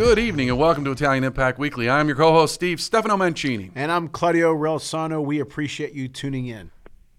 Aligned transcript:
Good 0.00 0.18
evening 0.18 0.48
and 0.48 0.58
welcome 0.58 0.82
to 0.86 0.92
Italian 0.92 1.24
Impact 1.24 1.58
Weekly. 1.58 1.90
I'm 1.90 2.06
your 2.08 2.16
co-host 2.16 2.54
Steve 2.54 2.80
Stefano 2.80 3.18
Mancini. 3.18 3.70
And 3.74 3.92
I'm 3.92 4.08
Claudio 4.08 4.54
Relsano. 4.56 5.22
We 5.22 5.40
appreciate 5.40 5.92
you 5.92 6.08
tuning 6.08 6.46
in. 6.46 6.70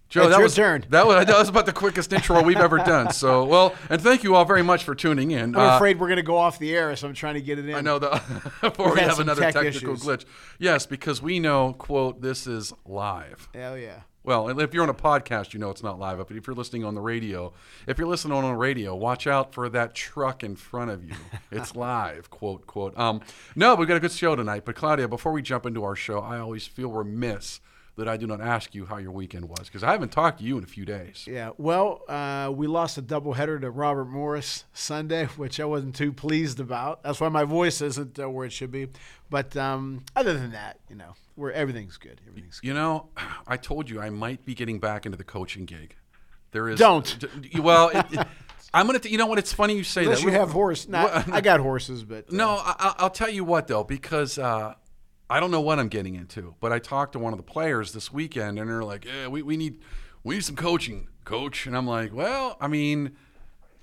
Joe, 0.08 0.22
It's 0.22 0.30
that 0.30 0.38
your 0.38 0.42
was 0.42 0.54
turn. 0.56 0.84
That 0.90 1.06
was, 1.06 1.26
that 1.26 1.38
was 1.38 1.48
about 1.48 1.66
the 1.66 1.72
quickest 1.72 2.12
intro 2.12 2.42
we've 2.42 2.56
ever 2.56 2.78
done. 2.78 3.12
So, 3.12 3.44
well, 3.44 3.72
and 3.88 4.02
thank 4.02 4.24
you 4.24 4.34
all 4.34 4.44
very 4.44 4.64
much 4.64 4.82
for 4.82 4.96
tuning 4.96 5.30
in. 5.30 5.54
I'm 5.54 5.60
Uh, 5.60 5.76
afraid 5.76 6.00
we're 6.00 6.08
going 6.08 6.16
to 6.16 6.24
go 6.24 6.36
off 6.36 6.58
the 6.58 6.74
air, 6.74 6.96
so 6.96 7.06
I'm 7.06 7.14
trying 7.14 7.34
to 7.34 7.40
get 7.40 7.60
it 7.60 7.68
in. 7.68 7.76
I 7.76 7.82
know 7.82 8.00
the 8.00 8.10
before 8.60 8.86
We've 8.86 8.94
we 8.96 9.00
have 9.02 9.20
another 9.20 9.42
tech 9.42 9.54
technical 9.54 9.94
issues. 9.94 10.02
glitch. 10.04 10.24
Yes, 10.58 10.84
because 10.84 11.22
we 11.22 11.38
know, 11.38 11.74
quote, 11.74 12.20
this 12.20 12.48
is 12.48 12.72
live. 12.84 13.48
Hell 13.54 13.78
yeah. 13.78 14.00
Well, 14.24 14.60
if 14.60 14.72
you're 14.72 14.84
on 14.84 14.88
a 14.88 14.94
podcast, 14.94 15.52
you 15.52 15.58
know 15.58 15.70
it's 15.70 15.82
not 15.82 15.98
live. 15.98 16.18
But 16.18 16.36
if 16.36 16.46
you're 16.46 16.54
listening 16.54 16.84
on 16.84 16.94
the 16.94 17.00
radio, 17.00 17.52
if 17.86 17.98
you're 17.98 18.06
listening 18.06 18.36
on 18.36 18.44
the 18.44 18.54
radio, 18.54 18.94
watch 18.94 19.26
out 19.26 19.52
for 19.52 19.68
that 19.70 19.94
truck 19.94 20.44
in 20.44 20.54
front 20.54 20.90
of 20.90 21.04
you. 21.04 21.14
It's 21.50 21.74
live, 21.76 22.30
quote, 22.30 22.66
quote. 22.66 22.96
Um, 22.96 23.20
no, 23.56 23.74
we've 23.74 23.88
got 23.88 23.96
a 23.96 24.00
good 24.00 24.12
show 24.12 24.36
tonight. 24.36 24.64
But 24.64 24.76
Claudio, 24.76 25.08
before 25.08 25.32
we 25.32 25.42
jump 25.42 25.66
into 25.66 25.82
our 25.82 25.96
show, 25.96 26.20
I 26.20 26.38
always 26.38 26.66
feel 26.66 26.92
remiss 26.92 27.60
that 27.96 28.08
I 28.08 28.16
do 28.16 28.26
not 28.26 28.40
ask 28.40 28.74
you 28.74 28.86
how 28.86 28.96
your 28.96 29.10
weekend 29.10 29.48
was 29.48 29.66
because 29.66 29.82
I 29.82 29.92
haven't 29.92 30.12
talked 30.12 30.38
to 30.38 30.44
you 30.44 30.56
in 30.56 30.64
a 30.64 30.66
few 30.66 30.84
days. 30.84 31.26
Yeah. 31.28 31.50
Well, 31.58 32.02
uh, 32.08 32.50
we 32.54 32.66
lost 32.66 32.96
a 32.96 33.02
doubleheader 33.02 33.60
to 33.60 33.70
Robert 33.70 34.06
Morris 34.06 34.64
Sunday, 34.72 35.26
which 35.36 35.60
I 35.60 35.64
wasn't 35.64 35.94
too 35.94 36.12
pleased 36.12 36.58
about. 36.60 37.02
That's 37.02 37.20
why 37.20 37.28
my 37.28 37.44
voice 37.44 37.82
isn't 37.82 38.18
uh, 38.18 38.30
where 38.30 38.46
it 38.46 38.52
should 38.52 38.70
be. 38.70 38.88
But 39.28 39.56
um, 39.56 40.04
other 40.16 40.34
than 40.34 40.52
that, 40.52 40.78
you 40.88 40.96
know, 40.96 41.14
we're, 41.36 41.50
everything's 41.52 41.96
good. 41.96 42.20
Everything's 42.28 42.60
good. 42.60 42.68
You 42.68 42.74
know, 42.74 43.08
I 43.46 43.56
told 43.56 43.88
you 43.90 44.00
I 44.00 44.10
might 44.10 44.44
be 44.44 44.54
getting 44.54 44.78
back 44.78 45.06
into 45.06 45.16
the 45.18 45.24
coaching 45.24 45.64
gig. 45.64 45.96
There 46.52 46.68
is 46.68 46.78
Don't. 46.78 47.18
D- 47.42 47.60
well, 47.60 47.88
it, 47.88 48.06
it- 48.12 48.26
I'm 48.74 48.86
gonna. 48.86 48.98
T- 48.98 49.10
you 49.10 49.18
know 49.18 49.26
what? 49.26 49.38
It's 49.38 49.52
funny 49.52 49.74
you 49.76 49.84
say 49.84 50.02
Unless 50.04 50.20
that. 50.20 50.24
you 50.26 50.32
have 50.32 50.50
horse. 50.50 50.88
Nah, 50.88 51.22
I 51.32 51.40
got 51.42 51.60
horses, 51.60 52.04
but 52.04 52.28
uh, 52.30 52.36
No, 52.36 52.50
I, 52.50 52.74
I- 52.78 52.94
I'll 52.98 53.10
tell 53.10 53.28
you 53.30 53.44
what 53.44 53.66
though, 53.66 53.84
because 53.84 54.38
uh, 54.38 54.74
I 55.28 55.40
don't 55.40 55.50
know 55.50 55.60
what 55.60 55.78
I'm 55.78 55.88
getting 55.88 56.14
into. 56.14 56.54
But 56.60 56.72
I 56.72 56.78
talked 56.78 57.12
to 57.12 57.18
one 57.18 57.32
of 57.32 57.36
the 57.38 57.42
players 57.42 57.92
this 57.92 58.10
weekend, 58.12 58.58
and 58.58 58.68
they're 58.70 58.82
like, 58.84 59.04
"Yeah, 59.04 59.28
we, 59.28 59.42
we 59.42 59.56
need 59.58 59.80
we 60.24 60.36
need 60.36 60.44
some 60.44 60.56
coaching, 60.56 61.08
coach." 61.24 61.66
And 61.66 61.76
I'm 61.76 61.86
like, 61.86 62.14
"Well, 62.14 62.56
I 62.60 62.68
mean, 62.68 63.12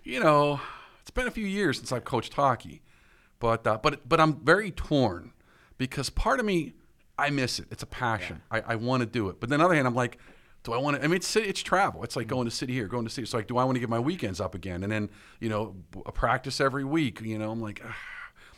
you 0.04 0.20
know, 0.20 0.60
it's 1.02 1.12
been 1.12 1.28
a 1.28 1.32
few 1.32 1.46
years 1.46 1.78
since 1.78 1.92
I've 1.92 2.04
coached 2.06 2.34
hockey, 2.34 2.82
but 3.40 3.66
uh, 3.68 3.78
but 3.82 4.08
but 4.10 4.20
I'm 4.20 4.44
very 4.44 4.72
torn 4.72 5.34
because 5.78 6.10
part 6.10 6.40
of 6.40 6.46
me 6.48 6.74
I 7.20 7.30
miss 7.30 7.60
it. 7.60 7.68
It's 7.72 7.84
a 7.84 7.88
passion. 7.88 8.42
I, 8.52 8.62
I 8.62 8.76
want 8.76 9.02
to 9.02 9.06
do 9.06 9.30
it, 9.30 9.40
but 9.40 9.50
then 9.50 9.60
on 9.60 9.64
the 9.64 9.66
other 9.66 9.76
hand, 9.76 9.88
I'm 9.88 9.96
like. 9.96 10.18
Do 10.64 10.74
I 10.74 10.78
want 10.78 10.98
to? 10.98 11.04
I 11.06 11.08
mean, 11.08 11.16
it's 11.16 11.38
it's 11.38 11.64
travel. 11.64 12.04
It's 12.04 12.18
like 12.18 12.28
going 12.28 12.44
to 12.44 12.52
city 12.52 12.74
here, 12.74 12.88
going 12.88 13.06
to 13.06 13.10
city. 13.10 13.24
It's 13.24 13.34
like, 13.34 13.48
do 13.48 13.58
I 13.58 13.64
want 13.64 13.78
to 13.78 13.80
get 13.80 13.88
my 13.88 13.98
weekends 13.98 14.42
up 14.42 14.56
again? 14.56 14.84
And 14.84 14.92
then, 14.92 15.10
you 15.40 15.48
know, 15.48 15.74
a 16.06 16.12
practice 16.12 16.60
every 16.60 16.84
week. 16.84 17.22
You 17.22 17.38
know, 17.40 17.50
I'm 17.50 17.62
like, 17.62 17.82
"Ah." 17.82 17.96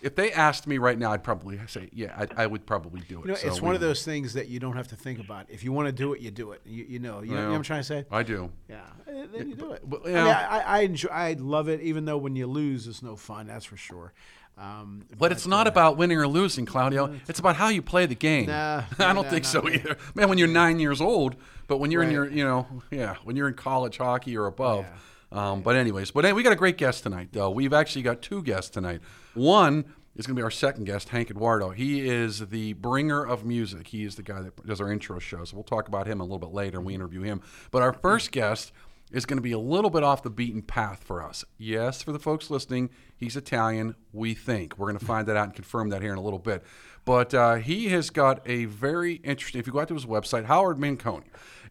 if 0.02 0.16
they 0.16 0.32
asked 0.32 0.68
me 0.68 0.78
right 0.78 0.98
now, 0.98 1.12
I'd 1.12 1.24
probably 1.24 1.60
say, 1.68 1.90
yeah, 1.94 2.26
I, 2.38 2.44
I 2.44 2.48
would 2.48 2.66
probably 2.66 3.02
do 3.02 3.20
it. 3.20 3.26
You 3.26 3.28
know, 3.32 3.36
So 3.36 3.48
it's 3.48 3.62
one 3.62 3.76
of 3.76 3.82
those 3.82 4.04
things 4.04 4.34
that 4.34 4.48
you 4.48 4.60
don't 4.60 4.76
have 4.76 4.88
to 4.90 4.96
think 4.96 5.20
about. 5.20 5.46
If 5.50 5.64
you 5.64 5.72
want 5.72 5.88
to 5.88 5.92
do 5.92 6.14
it, 6.14 6.22
you 6.22 6.32
do 6.32 6.52
it. 6.52 6.62
You, 6.66 6.86
you 6.90 7.00
know, 7.00 7.22
you 7.22 7.32
know, 7.32 7.44
know 7.44 7.50
what 7.50 7.56
I'm 7.58 7.64
trying 7.64 7.82
to 7.82 7.86
say? 7.86 8.06
I 8.12 8.24
do. 8.24 8.52
Yeah, 8.68 8.82
then 9.06 9.50
you 9.50 9.56
do 9.56 9.72
it. 9.74 9.82
but, 9.88 10.06
I 10.06 10.10
you 10.10 10.16
mean, 10.16 10.26
I, 10.26 10.60
I 10.66 10.80
enjoy, 10.80 11.10
I 11.10 11.34
love 11.34 11.70
it, 11.70 11.82
even 11.82 12.06
though 12.06 12.18
when 12.18 12.36
you 12.36 12.48
lose, 12.48 12.88
it's 12.88 13.04
no 13.04 13.16
fun. 13.16 13.48
That's 13.48 13.66
for 13.66 13.78
sure. 13.78 14.14
Um, 14.62 15.02
But 15.18 15.32
it's 15.32 15.48
not 15.48 15.66
about 15.66 15.98
winning 15.98 16.18
or 16.18 16.28
losing, 16.28 16.66
Claudio. 16.66 17.14
It's 17.28 17.40
about 17.40 17.56
how 17.56 17.70
you 17.70 17.82
play 17.82 18.06
the 18.06 18.16
game. 18.16 18.46
Nah, 18.46 18.84
I 19.00 19.14
don't 19.14 19.24
nah, 19.26 19.30
think 19.30 19.46
so 19.46 19.68
either. 19.68 19.98
Man, 20.14 20.30
when 20.30 20.38
you're 20.38 20.48
nine 20.48 20.80
years 20.80 21.02
old, 21.02 21.36
but 21.68 21.78
when 21.78 21.90
you're 21.90 22.04
in 22.04 22.12
your, 22.12 22.30
you 22.30 22.44
know, 22.44 22.68
yeah, 22.92 23.16
when 23.24 23.36
you're 23.36 23.48
in 23.48 23.56
college 23.56 23.98
hockey 23.98 24.38
or 24.38 24.46
above. 24.46 24.86
Um, 25.32 25.62
but 25.62 25.76
anyways, 25.76 26.12
but 26.12 26.26
hey, 26.26 26.34
we 26.34 26.44
got 26.44 26.54
a 26.54 26.58
great 26.58 26.78
guest 26.78 27.04
tonight. 27.04 27.30
Though 27.32 27.50
we've 27.50 27.74
actually 27.74 28.02
got 28.04 28.22
two 28.22 28.44
guests 28.44 28.70
tonight. 28.70 29.02
One 29.34 29.86
is 30.16 30.28
going 30.28 30.36
to 30.36 30.40
be 30.40 30.44
our 30.44 30.52
second 30.52 30.84
guest, 30.84 31.10
Hank 31.10 31.32
Edwardo. 31.32 31.70
He 31.70 32.08
is 32.08 32.40
the 32.50 32.74
bringer 32.74 33.26
of 33.26 33.46
music. 33.46 33.88
He 33.88 34.04
is 34.04 34.16
the 34.16 34.24
guy 34.24 34.42
that 34.42 34.66
does 34.68 34.82
our 34.82 34.92
intro 34.92 35.20
show. 35.20 35.46
So 35.46 35.56
we'll 35.56 35.64
talk 35.64 35.88
about 35.88 36.06
him 36.06 36.20
a 36.20 36.24
little 36.24 36.40
bit 36.40 36.52
later, 36.52 36.78
and 36.78 36.86
we 36.86 36.94
interview 36.94 37.22
him. 37.22 37.42
But 37.72 37.82
our 37.82 37.94
first 37.94 38.32
guest 38.32 38.74
is 39.12 39.26
going 39.26 39.38
to 39.38 39.42
be 39.42 39.52
a 39.52 39.60
little 39.60 39.90
bit 39.90 40.04
off 40.04 40.24
the 40.24 40.30
beaten 40.30 40.62
path 40.62 41.04
for 41.04 41.24
us. 41.24 41.44
Yes, 41.58 42.02
for 42.02 42.12
the 42.12 42.20
folks 42.20 42.50
listening, 42.50 42.90
he's 43.16 43.36
Italian, 43.36 43.96
we 44.14 44.34
think. 44.34 44.78
We're 44.78 44.88
going 44.88 45.00
to 45.00 45.06
find 45.06 45.28
that 45.28 45.38
out 45.38 45.46
and 45.46 45.56
confirm 45.56 45.90
that 45.90 46.02
here 46.02 46.12
in 46.12 46.18
a 46.18 46.22
little 46.22 46.40
bit. 46.40 46.64
But 47.06 47.34
uh, 47.34 47.56
he 47.56 47.90
has 47.90 48.10
got 48.10 48.42
a 48.48 48.66
very 48.66 49.16
interesting, 49.16 49.60
if 49.60 49.68
you 49.68 49.74
go 49.74 49.80
out 49.80 49.88
to 49.90 49.94
his 49.94 50.06
website, 50.06 50.46
Howard 50.46 50.78
Mincone, 50.78 51.24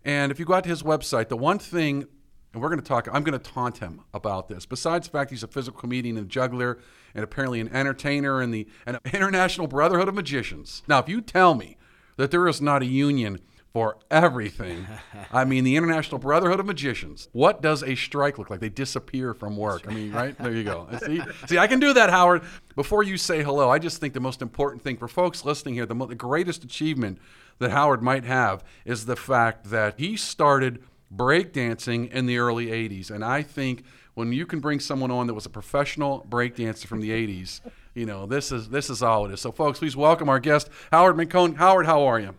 and 0.05 0.33
if 0.33 0.39
you 0.39 0.45
go 0.45 0.55
out 0.55 0.65
to 0.65 0.71
his 0.71 0.83
website, 0.83 1.29
the 1.29 1.37
one 1.37 1.59
thing, 1.59 2.07
and 2.53 2.61
we're 2.61 2.69
going 2.69 2.81
to 2.81 2.87
talk, 2.87 3.09
I'm 3.13 3.23
going 3.23 3.39
to 3.39 3.51
taunt 3.51 3.79
him 3.79 4.03
about 4.13 4.49
this, 4.49 4.67
besides 4.67 5.07
the 5.07 5.13
fact 5.13 5.31
he's 5.31 5.43
a 5.43 5.49
physical 5.49 5.81
comedian 5.81 6.17
and 6.17 6.29
juggler, 6.29 6.79
and 7.15 7.23
apparently 7.23 7.61
an 7.61 7.69
entertainer 7.69 8.43
in 8.43 8.51
the 8.51 8.67
an 8.87 8.99
International 9.13 9.67
Brotherhood 9.67 10.09
of 10.09 10.15
Magicians. 10.15 10.83
Now, 10.89 10.99
if 10.99 11.09
you 11.09 11.21
tell 11.21 11.55
me 11.55 11.77
that 12.17 12.31
there 12.31 12.47
is 12.49 12.61
not 12.61 12.83
a 12.83 12.87
union 12.87 13.41
for 13.73 13.99
everything. 14.11 14.87
I 15.33 15.45
mean, 15.45 15.65
the 15.65 15.77
International 15.77 16.19
Brotherhood 16.19 16.59
of 16.59 16.67
Magicians. 16.67 17.29
What 17.33 17.63
does 17.63 17.83
a 17.83 17.95
strike 17.95 18.39
look 18.39 18.51
like? 18.51 18.61
They 18.61 18.69
disappear 18.69 19.33
from 19.33 19.57
work. 19.57 19.87
I 19.87 19.95
mean, 19.95 20.13
right? 20.21 20.37
There 20.39 20.53
you 20.53 20.65
go. 20.65 20.89
See, 21.07 21.21
see, 21.47 21.59
I 21.59 21.67
can 21.67 21.79
do 21.79 21.93
that, 21.93 22.11
Howard. 22.11 22.43
Before 22.75 23.03
you 23.03 23.17
say 23.17 23.43
hello, 23.43 23.71
I 23.71 23.79
just 23.79 23.99
think 23.99 24.15
the 24.15 24.21
most 24.21 24.43
important 24.43 24.83
thing 24.83 24.97
for 24.97 25.07
folks 25.07 25.45
listening 25.45 25.75
here, 25.75 25.87
the, 25.87 25.95
mo- 25.95 26.07
the 26.07 26.15
greatest 26.15 26.65
achievement 26.65 27.19
that 27.59 27.71
Howard 27.71 28.03
might 28.03 28.25
have 28.25 28.65
is 28.85 29.07
the 29.07 29.17
fact 29.17 29.71
that 29.71 29.95
he 29.99 30.17
started 30.17 30.83
breakdancing 31.15 32.11
in 32.11 32.27
the 32.27 32.39
early 32.39 32.67
80s. 32.67 33.11
And 33.11 33.25
I 33.25 33.43
think 33.43 33.85
when 34.15 34.33
you 34.33 34.47
can 34.47 34.61
bring 34.61 34.81
someone 34.81 35.11
on 35.11 35.27
that 35.29 35.35
was 35.35 35.47
a 35.47 35.51
professional 35.51 36.27
breakdancer 36.29 36.87
from 36.87 37.01
the 37.01 37.11
80s, 37.11 37.61
you 37.95 38.07
know, 38.07 38.27
this 38.27 38.51
is 38.53 38.69
this 38.69 38.89
is 38.91 39.03
all 39.03 39.27
it 39.27 39.33
is. 39.33 39.41
So, 39.41 39.53
folks, 39.53 39.79
please 39.81 39.97
welcome 39.97 40.29
our 40.29 40.39
guest, 40.41 40.69
Howard 40.93 41.17
Mincone. 41.17 41.57
Howard, 41.57 41.87
how 41.87 42.03
are 42.03 42.21
you? 42.21 42.35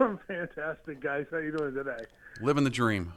I'm 0.00 0.18
fantastic, 0.26 1.00
guys. 1.00 1.26
How 1.30 1.38
you 1.38 1.56
doing 1.56 1.74
today? 1.74 2.04
Living 2.40 2.64
the 2.64 2.70
dream. 2.70 3.12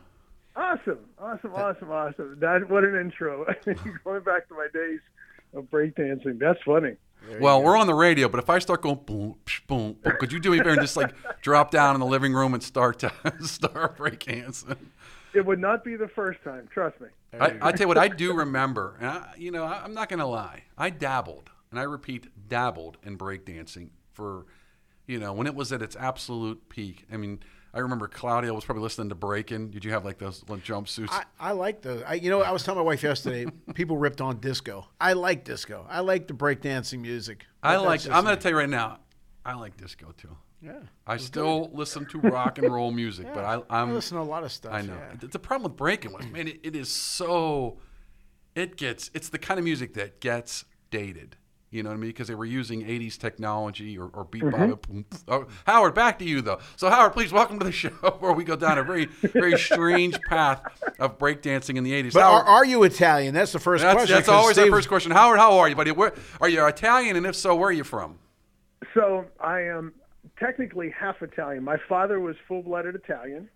Awesome, 0.56 1.00
awesome, 1.18 1.54
awesome, 1.54 1.92
awesome. 1.92 2.38
That 2.40 2.70
what 2.70 2.84
an 2.84 2.96
intro. 3.00 3.46
Going 4.04 4.24
back 4.24 4.48
to 4.50 4.54
my 4.54 4.68
days 4.74 5.00
of 5.54 5.66
breakdancing. 5.66 6.40
That's 6.40 6.60
funny. 6.66 6.96
Well, 7.40 7.62
we're 7.62 7.78
on 7.78 7.88
the 7.88 7.94
radio, 7.94 8.28
but 8.28 8.40
if 8.40 8.50
I 8.50 8.58
start 8.60 8.82
going 8.82 9.00
boom, 9.06 9.36
psh, 9.46 9.66
boom, 9.68 9.96
boom, 10.02 10.14
could 10.20 10.32
you 10.32 10.40
do 10.40 10.50
me 10.52 10.58
a 10.58 10.62
favor 10.62 10.72
and 10.72 10.82
just 10.82 10.98
like 10.98 11.14
drop 11.42 11.70
down 11.70 11.96
in 11.96 12.00
the 12.00 12.06
living 12.06 12.34
room 12.34 12.56
and 12.56 12.64
start 12.64 13.00
to 13.00 13.12
start 13.42 13.98
breakdancing? 13.98 14.78
It 15.34 15.46
would 15.46 15.60
not 15.60 15.84
be 15.84 15.96
the 15.96 16.08
first 16.08 16.44
time. 16.44 16.68
Trust 16.74 17.00
me. 17.00 17.08
I, 17.40 17.58
I 17.62 17.72
tell 17.72 17.82
you 17.82 17.88
what, 17.88 17.98
I 17.98 18.08
do 18.08 18.34
remember, 18.34 18.98
and 19.00 19.08
I, 19.08 19.34
you 19.38 19.52
know, 19.52 19.64
I, 19.64 19.84
I'm 19.84 19.94
not 19.94 20.10
going 20.10 20.20
to 20.20 20.26
lie. 20.26 20.64
I 20.78 20.90
dabbled, 20.90 21.50
and 21.70 21.80
I 21.80 21.84
repeat, 21.84 22.28
dabbled 22.50 22.98
in 23.04 23.18
breakdancing 23.18 23.90
for, 24.14 24.48
you 25.12 25.20
know, 25.20 25.34
when 25.34 25.46
it 25.46 25.54
was 25.54 25.74
at 25.74 25.82
its 25.82 25.96
absolute 25.98 26.70
peak. 26.70 27.06
I 27.12 27.18
mean, 27.18 27.42
I 27.74 27.80
remember 27.80 28.08
Claudio 28.08 28.54
was 28.54 28.64
probably 28.64 28.84
listening 28.84 29.10
to 29.10 29.16
Breaking. 29.16 29.70
Did 29.70 29.84
you 29.84 29.92
have 29.92 30.06
like 30.06 30.18
those 30.18 30.44
like, 30.48 30.64
jumpsuits? 30.64 31.10
I, 31.12 31.24
I 31.40 31.52
like 31.52 31.82
those. 31.82 32.02
I, 32.08 32.14
you 32.14 32.30
know, 32.30 32.42
I 32.42 32.52
was 32.52 32.64
telling 32.64 32.80
my 32.80 32.86
wife 32.86 33.04
yesterday. 33.04 33.46
people 33.74 33.98
ripped 33.98 34.22
on 34.22 34.40
disco. 34.40 34.88
I 35.00 35.14
like 35.14 35.44
disco. 35.44 35.86
I 35.90 36.00
like 36.00 36.28
the 36.28 36.34
breakdancing 36.34 37.00
music. 37.02 37.46
I 37.62 37.76
like. 37.76 38.06
I'm 38.10 38.24
going 38.24 38.36
to 38.36 38.42
tell 38.42 38.52
you 38.52 38.58
right 38.58 38.70
now, 38.70 39.00
I 39.46 39.54
like 39.56 39.76
disco 39.78 40.14
too. 40.18 40.36
Yeah. 40.62 40.80
I 41.08 41.18
still 41.18 41.72
listen 41.74 42.06
to 42.08 42.20
rock 42.20 42.58
and 42.60 42.72
roll 42.72 42.92
music, 42.92 43.28
but 43.34 43.44
I, 43.44 43.56
I 43.70 43.82
I'm 43.82 43.94
listen 43.94 44.16
to 44.18 44.24
a 44.24 44.24
lot 44.24 44.44
of 44.44 44.52
stuff. 44.52 44.74
I 44.74 44.82
know. 44.82 44.94
yeah. 44.94 45.16
The- 45.20 45.28
The 45.28 45.40
problem 45.40 45.72
with 45.72 45.78
breaking 45.78 46.14
was, 46.14 46.26
man, 46.28 46.48
it, 46.48 46.60
it 46.64 46.76
is 46.76 46.90
so. 46.90 47.80
It 48.56 48.78
gets. 48.78 49.10
It's 49.14 49.30
the 49.30 49.40
kind 49.40 49.58
of 49.60 49.64
music 49.64 49.94
that 49.96 50.20
gets 50.22 50.66
dated. 50.90 51.36
You 51.72 51.84
know 51.84 51.90
what 51.90 51.96
I 51.96 52.00
mean? 52.00 52.10
Because 52.10 52.28
they 52.28 52.36
were 52.36 52.44
using 52.46 52.84
'80s 52.84 53.18
technology 53.18 53.98
or, 53.98 54.10
or 54.14 54.26
beat 54.26 54.44
Mm-hmm. 54.44 55.02
by 55.26 55.34
oh, 55.34 55.48
Howard. 55.66 55.94
Back 55.96 56.20
to 56.20 56.26
you 56.26 56.42
though. 56.42 56.60
So 56.76 56.90
Howard, 56.90 57.14
please 57.14 57.32
welcome 57.32 57.60
to 57.60 57.66
the 57.66 57.72
show 57.84 57.90
where 58.20 58.34
we 58.34 58.44
go 58.44 58.58
down 58.58 58.78
a 58.78 58.84
very, 58.84 59.06
very 59.06 59.58
strange 59.58 60.20
path 60.24 60.62
of 61.00 61.18
breakdancing 61.18 61.78
in 61.78 61.86
the 61.86 61.94
'80s. 61.94 62.14
But 62.14 62.24
Howard, 62.24 62.44
are, 62.46 62.48
are 62.48 62.66
you 62.66 62.84
Italian? 62.84 63.34
That's 63.34 63.54
the 63.54 63.60
first 63.60 63.84
that's, 63.84 63.96
question. 63.96 64.16
that's 64.16 64.28
'cause 64.28 64.36
always 64.36 64.58
our 64.58 64.66
Steve- 64.66 64.74
first 64.74 64.90
question. 64.90 65.12
Howard, 65.14 65.40
how 65.40 65.58
are 65.60 65.70
you, 65.70 65.76
buddy? 65.78 65.92
Where 65.92 66.14
are 66.42 66.50
you 66.50 66.66
Italian? 66.68 67.16
And 67.16 67.26
if 67.26 67.38
so, 67.38 67.56
where 67.56 67.70
are 67.70 67.74
you 67.74 67.86
from? 67.86 68.20
So 68.94 69.24
I 69.40 69.62
am 69.62 69.94
technically 70.38 70.90
half 70.90 71.22
Italian. 71.22 71.64
My 71.64 71.78
father 71.88 72.20
was 72.20 72.36
full-blooded 72.50 72.96
Italian. 72.96 73.48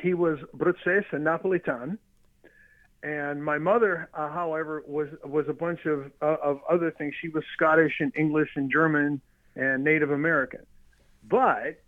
He 0.00 0.14
was 0.14 0.38
Bruzzese 0.56 1.04
and 1.12 1.24
Napolitan. 1.24 1.98
And 3.02 3.44
my 3.44 3.58
mother, 3.58 4.08
uh, 4.14 4.30
however, 4.30 4.82
was 4.86 5.08
was 5.24 5.46
a 5.48 5.52
bunch 5.52 5.86
of 5.86 6.12
uh, 6.20 6.36
of 6.42 6.60
other 6.70 6.92
things. 6.92 7.14
She 7.20 7.28
was 7.28 7.42
Scottish 7.56 7.94
and 7.98 8.12
English 8.16 8.50
and 8.54 8.70
German 8.70 9.20
and 9.56 9.82
Native 9.82 10.12
American. 10.12 10.60
But 11.28 11.82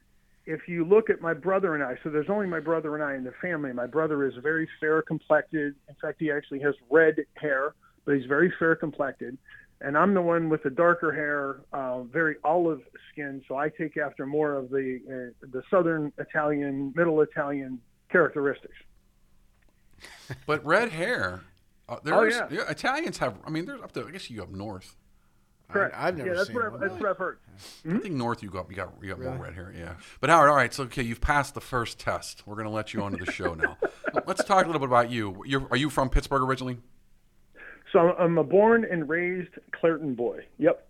if 0.46 0.69
you 0.69 0.84
look 0.84 1.11
at 1.11 1.20
my 1.20 1.32
brother 1.32 1.75
and 1.75 1.82
I, 1.82 1.96
so 2.02 2.11
there's 2.11 2.28
only 2.28 2.46
my 2.46 2.61
brother 2.61 2.94
and 2.94 3.05
I 3.05 3.14
in 3.14 3.25
the 3.25 3.32
family. 3.40 3.72
My 3.72 3.87
brother 3.87 4.26
is 4.26 4.34
very 4.43 4.69
fair 4.81 5.02
complected. 5.02 5.75
In 5.88 5.94
fact, 6.02 6.16
he 6.19 6.31
actually 6.32 6.61
has 6.61 6.75
red 6.90 7.16
hair, 7.34 7.75
but 8.05 8.16
he's 8.16 8.26
very 8.26 8.52
fair 8.58 8.75
complected. 8.75 9.38
And 9.81 9.96
I'm 9.96 10.14
the 10.14 10.22
one 10.22 10.49
with 10.49 10.62
the 10.62 10.70
darker 10.70 11.12
hair, 11.12 11.61
uh, 11.72 12.02
very 12.02 12.37
olive 12.43 12.81
skin. 13.12 13.43
So 13.49 13.56
I 13.56 13.69
take 13.69 13.96
after 13.96 14.26
more 14.26 14.55
of 14.55 14.70
the 14.70 15.32
uh, 15.43 15.46
the 15.52 15.62
southern 15.70 16.12
Italian, 16.19 16.93
middle 16.96 17.20
Italian 17.20 17.81
characteristics. 18.11 18.75
But 20.47 20.65
red 20.65 20.91
hair. 20.91 21.41
Uh, 21.88 21.97
Oh, 21.97 22.00
there's, 22.03 22.35
yeah. 22.50 22.71
Italians 22.71 23.19
have. 23.19 23.35
I 23.47 23.50
mean, 23.50 23.67
there's 23.67 23.82
up 23.82 23.93
to. 23.93 24.06
I 24.06 24.11
guess 24.11 24.31
you 24.31 24.43
up 24.43 24.50
north. 24.50 24.97
Correct. 25.69 25.94
I, 25.97 26.06
have 26.06 26.17
never 26.17 26.31
yeah, 26.31 26.37
that's 26.37 26.47
seen 26.49 26.56
what, 26.56 26.73
one. 26.73 26.75
I've, 26.75 26.88
that's 26.88 27.00
what 27.00 27.11
I've 27.11 27.17
heard. 27.17 27.38
I 27.88 27.99
think 27.99 28.15
North 28.15 28.43
you 28.43 28.50
got 28.50 28.69
you 28.71 28.76
got 28.76 28.93
you 29.03 29.09
got 29.09 29.21
more 29.21 29.37
red 29.37 29.55
hair, 29.55 29.75
yeah. 29.76 29.94
But 30.21 30.31
Howard, 30.31 30.50
all 30.50 30.56
right, 30.56 30.73
so 30.73 30.85
okay, 30.85 31.03
you've 31.03 31.21
passed 31.21 31.55
the 31.55 31.61
first 31.61 31.99
test. 31.99 32.47
We're 32.47 32.55
going 32.55 32.67
to 32.67 32.73
let 32.73 32.93
you 32.93 33.03
onto 33.03 33.25
the 33.25 33.31
show 33.32 33.55
now. 33.55 33.76
Let's 34.26 34.44
talk 34.44 34.65
a 34.65 34.67
little 34.67 34.81
bit 34.81 34.88
about 34.88 35.11
you. 35.11 35.43
You're, 35.47 35.67
are 35.71 35.76
you 35.76 35.91
from 35.91 36.11
Pittsburgh 36.11 36.43
originally? 36.43 36.79
So 37.93 38.15
I'm 38.19 38.38
a 38.38 38.44
born 38.44 38.87
and 38.91 39.09
raised 39.09 39.55
Clairton 39.73 40.15
boy. 40.15 40.44
Yep. 40.59 40.87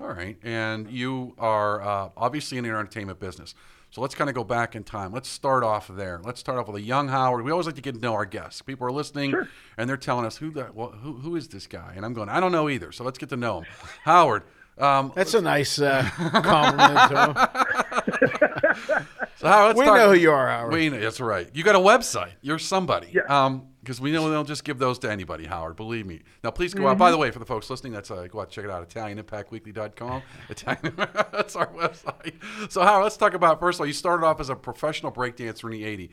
All 0.00 0.08
right, 0.08 0.36
and 0.42 0.90
you 0.90 1.34
are 1.38 1.82
uh, 1.82 2.08
obviously 2.16 2.58
in 2.58 2.64
the 2.64 2.70
entertainment 2.70 3.18
business. 3.18 3.54
So 3.96 4.02
let's 4.02 4.14
kind 4.14 4.28
of 4.28 4.36
go 4.36 4.44
back 4.44 4.76
in 4.76 4.84
time. 4.84 5.10
Let's 5.10 5.26
start 5.26 5.64
off 5.64 5.88
there. 5.88 6.20
Let's 6.22 6.38
start 6.38 6.58
off 6.58 6.66
with 6.66 6.76
a 6.76 6.82
young 6.82 7.08
Howard. 7.08 7.42
We 7.46 7.50
always 7.50 7.64
like 7.64 7.76
to 7.76 7.80
get 7.80 7.94
to 7.94 7.98
know 8.02 8.12
our 8.12 8.26
guests. 8.26 8.60
People 8.60 8.86
are 8.86 8.92
listening 8.92 9.30
Sure. 9.30 9.48
and 9.78 9.88
they're 9.88 9.96
telling 9.96 10.26
us 10.26 10.36
who 10.36 10.50
the 10.50 10.68
well, 10.74 10.90
who 10.90 11.14
who 11.14 11.34
is 11.34 11.48
this 11.48 11.66
guy? 11.66 11.94
And 11.96 12.04
I'm 12.04 12.12
going, 12.12 12.28
I 12.28 12.38
don't 12.38 12.52
know 12.52 12.68
either. 12.68 12.92
So 12.92 13.04
let's 13.04 13.16
get 13.16 13.30
to 13.30 13.38
know 13.38 13.60
him. 13.62 13.66
Howard. 14.04 14.42
Um, 14.76 15.12
That's 15.16 15.32
a 15.32 15.40
nice 15.40 15.78
uh, 15.78 16.02
compliment 16.44 17.10
to 17.10 17.24
him. 17.24 19.06
so 19.38 19.48
Howard, 19.48 19.66
let's 19.68 19.78
We 19.78 19.84
talk- 19.86 19.96
know 19.96 20.08
who 20.12 20.18
you 20.18 20.30
are, 20.30 20.46
Howard. 20.46 20.74
We 20.74 20.90
know, 20.90 21.00
that's 21.00 21.18
right. 21.18 21.48
You 21.54 21.64
got 21.64 21.74
a 21.76 21.78
website. 21.78 22.32
You're 22.42 22.58
somebody. 22.58 23.08
Yeah. 23.14 23.22
Um, 23.30 23.68
because 23.86 24.00
we 24.00 24.10
know 24.10 24.28
they'll 24.28 24.42
just 24.42 24.64
give 24.64 24.78
those 24.80 24.98
to 24.98 25.08
anybody, 25.10 25.44
Howard. 25.46 25.76
Believe 25.76 26.06
me. 26.06 26.22
Now, 26.42 26.50
please 26.50 26.74
go 26.74 26.80
Mm-hmm. 26.80 26.88
out. 26.90 26.98
By 26.98 27.12
the 27.12 27.16
way, 27.16 27.30
for 27.30 27.38
the 27.38 27.44
folks 27.46 27.70
listening, 27.70 27.92
that's 27.92 28.10
uh, 28.10 28.26
go 28.28 28.40
out 28.40 28.42
and 28.46 28.50
check 28.50 28.64
it 28.64 28.70
out. 28.70 28.88
ItalianImpactWeekly.com. 28.90 30.22
Italian. 30.48 30.94
that's 31.32 31.54
our 31.54 31.68
website. 31.68 32.34
So, 32.72 32.82
Howard, 32.82 33.04
let's 33.04 33.16
talk 33.16 33.34
about 33.34 33.60
first 33.60 33.76
of 33.76 33.82
all. 33.82 33.86
You 33.86 33.92
started 33.92 34.26
off 34.26 34.40
as 34.40 34.50
a 34.50 34.56
professional 34.56 35.12
breakdancer 35.12 35.64
in 35.64 35.70
the 35.70 35.84
'80s. 35.84 36.10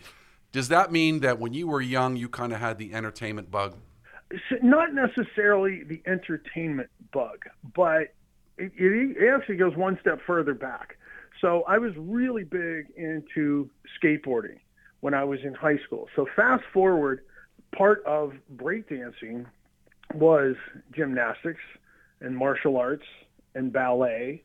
Does 0.51 0.67
that 0.67 0.91
mean 0.91 1.21
that 1.21 1.39
when 1.39 1.53
you 1.53 1.67
were 1.67 1.81
young, 1.81 2.15
you 2.15 2.29
kind 2.29 2.53
of 2.53 2.59
had 2.59 2.77
the 2.77 2.93
entertainment 2.93 3.49
bug? 3.49 3.75
Not 4.61 4.93
necessarily 4.93 5.83
the 5.83 6.01
entertainment 6.05 6.89
bug, 7.11 7.39
but 7.75 8.13
it, 8.59 8.71
it, 8.77 9.17
it 9.17 9.33
actually 9.35 9.55
goes 9.57 9.75
one 9.75 9.97
step 9.99 10.19
further 10.27 10.53
back. 10.53 10.97
So 11.41 11.63
I 11.67 11.79
was 11.79 11.93
really 11.97 12.43
big 12.43 12.87
into 12.95 13.69
skateboarding 13.99 14.59
when 15.01 15.13
I 15.15 15.23
was 15.23 15.39
in 15.43 15.53
high 15.55 15.77
school. 15.79 16.07
So 16.15 16.27
fast 16.35 16.63
forward, 16.71 17.21
part 17.77 18.03
of 18.05 18.33
breakdancing 18.55 19.45
was 20.13 20.55
gymnastics 20.95 21.61
and 22.21 22.35
martial 22.35 22.77
arts 22.77 23.05
and 23.55 23.71
ballet 23.73 24.43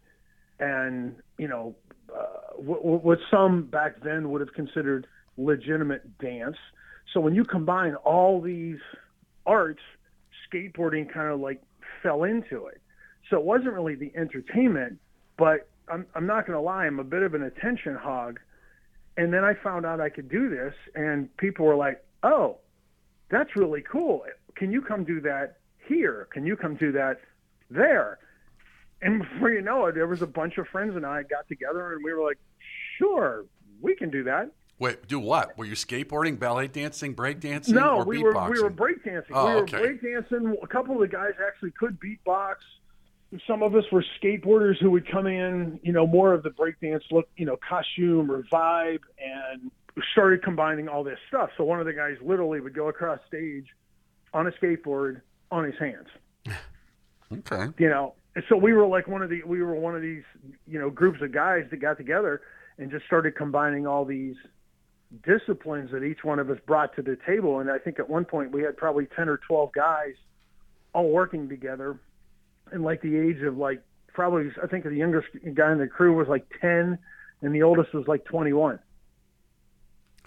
and 0.61 1.15
you 1.39 1.49
know 1.49 1.75
uh, 2.15 2.55
what, 2.57 3.05
what 3.05 3.19
some 3.31 3.65
back 3.65 4.03
then 4.03 4.31
would 4.31 4.41
have 4.41 4.53
considered 4.55 5.07
legitimate 5.37 6.19
dance. 6.19 6.57
So 7.13 7.21
when 7.21 7.35
you 7.35 7.45
combine 7.45 7.95
all 7.97 8.41
these 8.41 8.79
arts, 9.47 9.81
skateboarding 10.51 11.13
kind 11.13 11.33
of 11.33 11.41
like 11.41 11.63
fell 12.03 12.25
into 12.25 12.67
it. 12.67 12.81
So 13.31 13.37
it 13.37 13.45
wasn't 13.45 13.73
really 13.75 13.95
the 13.95 14.13
entertainment, 14.17 14.99
but 15.37 15.69
I'm, 15.91 16.07
I'm 16.15 16.27
not 16.27 16.47
going 16.47 16.57
to 16.57 16.61
lie, 16.61 16.87
I'm 16.87 16.99
a 16.99 17.05
bit 17.05 17.23
of 17.23 17.35
an 17.35 17.43
attention 17.43 17.95
hog. 17.95 18.41
And 19.17 19.33
then 19.33 19.45
I 19.45 19.55
found 19.63 19.85
out 19.85 20.01
I 20.01 20.11
could 20.11 20.31
do 20.31 20.49
this, 20.49 20.73
and 20.95 21.35
people 21.39 21.67
were 21.67 21.77
like, 21.77 22.05
oh, 22.23 22.59
that's 23.31 23.57
really 23.57 23.83
cool. 23.83 24.25
Can 24.55 24.73
you 24.73 24.83
come 24.83 25.05
do 25.05 25.21
that 25.23 25.59
here? 25.87 26.29
Can 26.33 26.47
you 26.47 26.57
come 26.57 26.75
do 26.75 26.93
that 26.93 27.21
there? 27.71 28.19
And 29.03 29.23
before 29.33 29.51
you 29.51 29.63
know 29.63 29.87
it, 29.87 29.95
there 29.95 30.07
was 30.07 30.23
a 30.23 30.27
bunch 30.27 30.59
of 30.59 30.67
friends 30.69 30.97
and 30.97 31.07
I 31.07 31.23
got 31.23 31.49
together, 31.49 31.93
and 31.95 32.05
we 32.05 32.13
were 32.13 32.25
like, 32.25 32.39
sure, 32.99 33.45
we 33.81 33.95
can 33.95 34.11
do 34.11 34.25
that. 34.25 34.51
Wait, 34.81 35.09
do 35.09 35.19
what? 35.19 35.59
Were 35.59 35.65
you 35.65 35.75
skateboarding, 35.75 36.39
ballet 36.39 36.69
dancing, 36.69 37.13
break 37.13 37.41
dancing, 37.41 37.75
No, 37.75 37.97
or 37.97 38.05
we 38.05 38.19
were 38.23 38.33
we 38.49 38.63
were 38.63 38.71
breakdancing. 38.71 39.25
Oh, 39.33 39.49
we 39.49 39.55
were 39.55 39.61
okay. 39.63 39.79
breakdancing. 39.79 40.55
A 40.63 40.67
couple 40.69 40.95
of 40.95 41.01
the 41.01 41.09
guys 41.09 41.33
actually 41.45 41.73
could 41.73 41.99
beatbox. 42.01 42.57
Some 43.47 43.63
of 43.63 43.75
us 43.75 43.85
were 43.91 44.05
skateboarders 44.23 44.79
who 44.81 44.93
would 44.93 45.11
come 45.11 45.27
in, 45.27 45.81
you 45.83 45.93
know, 45.93 46.07
more 46.07 46.33
of 46.33 46.45
the 46.45 46.51
breakdance 46.51 47.03
look, 47.11 47.29
you 47.37 47.45
know, 47.45 47.59
costume 47.69 48.31
or 48.31 48.45
vibe, 48.45 49.01
and 49.19 49.71
started 50.13 50.43
combining 50.43 50.89
all 50.89 51.05
this 51.05 51.19
stuff. 51.29 51.51
So 51.57 51.65
one 51.65 51.81
of 51.81 51.87
the 51.87 51.93
guys 51.93 52.17
literally 52.23 52.61
would 52.61 52.75
go 52.75 52.89
across 52.89 53.21
stage 53.27 53.67
on 54.33 54.47
a 54.47 54.51
skateboard 54.53 55.21
on 55.51 55.65
his 55.65 55.79
hands 55.79 56.09
okay. 57.33 57.69
you 57.79 57.89
know 57.89 58.15
so 58.49 58.57
we 58.57 58.73
were 58.73 58.87
like 58.87 59.09
one 59.09 59.23
of 59.23 59.31
the 59.31 59.43
we 59.45 59.63
were 59.63 59.75
one 59.75 59.95
of 59.95 60.03
these 60.03 60.23
you 60.67 60.79
know 60.79 60.91
groups 60.91 61.21
of 61.23 61.33
guys 61.33 61.65
that 61.71 61.79
got 61.79 61.97
together 61.97 62.41
and 62.79 62.91
just 62.91 63.05
started 63.07 63.35
combining 63.35 63.87
all 63.87 64.05
these 64.05 64.37
disciplines 65.25 65.91
that 65.91 66.05
each 66.05 66.23
one 66.23 66.39
of 66.39 66.51
us 66.51 66.59
brought 66.67 66.95
to 66.95 67.03
the 67.03 67.17
table 67.27 67.61
and 67.61 67.71
i 67.71 67.79
think 67.79 67.99
at 67.99 68.09
one 68.09 68.25
point 68.25 68.53
we 68.53 68.63
had 68.63 68.77
probably 68.77 69.07
10 69.17 69.29
or 69.29 69.39
12 69.39 69.73
guys 69.73 70.15
all 70.93 71.11
working 71.11 71.49
together 71.49 71.99
and 72.71 72.85
like 72.85 73.01
the 73.01 73.17
age 73.17 73.43
of 73.43 73.57
like 73.57 73.83
probably 74.13 74.51
i 74.63 74.67
think 74.67 74.85
the 74.85 74.91
youngest 74.91 75.29
guy 75.55 75.73
in 75.73 75.79
the 75.79 75.87
crew 75.87 76.15
was 76.15 76.29
like 76.29 76.47
10 76.61 76.99
and 77.41 77.55
the 77.55 77.63
oldest 77.63 77.95
was 77.95 78.07
like 78.07 78.25
21 78.27 78.79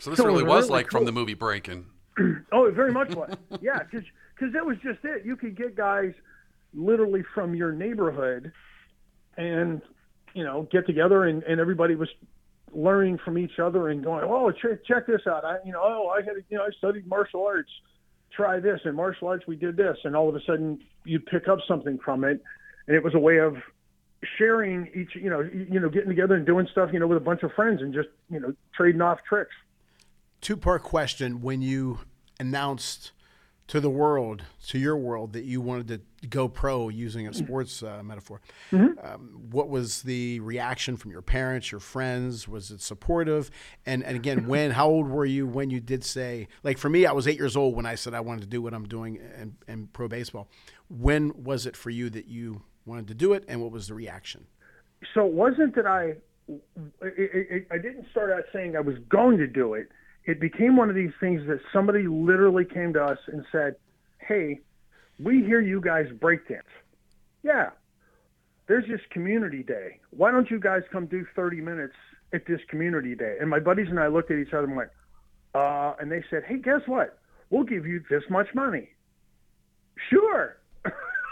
So 0.02 0.10
this 0.10 0.18
So 0.18 0.26
really 0.26 0.44
was 0.44 0.64
really 0.64 0.80
like 0.80 0.90
from 0.90 1.06
the 1.06 1.12
movie 1.12 1.36
Breakin'. 1.36 1.86
Oh, 2.52 2.66
it 2.66 2.74
very 2.74 2.92
much 2.92 3.16
was. 3.16 3.34
Yeah, 3.62 3.80
because 3.80 4.06
because 4.36 4.52
that 4.54 4.66
was 4.66 4.78
just 4.84 5.00
it. 5.04 5.26
You 5.26 5.36
could 5.36 5.56
get 5.56 5.76
guys 5.76 6.14
literally 6.74 7.24
from 7.36 7.54
your 7.54 7.72
neighborhood 7.72 8.52
and, 9.38 9.82
you 10.34 10.44
know, 10.44 10.68
get 10.72 10.88
together 10.88 11.26
and, 11.26 11.44
and 11.44 11.60
everybody 11.60 11.96
was 11.96 12.10
learning 12.74 13.20
from 13.24 13.38
each 13.38 13.60
other 13.60 13.90
and 13.90 14.04
going, 14.04 14.24
oh, 14.28 14.52
check, 14.52 14.84
check 14.86 15.06
this 15.06 15.22
out. 15.28 15.46
I, 15.46 15.58
you 15.66 15.72
know, 15.72 15.82
oh, 15.84 16.10
I 16.10 16.22
had, 16.22 16.34
you 16.50 16.58
know, 16.58 16.64
I 16.64 16.70
studied 16.78 17.08
martial 17.08 17.46
arts. 17.46 17.70
Try 18.36 18.60
this. 18.60 18.80
In 18.86 18.96
martial 18.96 19.28
arts, 19.28 19.46
we 19.48 19.56
did 19.56 19.78
this. 19.78 19.98
And 20.04 20.16
all 20.16 20.28
of 20.28 20.36
a 20.36 20.42
sudden 20.46 20.80
you'd 21.06 21.26
pick 21.28 21.48
up 21.48 21.60
something 21.68 22.00
from 22.04 22.24
it. 22.24 22.42
And 22.88 22.96
it 22.96 23.04
was 23.04 23.14
a 23.14 23.20
way 23.20 23.38
of 23.38 23.56
sharing 24.38 24.88
each, 24.96 25.16
you 25.16 25.30
know, 25.30 25.42
you 25.42 25.68
you 25.72 25.80
know, 25.80 25.90
getting 25.90 26.10
together 26.10 26.36
and 26.36 26.46
doing 26.46 26.68
stuff, 26.72 26.90
you 26.92 27.00
know, 27.00 27.08
with 27.08 27.18
a 27.18 27.22
bunch 27.22 27.44
of 27.44 27.52
friends 27.54 27.82
and 27.82 27.94
just, 27.94 28.10
you 28.30 28.40
know, 28.40 28.54
trading 28.76 29.02
off 29.02 29.20
tricks. 29.28 29.54
Two 30.42 30.58
part 30.58 30.84
question. 30.84 31.42
When 31.42 31.62
you 31.62 32.00
announced 32.40 33.12
to 33.68 33.80
the 33.80 33.90
world, 33.90 34.44
to 34.68 34.80
your 34.80 34.98
world, 34.98 35.34
that 35.34 35.46
you 35.46 35.62
wanted 35.62 35.88
to 35.88 36.28
go 36.28 36.48
pro 36.48 36.90
using 36.90 37.28
a 37.28 37.34
sports 37.34 37.84
uh, 37.84 38.02
metaphor, 38.04 38.42
um, 38.74 39.48
what 39.50 39.70
was 39.70 40.02
the 40.02 40.40
reaction 40.42 40.98
from 40.98 41.12
your 41.12 41.22
parents, 41.22 41.72
your 41.72 41.80
friends? 41.80 42.48
Was 42.48 42.72
it 42.72 42.82
supportive? 42.82 43.50
And 43.86 44.04
and 44.04 44.16
again, 44.16 44.48
when? 44.48 44.72
How 44.72 44.88
old 44.88 45.08
were 45.08 45.26
you 45.26 45.48
when 45.48 45.70
you 45.70 45.80
did 45.80 46.04
say? 46.04 46.48
Like 46.64 46.78
for 46.78 46.90
me, 46.90 47.06
I 47.06 47.12
was 47.12 47.28
eight 47.28 47.38
years 47.38 47.56
old 47.56 47.76
when 47.76 47.86
I 47.86 47.96
said 47.96 48.14
I 48.14 48.20
wanted 48.20 48.42
to 48.42 48.48
do 48.48 48.62
what 48.62 48.74
I'm 48.74 48.88
doing 48.88 49.16
in, 49.40 49.56
in 49.68 49.88
pro 49.88 50.08
baseball. 50.08 50.50
When 50.90 51.44
was 51.44 51.66
it 51.66 51.78
for 51.78 51.90
you 51.90 52.10
that 52.10 52.28
you 52.28 52.64
wanted 52.86 53.08
to 53.08 53.14
do 53.14 53.34
it, 53.34 53.46
and 53.48 53.62
what 53.62 53.72
was 53.72 53.88
the 53.88 53.94
reaction? 53.94 54.48
so 55.14 55.26
it 55.26 55.34
wasn't 55.34 55.76
that 55.76 55.86
I, 55.88 56.14
it, 56.48 56.62
it, 57.02 57.68
I 57.72 57.78
didn't 57.78 58.06
start 58.12 58.32
out 58.32 58.44
saying 58.54 58.76
I 58.76 58.82
was 58.82 58.96
going 59.10 59.38
to 59.38 59.48
do 59.48 59.74
it. 59.74 59.90
It 60.26 60.40
became 60.40 60.76
one 60.76 60.90
of 60.90 60.96
these 60.96 61.14
things 61.20 61.48
that 61.48 61.60
somebody 61.74 62.08
literally 62.08 62.66
came 62.66 62.94
to 62.94 63.04
us 63.04 63.18
and 63.28 63.46
said, 63.52 63.76
"Hey, 64.20 64.62
we 65.20 65.44
hear 65.44 65.60
you 65.60 65.82
guys 65.82 66.08
breakdance. 66.12 66.70
Yeah, 67.44 67.72
there's 68.68 68.88
this 68.88 69.02
community 69.10 69.64
day. 69.64 70.00
Why 70.12 70.32
don't 70.32 70.50
you 70.52 70.60
guys 70.60 70.84
come 70.92 71.08
do 71.08 71.26
30 71.36 71.62
minutes 71.62 71.96
at 72.34 72.46
this 72.46 72.62
community 72.70 73.16
day?" 73.16 73.38
And 73.40 73.50
my 73.50 73.60
buddies 73.60 73.90
and 73.90 74.00
I 74.00 74.08
looked 74.08 74.32
at 74.32 74.38
each 74.38 74.54
other 74.54 74.68
and 74.68 74.76
went, 74.76 74.92
uh, 75.56 75.96
and 76.00 76.12
they 76.12 76.24
said, 76.30 76.44
"Hey, 76.44 76.58
guess 76.58 76.82
what? 76.88 77.18
We'll 77.50 77.64
give 77.64 77.86
you 77.86 78.04
this 78.10 78.24
much 78.30 78.54
money." 78.54 78.90
Sure. 80.10 80.58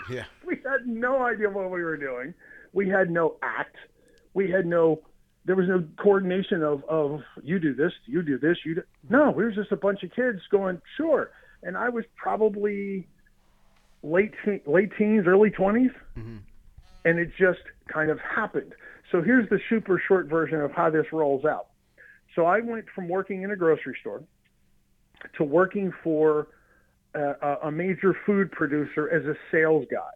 Yeah. 0.09 0.25
we 0.45 0.55
had 0.57 0.85
no 0.85 1.23
idea 1.23 1.49
what 1.49 1.69
we 1.69 1.83
were 1.83 1.97
doing. 1.97 2.33
We 2.73 2.89
had 2.89 3.09
no 3.09 3.37
act. 3.41 3.75
We 4.33 4.49
had 4.49 4.65
no. 4.65 5.01
There 5.45 5.55
was 5.55 5.67
no 5.67 5.83
coordination 5.97 6.63
of 6.63 6.83
of 6.85 7.21
you 7.41 7.59
do 7.59 7.73
this, 7.73 7.93
you 8.05 8.21
do 8.21 8.37
this, 8.37 8.57
you 8.65 8.75
do. 8.75 8.83
No, 9.09 9.31
we 9.31 9.43
were 9.43 9.51
just 9.51 9.71
a 9.71 9.77
bunch 9.77 10.03
of 10.03 10.11
kids 10.13 10.39
going 10.51 10.81
sure. 10.97 11.31
And 11.63 11.75
I 11.75 11.89
was 11.89 12.05
probably 12.15 13.07
late 14.03 14.33
te- 14.45 14.61
late 14.65 14.91
teens, 14.97 15.25
early 15.27 15.49
20s 15.49 15.91
mm-hmm. 16.17 16.37
and 17.05 17.19
it 17.19 17.31
just 17.37 17.59
kind 17.91 18.09
of 18.09 18.19
happened. 18.19 18.73
So 19.11 19.21
here's 19.21 19.49
the 19.49 19.59
super 19.69 20.01
short 20.07 20.27
version 20.27 20.61
of 20.61 20.71
how 20.71 20.89
this 20.89 21.05
rolls 21.11 21.45
out. 21.45 21.67
So 22.35 22.45
I 22.45 22.59
went 22.59 22.85
from 22.93 23.09
working 23.09 23.41
in 23.41 23.51
a 23.51 23.55
grocery 23.55 23.97
store 23.99 24.23
to 25.37 25.43
working 25.43 25.91
for 26.03 26.47
a- 27.13 27.57
a 27.63 27.71
major 27.71 28.13
food 28.25 28.51
producer 28.51 29.09
as 29.09 29.25
a 29.25 29.35
sales 29.51 29.85
guy. 29.91 30.11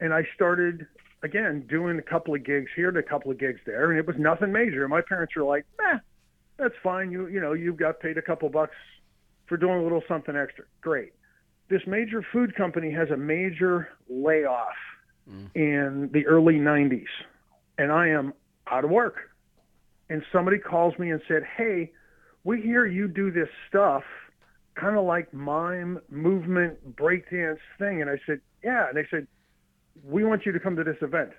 And 0.00 0.12
I 0.14 0.26
started, 0.34 0.86
again, 1.22 1.64
doing 1.68 1.98
a 1.98 2.02
couple 2.02 2.34
of 2.34 2.44
gigs 2.44 2.70
here 2.74 2.88
and 2.88 2.96
a 2.96 3.02
couple 3.02 3.30
of 3.30 3.38
gigs 3.38 3.60
there, 3.64 3.90
and 3.90 3.98
it 3.98 4.06
was 4.06 4.16
nothing 4.18 4.52
major. 4.52 4.82
And 4.82 4.90
my 4.90 5.00
parents 5.00 5.34
were 5.36 5.44
like, 5.44 5.64
"Nah, 5.80 5.98
that's 6.56 6.74
fine. 6.82 7.10
You 7.10 7.26
you 7.28 7.40
know, 7.40 7.52
you've 7.52 7.76
got 7.76 8.00
paid 8.00 8.18
a 8.18 8.22
couple 8.22 8.48
bucks 8.48 8.74
for 9.46 9.56
doing 9.56 9.78
a 9.78 9.82
little 9.82 10.02
something 10.08 10.36
extra. 10.36 10.64
Great." 10.80 11.12
This 11.68 11.82
major 11.86 12.22
food 12.32 12.54
company 12.54 12.90
has 12.92 13.10
a 13.10 13.16
major 13.16 13.88
layoff 14.08 14.76
mm. 15.30 15.48
in 15.54 16.10
the 16.12 16.26
early 16.26 16.56
90s, 16.56 17.06
and 17.78 17.90
I 17.90 18.08
am 18.08 18.34
out 18.66 18.84
of 18.84 18.90
work. 18.90 19.30
And 20.10 20.22
somebody 20.30 20.58
calls 20.58 20.98
me 20.98 21.10
and 21.10 21.22
said, 21.28 21.44
"Hey, 21.44 21.92
we 22.44 22.60
hear 22.60 22.84
you 22.84 23.08
do 23.08 23.30
this 23.30 23.48
stuff, 23.68 24.04
kind 24.74 24.98
of 24.98 25.04
like 25.04 25.32
mime, 25.32 26.00
movement, 26.10 26.96
breakdance 26.96 27.60
thing." 27.78 28.00
And 28.02 28.10
I 28.10 28.20
said, 28.26 28.40
"Yeah." 28.62 28.88
And 28.88 28.96
they 28.96 29.06
said, 29.08 29.26
we 30.04 30.24
want 30.24 30.46
you 30.46 30.52
to 30.52 30.60
come 30.60 30.76
to 30.76 30.84
this 30.84 30.96
event. 31.02 31.30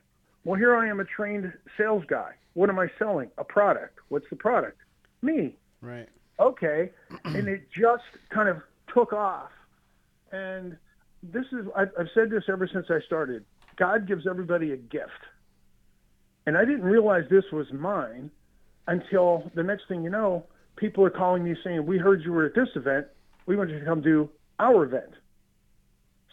Well, 0.46 0.56
here 0.56 0.76
I 0.76 0.90
am, 0.90 1.00
a 1.00 1.06
trained 1.06 1.52
sales 1.78 2.04
guy. 2.08 2.32
What 2.54 2.70
am 2.70 2.80
I 2.80 2.88
selling? 3.00 3.30
A 3.38 3.44
product. 3.44 4.00
What's 4.10 4.26
the 4.30 4.36
product? 4.36 4.78
Me. 5.22 5.56
Right. 5.82 6.10
Okay. 6.40 6.92
and 7.26 7.48
it 7.48 7.68
just 7.72 8.04
kind 8.34 8.50
of 8.50 8.58
took 8.94 9.14
off. 9.14 9.50
And 10.32 10.78
this 11.22 11.46
is, 11.52 11.66
I've, 11.76 11.92
I've 12.00 12.10
said 12.14 12.30
this 12.30 12.44
ever 12.50 12.70
since 12.72 12.88
I 12.90 13.00
started. 13.06 13.46
God 13.78 14.08
gives 14.08 14.28
everybody 14.28 14.72
a 14.72 14.78
gift. 14.78 15.10
And 16.46 16.58
I 16.58 16.66
didn't 16.66 16.84
realize 16.84 17.24
this 17.30 17.46
was 17.52 17.68
mine 17.72 18.30
until 18.88 19.50
the 19.56 19.64
next 19.64 19.84
thing 19.88 20.04
you 20.04 20.10
know, 20.10 20.46
people 20.76 21.06
are 21.06 21.10
calling 21.10 21.44
me 21.44 21.56
saying, 21.64 21.86
We 21.86 21.98
heard 21.98 22.22
you 22.24 22.34
were 22.34 22.46
at 22.46 22.56
this 22.56 22.68
event. 22.76 23.08
We 23.46 23.56
want 23.56 23.70
you 23.70 23.80
to 23.80 23.86
come 23.86 24.02
do 24.02 24.30
our 24.60 24.84
event. 24.84 25.14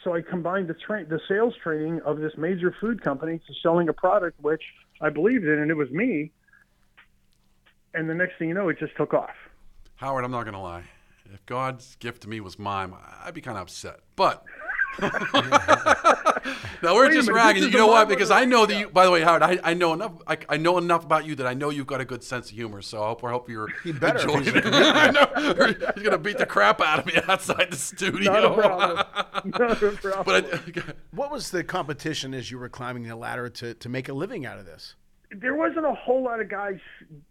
So 0.02 0.14
I 0.14 0.22
combined 0.22 0.68
the 0.68 0.74
train, 0.74 1.06
the 1.08 1.20
sales 1.28 1.54
training 1.62 2.00
of 2.06 2.18
this 2.18 2.32
major 2.36 2.74
food 2.80 3.02
company 3.02 3.38
to 3.38 3.54
selling 3.62 3.88
a 3.88 3.92
product 3.92 4.40
which 4.40 4.62
I 5.00 5.10
believed 5.10 5.44
in, 5.44 5.58
and 5.58 5.70
it 5.70 5.76
was 5.76 5.90
me. 5.90 6.32
And 7.92 8.08
the 8.08 8.14
next 8.14 8.38
thing 8.38 8.48
you 8.48 8.54
know, 8.54 8.68
it 8.68 8.78
just 8.78 8.96
took 8.96 9.12
off. 9.12 9.34
Howard, 9.96 10.24
I'm 10.24 10.30
not 10.30 10.44
going 10.44 10.54
to 10.54 10.60
lie. 10.60 10.84
If 11.32 11.44
God's 11.46 11.96
gift 11.96 12.22
to 12.22 12.28
me 12.28 12.40
was 12.40 12.58
mime, 12.58 12.94
I'd 13.22 13.34
be 13.34 13.40
kind 13.40 13.56
of 13.56 13.62
upset. 13.62 14.00
But 14.16 14.42
no, 16.82 16.94
we're 16.94 17.08
Wait 17.08 17.14
just 17.14 17.28
minute, 17.28 17.34
ragging. 17.34 17.62
You 17.64 17.70
know 17.70 17.88
a 17.88 17.92
what? 17.92 18.08
Because 18.08 18.30
I 18.30 18.44
know 18.44 18.66
that 18.66 18.78
you. 18.78 18.88
By 18.88 19.04
the 19.04 19.10
way, 19.10 19.22
Howard, 19.22 19.42
I, 19.42 19.58
I 19.62 19.74
know 19.74 19.92
enough. 19.92 20.12
I, 20.26 20.38
I 20.48 20.56
know 20.56 20.78
enough 20.78 21.04
about 21.04 21.26
you 21.26 21.34
that 21.36 21.46
I 21.46 21.54
know 21.54 21.70
you've 21.70 21.86
got 21.86 22.00
a 22.00 22.04
good 22.04 22.22
sense 22.22 22.50
of 22.50 22.56
humor. 22.56 22.82
So 22.82 23.02
I 23.02 23.08
hope 23.08 23.24
I 23.24 23.30
hope 23.30 23.48
you're 23.48 23.68
He 23.84 23.92
better 23.92 24.18
if 24.18 24.24
enjoying 24.24 24.44
he's 24.44 24.54
it. 24.54 24.64
I 24.66 25.10
know. 25.10 25.92
He's 25.94 26.02
gonna 26.02 26.18
beat 26.18 26.38
the 26.38 26.46
crap 26.46 26.80
out 26.80 27.00
of 27.00 27.06
me 27.06 27.14
outside 27.28 27.70
the 27.70 27.76
studio. 27.76 28.32
Not 28.32 28.44
a 28.44 28.54
problem. 28.54 29.06
Not 29.44 29.82
a 29.82 29.90
problem. 29.92 30.24
but 30.24 30.54
I, 30.54 30.94
What 31.12 31.30
was 31.30 31.50
the 31.50 31.64
competition 31.64 32.34
as 32.34 32.50
you 32.50 32.58
were 32.58 32.68
climbing 32.68 33.04
the 33.04 33.16
ladder 33.16 33.48
to, 33.48 33.74
to 33.74 33.88
make 33.88 34.08
a 34.08 34.12
living 34.12 34.46
out 34.46 34.58
of 34.58 34.66
this? 34.66 34.94
there 35.30 35.54
wasn't 35.54 35.86
a 35.86 35.94
whole 35.94 36.22
lot 36.22 36.40
of 36.40 36.48
guys 36.48 36.78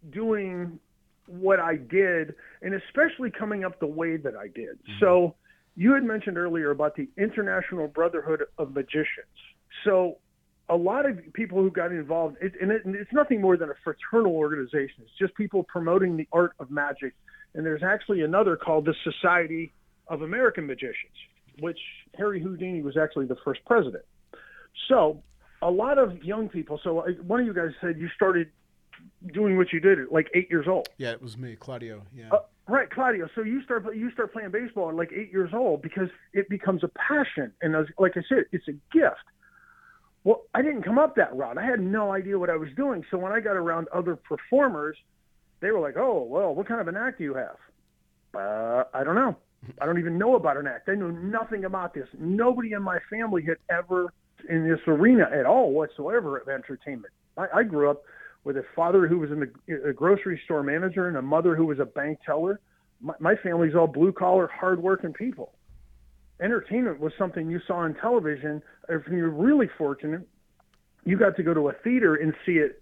doing 0.10 0.80
what 1.28 1.60
I 1.60 1.76
did, 1.76 2.34
and 2.62 2.74
especially 2.74 3.30
coming 3.30 3.64
up 3.64 3.80
the 3.80 3.88
way 3.88 4.18
that 4.18 4.36
I 4.36 4.48
did. 4.48 4.80
Mm-hmm. 4.80 5.00
So, 5.00 5.36
you 5.76 5.94
had 5.94 6.04
mentioned 6.04 6.38
earlier 6.38 6.72
about 6.72 6.96
the 6.96 7.10
International 7.18 7.88
Brotherhood 7.88 8.44
of 8.58 8.74
Magicians. 8.74 9.28
So, 9.84 10.18
a 10.68 10.76
lot 10.76 11.10
of 11.10 11.18
people 11.34 11.58
who 11.58 11.72
got 11.72 11.92
involved, 11.92 12.38
it, 12.42 12.54
and, 12.62 12.72
it, 12.72 12.86
and 12.86 12.96
it's 12.96 13.12
nothing 13.12 13.42
more 13.42 13.58
than 13.58 13.70
a 13.70 13.74
fraternal 13.84 14.36
organization. 14.36 14.98
It's 15.00 15.18
just 15.18 15.34
people 15.36 15.64
promoting 15.64 16.16
the 16.16 16.28
art 16.32 16.52
of 16.60 16.70
magic. 16.70 17.16
And 17.56 17.66
there's 17.66 17.82
actually 17.82 18.22
another 18.22 18.56
called 18.56 18.86
the 18.86 18.94
Society 19.04 19.74
of 20.08 20.22
American 20.22 20.68
Magicians, 20.68 21.16
which 21.60 21.80
Harry 22.16 22.40
Houdini 22.40 22.84
was 22.84 22.98
actually 22.98 23.26
the 23.26 23.38
first 23.44 23.62
president. 23.66 24.04
So, 24.88 25.24
a 25.62 25.72
lot 25.72 25.98
of 25.98 26.24
young 26.24 26.50
people. 26.50 26.80
So, 26.84 27.04
one 27.26 27.40
of 27.40 27.46
you 27.46 27.54
guys 27.54 27.72
said 27.82 27.98
you 27.98 28.10
started 28.16 28.52
doing 29.34 29.58
what 29.58 29.74
you 29.74 29.80
did 29.80 30.00
at 30.00 30.12
like 30.12 30.30
eight 30.34 30.50
years 30.50 30.68
old. 30.68 30.88
Yeah, 30.98 31.12
it 31.12 31.22
was 31.22 31.38
me, 31.38 31.56
Claudio. 31.56 32.04
Yeah. 32.14 32.30
Uh, 32.32 32.40
right, 32.70 32.90
Claudio. 32.90 33.28
So 33.36 33.42
you 33.42 33.64
start 33.64 33.84
you 33.96 34.12
start 34.12 34.34
playing 34.34 34.52
baseball 34.52 34.90
at 34.90 34.96
like 34.96 35.12
eight 35.14 35.32
years 35.32 35.52
old 35.54 35.82
because 35.82 36.10
it 36.34 36.50
becomes 36.50 36.84
a 36.84 36.90
passion, 36.90 37.52
and 37.62 37.76
as, 37.76 37.86
like 37.98 38.14
I 38.16 38.22
said, 38.28 38.46
it's 38.52 38.68
a 38.68 38.74
gift. 38.96 39.16
Well, 40.24 40.44
I 40.54 40.62
didn't 40.62 40.84
come 40.84 40.98
up 40.98 41.16
that 41.16 41.36
route. 41.36 41.58
I 41.58 41.66
had 41.66 41.80
no 41.80 42.12
idea 42.12 42.38
what 42.38 42.50
I 42.50 42.58
was 42.58 42.70
doing. 42.76 43.06
So 43.10 43.18
when 43.18 43.32
I 43.32 43.40
got 43.40 43.56
around 43.56 43.88
other 43.94 44.16
performers, 44.16 44.98
they 45.62 45.72
were 45.72 45.80
like, 45.80 45.96
"Oh, 45.98 46.24
well, 46.24 46.54
what 46.54 46.68
kind 46.68 46.82
of 46.82 46.88
an 46.88 46.98
act 46.98 47.20
do 47.20 47.24
you 47.24 47.36
have?" 47.36 47.56
Uh, 48.36 48.84
I 48.94 49.04
don't 49.04 49.16
know. 49.16 49.36
I 49.82 49.86
don't 49.86 50.00
even 50.00 50.18
know 50.18 50.36
about 50.36 50.58
an 50.58 50.68
act. 50.68 50.90
I 50.90 50.96
know 50.96 51.10
nothing 51.10 51.66
about 51.66 51.94
this. 51.94 52.08
Nobody 52.18 52.74
in 52.74 52.82
my 52.82 53.00
family 53.10 53.44
had 53.44 53.58
ever 53.70 54.14
in 54.48 54.68
this 54.68 54.80
arena 54.88 55.30
at 55.34 55.46
all 55.46 55.72
whatsoever 55.72 56.38
of 56.38 56.48
entertainment. 56.48 57.14
I, 57.38 57.48
I 57.56 57.64
grew 57.64 57.90
up 57.90 58.04
with 58.50 58.58
a 58.58 58.66
father 58.76 59.08
who 59.08 59.20
was 59.20 59.30
in 59.30 59.42
the 59.42 59.90
a 59.90 59.94
grocery 59.94 60.42
store 60.46 60.64
manager 60.64 61.08
and 61.08 61.16
a 61.16 61.22
mother 61.22 61.56
who 61.56 61.68
was 61.68 61.78
a 61.78 61.86
bank 61.86 62.18
teller. 62.26 62.60
My, 63.00 63.14
my 63.20 63.36
family's 63.36 63.76
all 63.76 63.86
blue 63.86 64.12
collar, 64.12 64.50
hardworking 64.52 65.14
people. 65.14 65.54
Entertainment 66.42 67.00
was 67.00 67.14
something 67.16 67.48
you 67.48 67.60
saw 67.68 67.76
on 67.76 67.94
television. 68.02 68.64
If 68.90 69.04
you're 69.08 69.30
really 69.30 69.70
fortunate, 69.78 70.28
you 71.06 71.16
got 71.16 71.36
to 71.36 71.44
go 71.44 71.54
to 71.54 71.70
a 71.70 71.74
theater 71.84 72.16
and 72.16 72.34
see 72.44 72.54
it 72.54 72.82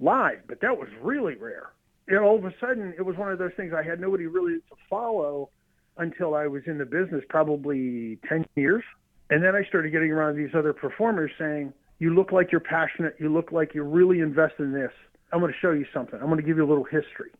live, 0.00 0.38
but 0.48 0.62
that 0.62 0.78
was 0.78 0.88
really 1.02 1.34
rare. 1.34 1.72
And 2.08 2.20
all 2.20 2.38
of 2.38 2.46
a 2.46 2.54
sudden, 2.58 2.94
it 2.96 3.02
was 3.02 3.14
one 3.18 3.30
of 3.30 3.38
those 3.38 3.52
things 3.54 3.74
I 3.76 3.82
had 3.82 4.00
nobody 4.00 4.26
really 4.26 4.54
to 4.54 4.76
follow 4.88 5.50
until 5.98 6.34
I 6.34 6.46
was 6.46 6.62
in 6.66 6.78
the 6.78 6.86
business, 6.86 7.22
probably 7.28 8.18
10 8.30 8.46
years. 8.56 8.82
And 9.28 9.44
then 9.44 9.54
I 9.54 9.62
started 9.68 9.90
getting 9.92 10.10
around 10.10 10.38
these 10.38 10.54
other 10.54 10.72
performers 10.72 11.32
saying, 11.38 11.74
You 12.02 12.12
look 12.12 12.32
like 12.32 12.50
you're 12.50 12.60
passionate. 12.60 13.14
You 13.20 13.32
look 13.32 13.52
like 13.52 13.74
you're 13.74 13.84
really 13.84 14.18
invested 14.18 14.64
in 14.64 14.72
this. 14.72 14.90
I'm 15.32 15.38
going 15.38 15.52
to 15.52 15.58
show 15.60 15.70
you 15.70 15.86
something. 15.94 16.18
I'm 16.20 16.26
going 16.26 16.38
to 16.38 16.42
give 16.42 16.56
you 16.56 16.64
a 16.64 16.66
little 16.66 16.82
history. 16.82 17.30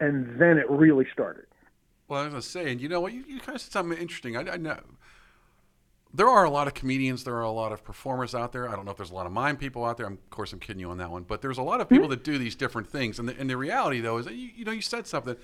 And 0.00 0.38
then 0.38 0.58
it 0.58 0.68
really 0.68 1.06
started. 1.14 1.46
Well, 2.06 2.20
I 2.20 2.24
was 2.24 2.32
gonna 2.34 2.42
say, 2.42 2.70
and 2.70 2.78
you 2.78 2.90
know 2.90 3.00
what? 3.00 3.14
You, 3.14 3.24
you 3.26 3.40
kind 3.40 3.56
of 3.56 3.62
said 3.62 3.72
something 3.72 3.98
interesting. 3.98 4.36
I, 4.36 4.52
I 4.52 4.56
know 4.58 4.78
there 6.12 6.28
are 6.28 6.44
a 6.44 6.50
lot 6.50 6.66
of 6.66 6.74
comedians, 6.74 7.24
there 7.24 7.36
are 7.36 7.42
a 7.42 7.50
lot 7.50 7.72
of 7.72 7.82
performers 7.84 8.34
out 8.34 8.52
there. 8.52 8.68
I 8.68 8.76
don't 8.76 8.84
know 8.84 8.90
if 8.90 8.98
there's 8.98 9.10
a 9.10 9.14
lot 9.14 9.24
of 9.24 9.32
mime 9.32 9.56
people 9.56 9.84
out 9.84 9.96
there. 9.96 10.06
I'm, 10.06 10.12
of 10.12 10.30
course, 10.30 10.52
I'm 10.52 10.60
kidding 10.60 10.80
you 10.80 10.90
on 10.90 10.98
that 10.98 11.10
one, 11.10 11.22
but 11.22 11.40
there's 11.40 11.58
a 11.58 11.62
lot 11.62 11.80
of 11.80 11.88
people 11.88 12.04
hmm? 12.04 12.10
that 12.10 12.22
do 12.22 12.36
these 12.36 12.54
different 12.54 12.88
things. 12.88 13.18
And 13.18 13.28
the, 13.28 13.36
and 13.40 13.48
the 13.48 13.56
reality, 13.56 14.00
though, 14.00 14.18
is 14.18 14.26
that 14.26 14.34
you, 14.34 14.50
you 14.54 14.64
know 14.66 14.72
you 14.72 14.82
said 14.82 15.06
something. 15.06 15.36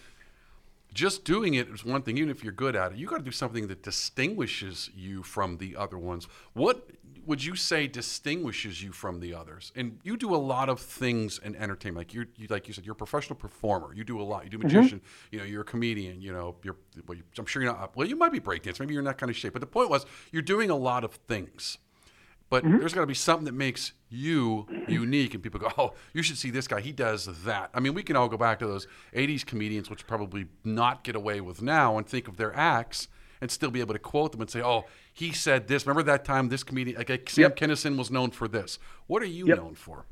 Just 0.92 1.24
doing 1.24 1.54
it 1.54 1.68
is 1.70 1.86
one 1.86 2.02
thing, 2.02 2.18
even 2.18 2.28
if 2.28 2.44
you're 2.44 2.52
good 2.52 2.76
at 2.76 2.92
it. 2.92 2.98
You 2.98 3.06
got 3.06 3.16
to 3.16 3.24
do 3.24 3.30
something 3.30 3.66
that 3.68 3.82
distinguishes 3.82 4.90
you 4.94 5.22
from 5.22 5.56
the 5.56 5.74
other 5.74 5.96
ones. 5.96 6.28
What 6.52 6.86
would 7.26 7.44
you 7.44 7.54
say 7.54 7.86
distinguishes 7.86 8.82
you 8.82 8.92
from 8.92 9.20
the 9.20 9.34
others? 9.34 9.72
And 9.76 9.98
you 10.02 10.16
do 10.16 10.34
a 10.34 10.36
lot 10.36 10.68
of 10.68 10.80
things 10.80 11.38
in 11.38 11.54
entertainment. 11.56 12.08
Like 12.08 12.14
you, 12.14 12.26
you 12.36 12.48
like 12.48 12.68
you 12.68 12.74
said, 12.74 12.84
you're 12.84 12.94
a 12.94 12.96
professional 12.96 13.36
performer. 13.36 13.94
You 13.94 14.04
do 14.04 14.20
a 14.20 14.22
lot. 14.22 14.44
You 14.44 14.50
do 14.50 14.58
mm-hmm. 14.58 14.76
magician. 14.76 15.00
You 15.30 15.38
know, 15.38 15.44
you're 15.44 15.62
a 15.62 15.64
comedian. 15.64 16.20
You 16.20 16.32
know, 16.32 16.56
you're. 16.62 16.76
Well, 17.06 17.16
you, 17.16 17.24
I'm 17.38 17.46
sure 17.46 17.62
you're 17.62 17.72
not. 17.72 17.96
Well, 17.96 18.08
you 18.08 18.16
might 18.16 18.32
be 18.32 18.40
breakdance. 18.40 18.80
Maybe 18.80 18.94
you're 18.94 19.00
in 19.00 19.06
that 19.06 19.18
kind 19.18 19.30
of 19.30 19.36
shape. 19.36 19.52
But 19.52 19.60
the 19.60 19.66
point 19.66 19.90
was, 19.90 20.06
you're 20.30 20.42
doing 20.42 20.70
a 20.70 20.76
lot 20.76 21.04
of 21.04 21.14
things. 21.14 21.78
But 22.50 22.64
mm-hmm. 22.64 22.80
there's 22.80 22.92
got 22.92 23.00
to 23.00 23.06
be 23.06 23.14
something 23.14 23.46
that 23.46 23.54
makes 23.54 23.92
you 24.10 24.66
unique, 24.86 25.32
and 25.32 25.42
people 25.42 25.58
go, 25.58 25.70
"Oh, 25.78 25.94
you 26.12 26.22
should 26.22 26.36
see 26.36 26.50
this 26.50 26.68
guy. 26.68 26.80
He 26.80 26.92
does 26.92 27.44
that." 27.44 27.70
I 27.72 27.80
mean, 27.80 27.94
we 27.94 28.02
can 28.02 28.14
all 28.14 28.28
go 28.28 28.36
back 28.36 28.58
to 28.58 28.66
those 28.66 28.86
'80s 29.14 29.46
comedians, 29.46 29.88
which 29.88 30.06
probably 30.06 30.46
not 30.64 31.02
get 31.02 31.16
away 31.16 31.40
with 31.40 31.62
now, 31.62 31.96
and 31.96 32.06
think 32.06 32.28
of 32.28 32.36
their 32.36 32.54
acts 32.54 33.08
and 33.40 33.50
still 33.50 33.70
be 33.70 33.80
able 33.80 33.92
to 33.92 33.98
quote 33.98 34.32
them 34.32 34.40
and 34.40 34.50
say, 34.50 34.62
"Oh, 34.62 34.84
he 35.12 35.32
said 35.32 35.68
this." 35.68 35.86
Remember 35.86 36.02
that 36.04 36.24
time 36.24 36.48
this 36.48 36.62
comedian, 36.64 36.96
like, 36.98 37.28
Sam 37.30 37.42
Yep. 37.42 37.56
Kinison, 37.56 37.96
was 37.98 38.10
known 38.10 38.30
for 38.30 38.48
this. 38.48 38.78
What 39.06 39.22
are 39.22 39.26
you 39.26 39.46
Yep. 39.48 39.56
known 39.56 39.74
for? 39.74 40.06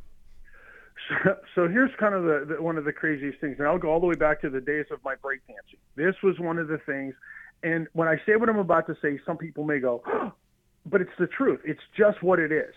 So, 1.08 1.36
so 1.54 1.68
here's 1.68 1.90
kind 1.98 2.14
of 2.14 2.22
the, 2.24 2.54
the 2.56 2.62
one 2.62 2.76
of 2.76 2.84
the 2.84 2.92
craziest 2.92 3.40
things, 3.40 3.56
and 3.58 3.66
I'll 3.66 3.78
go 3.78 3.88
all 3.90 4.00
the 4.00 4.06
way 4.06 4.14
back 4.14 4.40
to 4.42 4.50
the 4.50 4.60
days 4.60 4.86
of 4.92 5.02
my 5.04 5.14
breakdancing. 5.16 5.78
This 5.96 6.14
was 6.22 6.38
one 6.38 6.58
of 6.58 6.68
the 6.68 6.78
things, 6.78 7.14
and 7.62 7.88
when 7.94 8.06
I 8.06 8.16
say 8.26 8.36
what 8.36 8.48
I'm 8.48 8.58
about 8.58 8.86
to 8.86 8.96
say, 9.02 9.18
some 9.26 9.36
people 9.36 9.64
may 9.64 9.78
go, 9.80 10.02
but 10.86 11.00
it's 11.00 11.10
the 11.18 11.26
truth. 11.26 11.60
It's 11.64 11.80
just 11.96 12.22
what 12.22 12.38
it 12.38 12.52
is. 12.52 12.72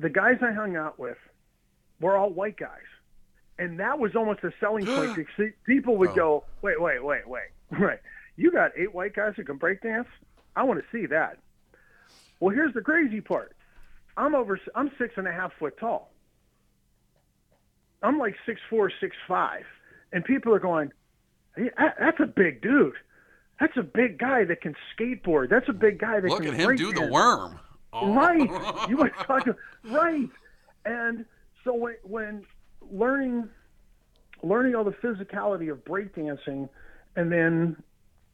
The 0.00 0.10
guys 0.10 0.36
I 0.42 0.52
hung 0.52 0.76
out 0.76 0.98
with 0.98 1.16
were 2.00 2.16
all 2.16 2.30
white 2.30 2.58
guys, 2.58 2.86
and 3.58 3.80
that 3.80 3.98
was 3.98 4.14
almost 4.14 4.44
a 4.44 4.50
selling 4.60 4.86
point. 4.86 5.12
People 5.66 5.96
would 5.96 6.10
Oh. 6.10 6.14
go, 6.14 6.44
wait, 6.62 6.80
wait, 6.80 7.02
wait, 7.02 7.26
wait, 7.26 7.48
right? 7.80 7.98
You 8.36 8.52
got 8.52 8.70
eight 8.76 8.94
white 8.94 9.14
guys 9.16 9.32
who 9.36 9.44
can 9.44 9.58
breakdance? 9.58 10.06
I 10.56 10.64
want 10.64 10.80
to 10.80 10.86
see 10.90 11.06
that. 11.06 11.38
Well, 12.40 12.54
here's 12.54 12.74
the 12.74 12.80
crazy 12.80 13.20
part. 13.20 13.54
I'm 14.16 14.34
over. 14.34 14.58
I'm 14.74 14.90
six 14.98 15.14
and 15.16 15.28
a 15.28 15.32
half 15.32 15.52
foot 15.58 15.78
tall. 15.78 16.10
I'm 18.02 18.18
like 18.18 18.34
six 18.46 18.60
four, 18.68 18.90
six 19.00 19.14
five, 19.28 19.64
and 20.12 20.24
people 20.24 20.54
are 20.54 20.58
going, 20.58 20.90
"Hey, 21.56 21.70
"That's 21.98 22.20
a 22.20 22.26
big 22.26 22.62
dude. 22.62 22.94
That's 23.60 23.76
a 23.76 23.82
big 23.82 24.18
guy 24.18 24.44
that 24.44 24.60
can 24.60 24.74
skateboard. 24.94 25.48
That's 25.48 25.68
a 25.68 25.72
big 25.72 25.98
guy 25.98 26.20
that 26.20 26.28
Look 26.28 26.42
can 26.42 26.54
at 26.54 26.60
him 26.60 26.76
do 26.76 26.92
the 26.92 27.06
worm. 27.06 27.58
Oh. 27.92 28.14
Right. 28.14 28.48
You 28.88 28.98
were 28.98 29.08
talking 29.08 29.54
right. 29.84 30.28
And 30.84 31.24
so 31.64 31.74
when, 31.74 31.96
when 32.04 32.44
learning 32.90 33.48
learning 34.42 34.74
all 34.74 34.84
the 34.84 34.92
physicality 34.92 35.72
of 35.72 35.84
breakdancing 35.84 36.68
and 37.16 37.32
then 37.32 37.82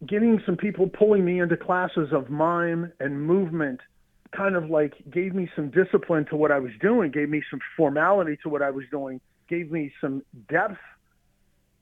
getting 0.06 0.40
some 0.44 0.56
people 0.56 0.88
pulling 0.88 1.25
me 1.25 1.40
into 1.40 1.56
classes 1.56 2.09
of 2.12 2.30
mime 2.30 2.92
and 3.00 3.21
movement 3.21 3.80
kind 4.37 4.56
of 4.56 4.71
like 4.71 4.94
gave 5.11 5.35
me 5.35 5.49
some 5.54 5.71
discipline 5.71 6.25
to 6.30 6.37
what 6.37 6.50
I 6.50 6.59
was 6.59 6.73
doing, 6.80 7.11
gave 7.11 7.28
me 7.28 7.42
some 7.50 7.61
formality 7.76 8.38
to 8.42 8.49
what 8.49 8.62
I 8.62 8.71
was 8.71 8.85
doing, 8.90 9.21
gave 9.49 9.71
me 9.71 9.92
some 10.00 10.23
depth 10.49 10.78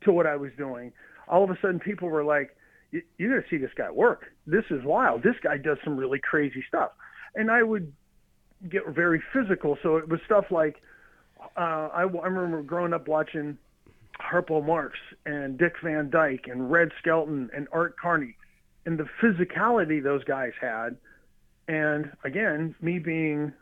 to 0.03 0.12
what 0.12 0.27
I 0.27 0.37
was 0.37 0.50
doing. 0.59 0.93
All 1.29 1.45
of 1.45 1.50
a 1.50 1.59
sudden 1.62 1.79
people 1.79 2.09
were 2.09 2.25
like, 2.25 2.57
"You- 2.91 3.03
you're 3.19 3.31
going 3.31 3.43
to 3.43 3.49
see 3.49 3.57
this 3.57 3.73
guy 3.75 3.91
work. 3.91 4.33
This 4.47 4.65
is 4.71 4.83
wild. 4.85 5.23
This 5.23 5.37
guy 5.43 5.59
does 5.59 5.79
some 5.85 5.97
really 5.97 6.19
crazy 6.19 6.62
stuff. 6.67 6.91
And 7.37 7.50
I 7.50 7.62
would 7.62 7.93
get 8.69 8.87
very 8.89 9.23
physical. 9.33 9.79
So 9.83 9.97
it 9.97 10.09
was 10.09 10.21
stuff 10.27 10.50
like 10.50 10.83
uh, 11.57 11.89
I, 11.95 12.03
I 12.03 12.27
remember 12.27 12.62
growing 12.62 12.93
up 12.93 13.09
watching 13.09 13.57
Harpo 14.21 14.65
Marx 14.65 14.99
and 15.27 15.59
Dick 15.59 15.75
Van 15.83 16.11
Dyke 16.11 16.47
and 16.50 16.71
Red 16.71 16.91
Skelton 17.00 17.50
and 17.55 17.67
Art 17.73 17.97
Carney 17.99 18.37
and 18.87 18.99
the 18.99 19.07
physicality 19.23 20.03
those 20.03 20.25
guys 20.25 20.53
had. 20.61 20.97
And 21.69 22.11
again, 22.25 22.75
me 22.81 22.99
being 22.99 23.53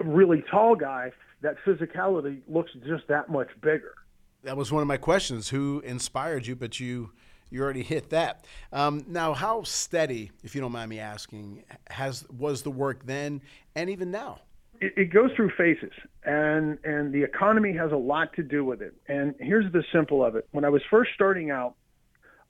a 0.00 0.04
really 0.04 0.42
tall 0.50 0.74
guy, 0.74 1.12
that 1.42 1.56
physicality 1.66 2.40
looks 2.48 2.70
just 2.86 3.06
that 3.08 3.30
much 3.30 3.48
bigger. 3.62 3.94
That 4.42 4.56
was 4.56 4.72
one 4.72 4.82
of 4.82 4.88
my 4.88 4.96
questions. 4.96 5.48
Who 5.50 5.80
inspired 5.80 6.46
you? 6.46 6.56
But 6.56 6.80
you 6.80 7.10
you 7.50 7.62
already 7.62 7.82
hit 7.82 8.10
that. 8.10 8.44
Um, 8.72 9.04
now, 9.08 9.34
how 9.34 9.64
steady, 9.64 10.30
if 10.44 10.54
you 10.54 10.60
don't 10.60 10.72
mind 10.72 10.88
me 10.88 11.00
asking, 11.00 11.64
has 11.90 12.24
was 12.30 12.62
the 12.62 12.70
work 12.70 13.04
then 13.04 13.42
and 13.74 13.90
even 13.90 14.10
now? 14.10 14.40
It, 14.80 14.94
it 14.96 15.12
goes 15.12 15.30
through 15.36 15.50
phases, 15.56 15.92
and 16.24 16.78
and 16.84 17.12
the 17.12 17.22
economy 17.22 17.72
has 17.74 17.92
a 17.92 17.96
lot 17.96 18.32
to 18.34 18.42
do 18.42 18.64
with 18.64 18.82
it. 18.82 18.94
And 19.08 19.34
here's 19.38 19.70
the 19.72 19.84
simple 19.92 20.24
of 20.24 20.36
it: 20.36 20.48
when 20.52 20.64
I 20.64 20.68
was 20.68 20.82
first 20.90 21.10
starting 21.14 21.50
out, 21.50 21.74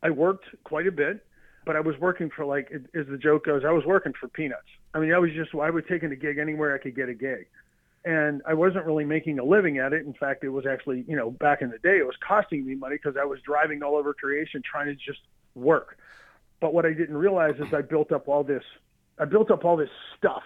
I 0.02 0.10
worked 0.10 0.44
quite 0.64 0.86
a 0.86 0.92
bit, 0.92 1.24
but 1.64 1.76
I 1.76 1.80
was 1.80 1.96
working 1.98 2.30
for 2.30 2.44
like, 2.44 2.70
as 2.72 3.06
the 3.08 3.18
joke 3.18 3.44
goes, 3.46 3.62
I 3.66 3.72
was 3.72 3.84
working 3.84 4.12
for 4.18 4.28
peanuts. 4.28 4.68
I 4.94 5.00
mean, 5.00 5.12
I 5.12 5.18
was 5.18 5.30
just 5.32 5.54
I 5.54 5.70
was 5.70 5.84
taking 5.88 6.12
a 6.12 6.16
gig 6.16 6.38
anywhere 6.38 6.74
I 6.74 6.78
could 6.78 6.96
get 6.96 7.08
a 7.08 7.14
gig 7.14 7.46
and 8.04 8.40
I 8.46 8.54
wasn't 8.54 8.86
really 8.86 9.04
making 9.04 9.38
a 9.38 9.44
living 9.44 9.78
at 9.78 9.92
it. 9.92 10.06
In 10.06 10.14
fact, 10.14 10.42
it 10.42 10.48
was 10.48 10.64
actually, 10.66 11.04
you 11.06 11.16
know, 11.16 11.30
back 11.30 11.60
in 11.60 11.70
the 11.70 11.78
day, 11.78 11.98
it 11.98 12.06
was 12.06 12.16
costing 12.26 12.64
me 12.66 12.74
money 12.74 12.96
because 12.96 13.16
I 13.20 13.24
was 13.24 13.40
driving 13.42 13.82
all 13.82 13.96
over 13.96 14.14
creation 14.14 14.62
trying 14.64 14.86
to 14.86 14.94
just 14.94 15.20
work. 15.54 15.98
But 16.60 16.72
what 16.72 16.86
I 16.86 16.92
didn't 16.92 17.16
realize 17.16 17.56
is 17.58 17.72
I 17.74 17.82
built 17.82 18.12
up 18.12 18.28
all 18.28 18.42
this, 18.42 18.64
I 19.18 19.26
built 19.26 19.50
up 19.50 19.64
all 19.64 19.76
this 19.76 19.90
stuff 20.16 20.42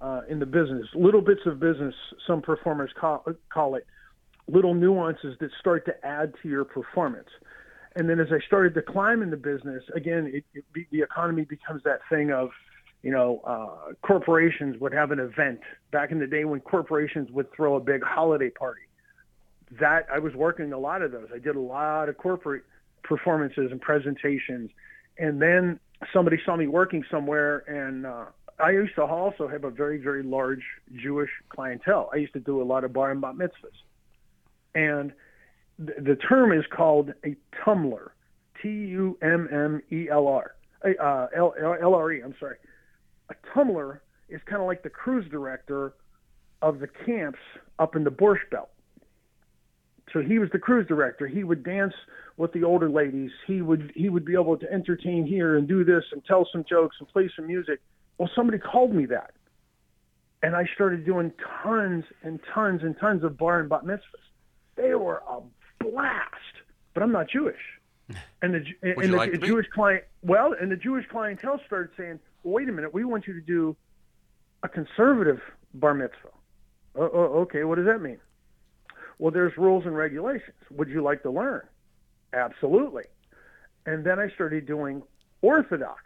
uh, 0.00 0.22
in 0.28 0.38
the 0.38 0.46
business, 0.46 0.86
little 0.94 1.20
bits 1.20 1.40
of 1.46 1.60
business. 1.60 1.94
Some 2.26 2.42
performers 2.42 2.90
call, 2.98 3.24
call 3.52 3.74
it 3.76 3.86
little 4.48 4.74
nuances 4.74 5.36
that 5.40 5.50
start 5.58 5.86
to 5.86 6.06
add 6.06 6.34
to 6.42 6.48
your 6.48 6.64
performance. 6.64 7.28
And 7.96 8.08
then 8.10 8.20
as 8.20 8.28
I 8.30 8.44
started 8.46 8.74
to 8.74 8.82
climb 8.82 9.22
in 9.22 9.30
the 9.30 9.38
business, 9.38 9.82
again, 9.94 10.30
it, 10.32 10.44
it, 10.54 10.86
the 10.90 11.00
economy 11.00 11.44
becomes 11.44 11.82
that 11.84 12.00
thing 12.10 12.30
of 12.30 12.50
you 13.06 13.12
know, 13.12 13.40
uh, 13.46 13.92
corporations 14.04 14.80
would 14.80 14.92
have 14.92 15.12
an 15.12 15.20
event 15.20 15.60
back 15.92 16.10
in 16.10 16.18
the 16.18 16.26
day 16.26 16.44
when 16.44 16.58
corporations 16.58 17.30
would 17.30 17.46
throw 17.54 17.76
a 17.76 17.80
big 17.80 18.02
holiday 18.02 18.50
party. 18.50 18.80
That 19.80 20.06
I 20.12 20.18
was 20.18 20.34
working 20.34 20.72
a 20.72 20.78
lot 20.78 21.02
of 21.02 21.12
those. 21.12 21.28
I 21.32 21.38
did 21.38 21.54
a 21.54 21.60
lot 21.60 22.08
of 22.08 22.16
corporate 22.16 22.64
performances 23.04 23.70
and 23.70 23.80
presentations, 23.80 24.70
and 25.18 25.40
then 25.40 25.78
somebody 26.12 26.38
saw 26.44 26.56
me 26.56 26.66
working 26.66 27.04
somewhere, 27.08 27.58
and 27.68 28.06
uh, 28.06 28.24
I 28.58 28.70
used 28.70 28.94
to 28.94 29.02
also 29.02 29.48
have 29.48 29.64
a 29.64 29.70
very 29.70 29.98
very 29.98 30.22
large 30.22 30.62
Jewish 30.94 31.30
clientele. 31.48 32.08
I 32.12 32.16
used 32.16 32.32
to 32.34 32.40
do 32.40 32.62
a 32.62 32.64
lot 32.64 32.84
of 32.84 32.92
bar 32.92 33.10
and 33.10 33.20
bat 33.20 33.34
mitzvahs, 33.34 33.76
and 34.74 35.12
th- 35.84 35.98
the 35.98 36.16
term 36.16 36.52
is 36.52 36.64
called 36.74 37.12
a 37.24 37.36
tummler, 37.64 38.12
T 38.62 38.68
U 38.68 39.18
M 39.22 39.48
M 39.52 39.82
E 39.90 40.08
L 40.10 40.26
R. 40.26 40.52
Uh, 40.84 41.26
L 41.36 41.54
L 41.58 41.94
R 41.94 42.12
E. 42.12 42.22
I'm 42.22 42.34
sorry 42.38 42.56
a 43.30 43.34
tummler 43.52 44.02
is 44.28 44.40
kind 44.46 44.60
of 44.60 44.66
like 44.66 44.82
the 44.82 44.90
cruise 44.90 45.28
director 45.30 45.94
of 46.62 46.78
the 46.78 46.88
camps 47.04 47.38
up 47.78 47.96
in 47.96 48.04
the 48.04 48.10
Borscht 48.10 48.50
Belt. 48.50 48.70
So 50.12 50.20
he 50.20 50.38
was 50.38 50.48
the 50.52 50.58
cruise 50.58 50.86
director. 50.86 51.26
He 51.26 51.44
would 51.44 51.64
dance 51.64 51.92
with 52.36 52.52
the 52.52 52.64
older 52.64 52.88
ladies. 52.88 53.30
He 53.46 53.60
would 53.60 53.92
he 53.94 54.08
would 54.08 54.24
be 54.24 54.34
able 54.34 54.56
to 54.56 54.72
entertain 54.72 55.26
here 55.26 55.56
and 55.56 55.66
do 55.66 55.84
this 55.84 56.04
and 56.12 56.24
tell 56.24 56.48
some 56.50 56.64
jokes 56.68 56.96
and 57.00 57.08
play 57.08 57.30
some 57.34 57.46
music. 57.46 57.80
Well, 58.18 58.30
somebody 58.34 58.58
called 58.58 58.94
me 58.94 59.06
that, 59.06 59.32
and 60.42 60.56
I 60.56 60.66
started 60.74 61.04
doing 61.04 61.32
tons 61.62 62.04
and 62.22 62.40
tons 62.54 62.82
and 62.82 62.98
tons 62.98 63.24
of 63.24 63.36
bar 63.36 63.60
and 63.60 63.68
bat 63.68 63.84
mitzvahs. 63.84 64.00
They 64.76 64.94
were 64.94 65.22
a 65.28 65.40
blast, 65.80 66.34
but 66.94 67.02
I'm 67.02 67.12
not 67.12 67.28
Jewish. 67.28 67.56
And 68.40 68.54
the, 68.54 68.64
and 68.82 69.12
the, 69.12 69.16
like 69.16 69.32
the 69.32 69.38
Jewish 69.38 69.66
client, 69.74 70.04
well, 70.22 70.54
and 70.58 70.70
the 70.70 70.76
Jewish 70.76 71.06
clientele 71.10 71.60
started 71.66 71.90
saying, 71.96 72.20
well, 72.44 72.54
"Wait 72.54 72.68
a 72.68 72.72
minute, 72.72 72.94
we 72.94 73.02
want 73.02 73.26
you 73.26 73.32
to 73.32 73.40
do 73.40 73.74
a 74.62 74.68
conservative 74.68 75.40
bar 75.74 75.94
mitzvah." 75.94 76.28
Oh, 76.94 77.10
oh, 77.12 77.40
okay, 77.40 77.64
what 77.64 77.76
does 77.76 77.86
that 77.86 78.00
mean? 78.00 78.18
Well, 79.18 79.32
there's 79.32 79.56
rules 79.56 79.86
and 79.86 79.96
regulations. 79.96 80.56
Would 80.70 80.88
you 80.88 81.02
like 81.02 81.22
to 81.22 81.30
learn? 81.30 81.62
Absolutely. 82.32 83.04
And 83.86 84.04
then 84.04 84.18
I 84.18 84.28
started 84.30 84.66
doing 84.66 85.02
Orthodox. 85.42 86.02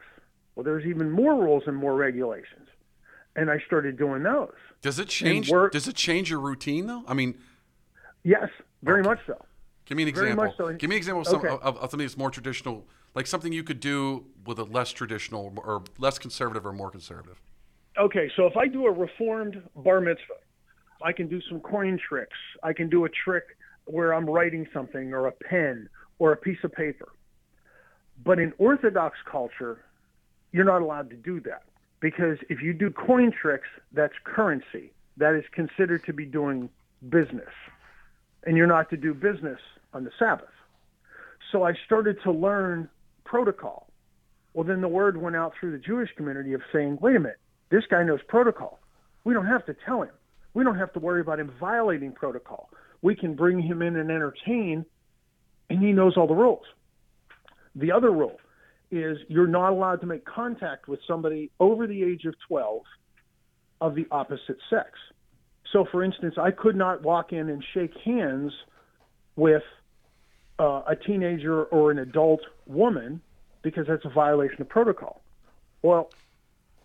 Well, 0.54 0.64
there's 0.64 0.84
even 0.86 1.10
more 1.10 1.34
rules 1.34 1.62
and 1.66 1.76
more 1.76 1.94
regulations, 1.94 2.68
and 3.36 3.50
I 3.50 3.58
started 3.66 3.96
doing 3.96 4.22
those. 4.22 4.52
Does 4.82 4.98
it 4.98 5.08
change? 5.08 5.50
Does 5.72 5.88
it 5.88 5.96
change 5.96 6.30
your 6.30 6.40
routine 6.40 6.86
though? 6.86 7.04
I 7.06 7.14
mean, 7.14 7.38
yes, 8.24 8.48
very 8.82 9.00
okay. 9.00 9.08
much 9.08 9.18
so. 9.26 9.44
Give 9.86 9.96
me 9.96 10.04
an 10.04 10.08
example. 10.08 10.54
So. 10.56 10.72
Give 10.74 10.88
me 10.88 10.96
an 10.96 10.98
example 10.98 11.22
of, 11.22 11.26
some, 11.26 11.40
okay. 11.40 11.48
of, 11.48 11.76
of, 11.76 11.90
something 11.90 12.06
that's 12.06 12.16
more 12.16 12.30
traditional, 12.30 12.86
like 13.14 13.26
something 13.26 13.52
you 13.52 13.64
could 13.64 13.80
do 13.80 14.26
with 14.46 14.58
a 14.58 14.64
less 14.64 14.92
traditional 14.92 15.52
or 15.56 15.82
less 15.98 16.18
conservative 16.18 16.64
or 16.66 16.72
more 16.72 16.90
conservative. 16.90 17.40
Okay, 17.98 18.30
so 18.36 18.46
if 18.46 18.56
I 18.56 18.68
do 18.68 18.86
a 18.86 18.92
reformed 18.92 19.62
bar 19.74 20.00
mitzvah, 20.00 20.34
I 21.02 21.12
can 21.12 21.28
do 21.28 21.40
some 21.48 21.60
coin 21.60 21.98
tricks. 21.98 22.36
I 22.62 22.72
can 22.72 22.88
do 22.88 23.04
a 23.04 23.08
trick 23.08 23.44
where 23.86 24.14
I'm 24.14 24.26
writing 24.26 24.66
something 24.72 25.12
or 25.12 25.26
a 25.26 25.32
pen 25.32 25.88
or 26.18 26.32
a 26.32 26.36
piece 26.36 26.58
of 26.62 26.72
paper. 26.72 27.08
But 28.24 28.38
in 28.38 28.52
Orthodox 28.58 29.18
culture, 29.30 29.84
you're 30.52 30.64
not 30.64 30.82
allowed 30.82 31.10
to 31.10 31.16
do 31.16 31.40
that 31.40 31.62
because 32.00 32.38
if 32.48 32.62
you 32.62 32.72
do 32.72 32.90
coin 32.90 33.32
tricks, 33.32 33.68
that's 33.92 34.14
currency. 34.24 34.92
That 35.16 35.34
is 35.34 35.44
considered 35.52 36.04
to 36.06 36.12
be 36.12 36.24
doing 36.24 36.70
business. 37.08 37.52
And 38.44 38.56
you're 38.56 38.66
not 38.66 38.90
to 38.90 38.96
do 38.96 39.12
business 39.12 39.60
on 39.92 40.04
the 40.04 40.10
Sabbath. 40.18 40.48
So 41.52 41.62
I 41.62 41.74
started 41.84 42.16
to 42.24 42.32
learn 42.32 42.88
protocol. 43.24 43.86
Well, 44.54 44.64
then 44.64 44.80
the 44.80 44.88
word 44.88 45.20
went 45.20 45.36
out 45.36 45.52
through 45.58 45.72
the 45.72 45.78
Jewish 45.78 46.10
community 46.16 46.54
of 46.54 46.62
saying, 46.72 46.98
wait 47.00 47.16
a 47.16 47.20
minute, 47.20 47.38
this 47.70 47.84
guy 47.88 48.02
knows 48.02 48.20
protocol. 48.26 48.80
We 49.24 49.34
don't 49.34 49.46
have 49.46 49.66
to 49.66 49.76
tell 49.86 50.02
him. 50.02 50.10
We 50.54 50.64
don't 50.64 50.78
have 50.78 50.92
to 50.94 50.98
worry 50.98 51.20
about 51.20 51.38
him 51.38 51.52
violating 51.60 52.12
protocol. 52.12 52.70
We 53.02 53.14
can 53.14 53.34
bring 53.34 53.60
him 53.60 53.82
in 53.82 53.96
and 53.96 54.10
entertain, 54.10 54.84
and 55.68 55.78
he 55.78 55.92
knows 55.92 56.16
all 56.16 56.26
the 56.26 56.34
rules. 56.34 56.64
The 57.76 57.92
other 57.92 58.10
rule 58.10 58.40
is 58.90 59.18
you're 59.29 59.46
not 59.46 59.70
allowed 59.70 60.00
to 60.00 60.07
make 60.07 60.24
contact 60.24 60.88
with 60.88 61.00
somebody 61.07 61.50
over 61.61 61.87
the 61.87 62.03
age 62.03 62.24
of 62.24 62.35
12 62.48 62.83
of 63.81 63.94
the 63.94 64.07
opposite 64.11 64.59
sex. 64.68 64.90
So, 65.72 65.87
for 65.90 66.03
instance, 66.03 66.35
I 66.37 66.50
could 66.50 66.76
not 66.76 67.03
walk 67.03 67.33
in 67.33 67.48
and 67.48 67.64
shake 67.72 67.96
hands 68.05 68.53
with 69.37 69.62
uh, 70.59 70.83
a 70.87 70.96
teenager 70.96 71.64
or 71.64 71.90
an 71.90 71.98
adult 71.98 72.40
woman 72.66 73.20
because 73.62 73.87
that's 73.87 74.05
a 74.05 74.11
violation 74.11 74.61
of 74.61 74.68
protocol. 74.68 75.22
Well, 75.83 76.11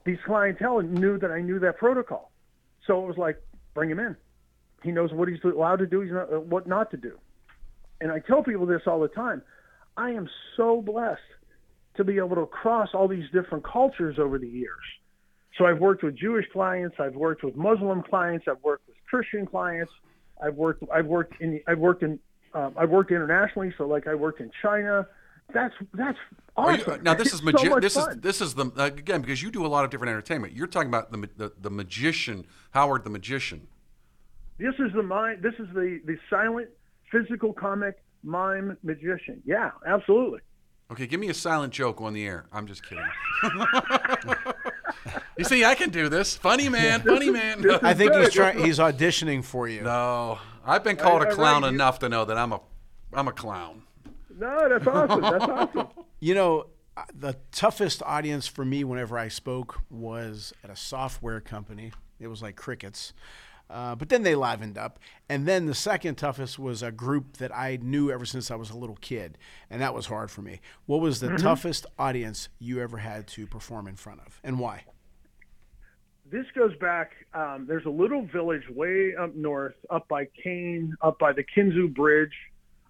these 0.05 0.17
clientele 0.25 0.81
knew 0.81 1.17
that 1.19 1.31
I 1.31 1.41
knew 1.41 1.59
that 1.59 1.77
protocol, 1.77 2.31
so 2.85 3.03
it 3.03 3.07
was 3.07 3.17
like, 3.17 3.41
bring 3.73 3.89
him 3.89 3.99
in. 3.99 4.15
He 4.83 4.91
knows 4.91 5.11
what 5.11 5.27
he's 5.27 5.43
allowed 5.43 5.77
to 5.77 5.87
do, 5.87 6.01
he's 6.01 6.11
not, 6.11 6.31
uh, 6.31 6.39
what 6.39 6.67
not 6.67 6.91
to 6.91 6.97
do. 6.97 7.17
And 7.99 8.11
I 8.11 8.19
tell 8.19 8.43
people 8.43 8.65
this 8.65 8.81
all 8.85 8.99
the 8.99 9.07
time. 9.07 9.41
I 9.97 10.11
am 10.11 10.29
so 10.55 10.81
blessed 10.81 11.19
to 11.97 12.03
be 12.03 12.17
able 12.17 12.35
to 12.35 12.45
cross 12.45 12.89
all 12.93 13.07
these 13.07 13.25
different 13.31 13.63
cultures 13.63 14.17
over 14.19 14.37
the 14.37 14.47
years. 14.47 14.83
So 15.57 15.65
I've 15.65 15.79
worked 15.79 16.03
with 16.03 16.17
Jewish 16.17 16.45
clients, 16.51 16.97
I've 16.99 17.15
worked 17.15 17.43
with 17.43 17.55
Muslim 17.55 18.03
clients, 18.03 18.45
I've 18.49 18.61
worked 18.61 18.87
with 18.87 18.97
Christian 19.09 19.45
clients, 19.45 19.91
I've 20.43 20.55
worked 20.55 20.83
I've 20.93 21.05
worked 21.05 21.39
in 21.39 21.61
I've 21.67 21.79
worked 21.79 22.03
in 22.03 22.19
um, 22.53 22.73
I 22.77 22.85
worked 22.85 23.11
internationally, 23.11 23.73
so 23.77 23.87
like 23.87 24.07
I 24.07 24.15
worked 24.15 24.41
in 24.41 24.51
China. 24.61 25.07
That's 25.53 25.73
that's 25.93 26.17
awesome. 26.57 26.93
You, 26.95 27.01
now 27.03 27.13
this 27.13 27.33
is 27.33 27.41
magi- 27.41 27.69
so 27.69 27.79
this 27.79 27.93
fun. 27.93 28.11
is 28.11 28.17
this 28.21 28.41
is 28.41 28.55
the 28.55 28.71
again 28.77 29.21
because 29.21 29.41
you 29.41 29.51
do 29.51 29.65
a 29.65 29.67
lot 29.67 29.85
of 29.85 29.91
different 29.91 30.09
entertainment. 30.09 30.53
You're 30.53 30.67
talking 30.67 30.89
about 30.89 31.11
the, 31.11 31.29
the 31.37 31.53
the 31.61 31.69
magician 31.69 32.45
Howard 32.71 33.03
the 33.03 33.09
magician. 33.09 33.67
This 34.57 34.73
is 34.79 34.91
the 34.93 35.03
mind. 35.03 35.41
This 35.41 35.53
is 35.59 35.67
the 35.73 36.01
the 36.05 36.17
silent 36.29 36.69
physical 37.11 37.53
comic 37.53 37.97
mime 38.23 38.77
magician. 38.83 39.41
Yeah, 39.45 39.71
absolutely. 39.85 40.39
Okay, 40.91 41.07
give 41.07 41.19
me 41.19 41.29
a 41.29 41.33
silent 41.33 41.73
joke 41.73 41.99
on 41.99 42.13
the 42.13 42.25
air. 42.25 42.45
I'm 42.53 42.67
just 42.67 42.87
kidding. 42.87 43.03
you 45.37 45.43
see, 45.43 45.65
I 45.65 45.73
can 45.73 45.89
do 45.89 46.09
this. 46.09 46.35
Funny 46.35 46.69
man, 46.69 47.01
funny 47.05 47.31
man. 47.31 47.65
I 47.81 47.93
think 47.93 48.13
he's 48.13 48.33
trying. 48.33 48.63
He's 48.63 48.77
auditioning 48.77 49.43
for 49.43 49.67
you. 49.67 49.81
No, 49.81 50.37
I've 50.63 50.83
been 50.83 50.95
called 50.95 51.23
a 51.23 51.33
clown 51.33 51.63
enough 51.63 51.99
to 51.99 52.09
know 52.09 52.25
that 52.25 52.37
I'm 52.37 52.51
a, 52.53 52.61
I'm 53.13 53.27
a 53.27 53.31
clown. 53.31 53.81
No, 54.37 54.69
that's 54.69 54.85
awesome. 54.85 55.21
That's 55.21 55.43
awesome. 55.75 55.87
You 56.19 56.35
know, 56.35 56.67
uh, 56.95 57.03
the 57.17 57.35
toughest 57.51 58.03
audience 58.03 58.47
for 58.47 58.63
me 58.63 58.83
whenever 58.83 59.17
I 59.17 59.27
spoke 59.27 59.81
was 59.89 60.53
at 60.63 60.69
a 60.69 60.75
software 60.75 61.41
company. 61.41 61.93
It 62.19 62.27
was 62.27 62.41
like 62.41 62.55
crickets. 62.55 63.13
Uh, 63.69 63.95
but 63.95 64.09
then 64.09 64.23
they 64.23 64.35
livened 64.35 64.77
up. 64.77 64.99
And 65.27 65.47
then 65.47 65.65
the 65.65 65.73
second 65.73 66.15
toughest 66.15 66.59
was 66.59 66.83
a 66.83 66.91
group 66.91 67.37
that 67.37 67.55
I 67.55 67.79
knew 67.81 68.11
ever 68.11 68.25
since 68.25 68.51
I 68.51 68.55
was 68.55 68.69
a 68.69 68.77
little 68.77 68.97
kid. 68.97 69.37
And 69.69 69.81
that 69.81 69.93
was 69.93 70.05
hard 70.05 70.29
for 70.29 70.41
me. 70.41 70.61
What 70.85 71.01
was 71.01 71.19
the 71.19 71.27
mm-hmm. 71.27 71.37
toughest 71.37 71.85
audience 71.97 72.49
you 72.59 72.79
ever 72.79 72.97
had 72.97 73.27
to 73.29 73.47
perform 73.47 73.87
in 73.87 73.95
front 73.95 74.21
of, 74.25 74.39
and 74.43 74.59
why? 74.59 74.83
this 76.31 76.45
goes 76.55 76.75
back. 76.77 77.11
Um, 77.33 77.65
there's 77.67 77.85
a 77.85 77.89
little 77.89 78.25
village 78.25 78.63
way 78.69 79.13
up 79.15 79.35
north, 79.35 79.75
up 79.89 80.07
by 80.07 80.27
Kane, 80.43 80.95
up 81.01 81.19
by 81.19 81.31
the 81.33 81.43
Kinzua 81.43 81.93
Bridge, 81.93 82.33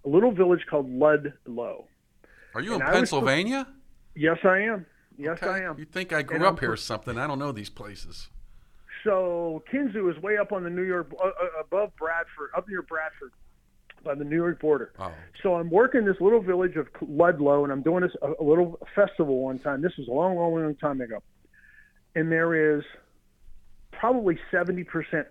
a 0.06 0.10
little 0.10 0.32
village 0.32 0.62
called 0.70 0.90
Ludlow. 0.90 1.86
Are 2.54 2.62
you 2.62 2.74
and 2.74 2.82
in 2.82 2.88
Pennsylvania? 2.88 3.68
yes, 4.16 4.38
I 4.44 4.60
am. 4.60 4.86
Yes, 5.18 5.38
okay. 5.42 5.52
I 5.52 5.70
am. 5.70 5.78
You 5.78 5.86
think 5.86 6.14
I 6.14 6.22
grew 6.22 6.38
and 6.38 6.46
up 6.46 6.54
I'm, 6.54 6.60
here 6.60 6.72
or 6.72 6.78
something? 6.78 7.18
I 7.18 7.28
don't 7.28 7.40
know 7.40 7.52
these 7.52 7.70
places. 7.70 8.30
So 9.06 9.64
Kinzua 9.72 10.18
is 10.18 10.22
way 10.22 10.38
up 10.38 10.52
on 10.52 10.64
the 10.64 10.70
New 10.70 10.82
York, 10.84 11.14
uh, 11.24 11.28
uh, 11.28 11.32
above 11.62 11.96
Bradford, 11.96 12.50
up 12.58 12.68
near 12.68 12.82
Bradford, 12.82 13.32
by 14.04 14.16
the 14.16 14.24
New 14.24 14.36
York 14.36 14.60
border. 14.60 14.92
Oh. 15.00 15.14
So 15.44 15.56
I'm 15.56 15.70
working 15.70 16.04
this 16.06 16.20
little 16.20 16.42
village 16.42 16.76
of 16.76 16.88
Ludlow, 17.02 17.64
and 17.64 17.72
I'm 17.72 17.84
doing 17.84 18.02
this 18.02 18.12
a, 18.22 18.32
a 18.40 18.44
little 18.44 18.80
festival 18.96 19.42
one 19.44 19.60
time. 19.60 19.82
This 19.82 19.94
was 19.98 20.08
a 20.08 20.12
long, 20.12 20.36
long, 20.36 20.56
long 20.56 20.76
time 20.76 21.00
ago, 21.02 21.22
and 22.16 22.32
there 22.32 22.78
is 22.78 22.84
probably 23.92 24.38
70% 24.52 24.86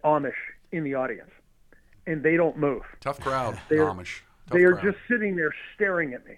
Amish 0.04 0.32
in 0.72 0.84
the 0.84 0.94
audience, 0.94 1.30
and 2.06 2.22
they 2.22 2.37
don't 2.37 2.56
move. 2.56 2.82
Tough 3.00 3.20
crowd, 3.20 3.58
They 3.68 3.78
are- 3.78 3.92
Amish. 3.92 4.20
Tough 4.46 4.56
They 4.58 4.64
are 4.64 4.74
crowd. 4.74 4.84
just 4.92 4.98
sitting 5.08 5.37
there 5.37 5.52
staring 5.74 6.14
at 6.14 6.24
me. 6.26 6.37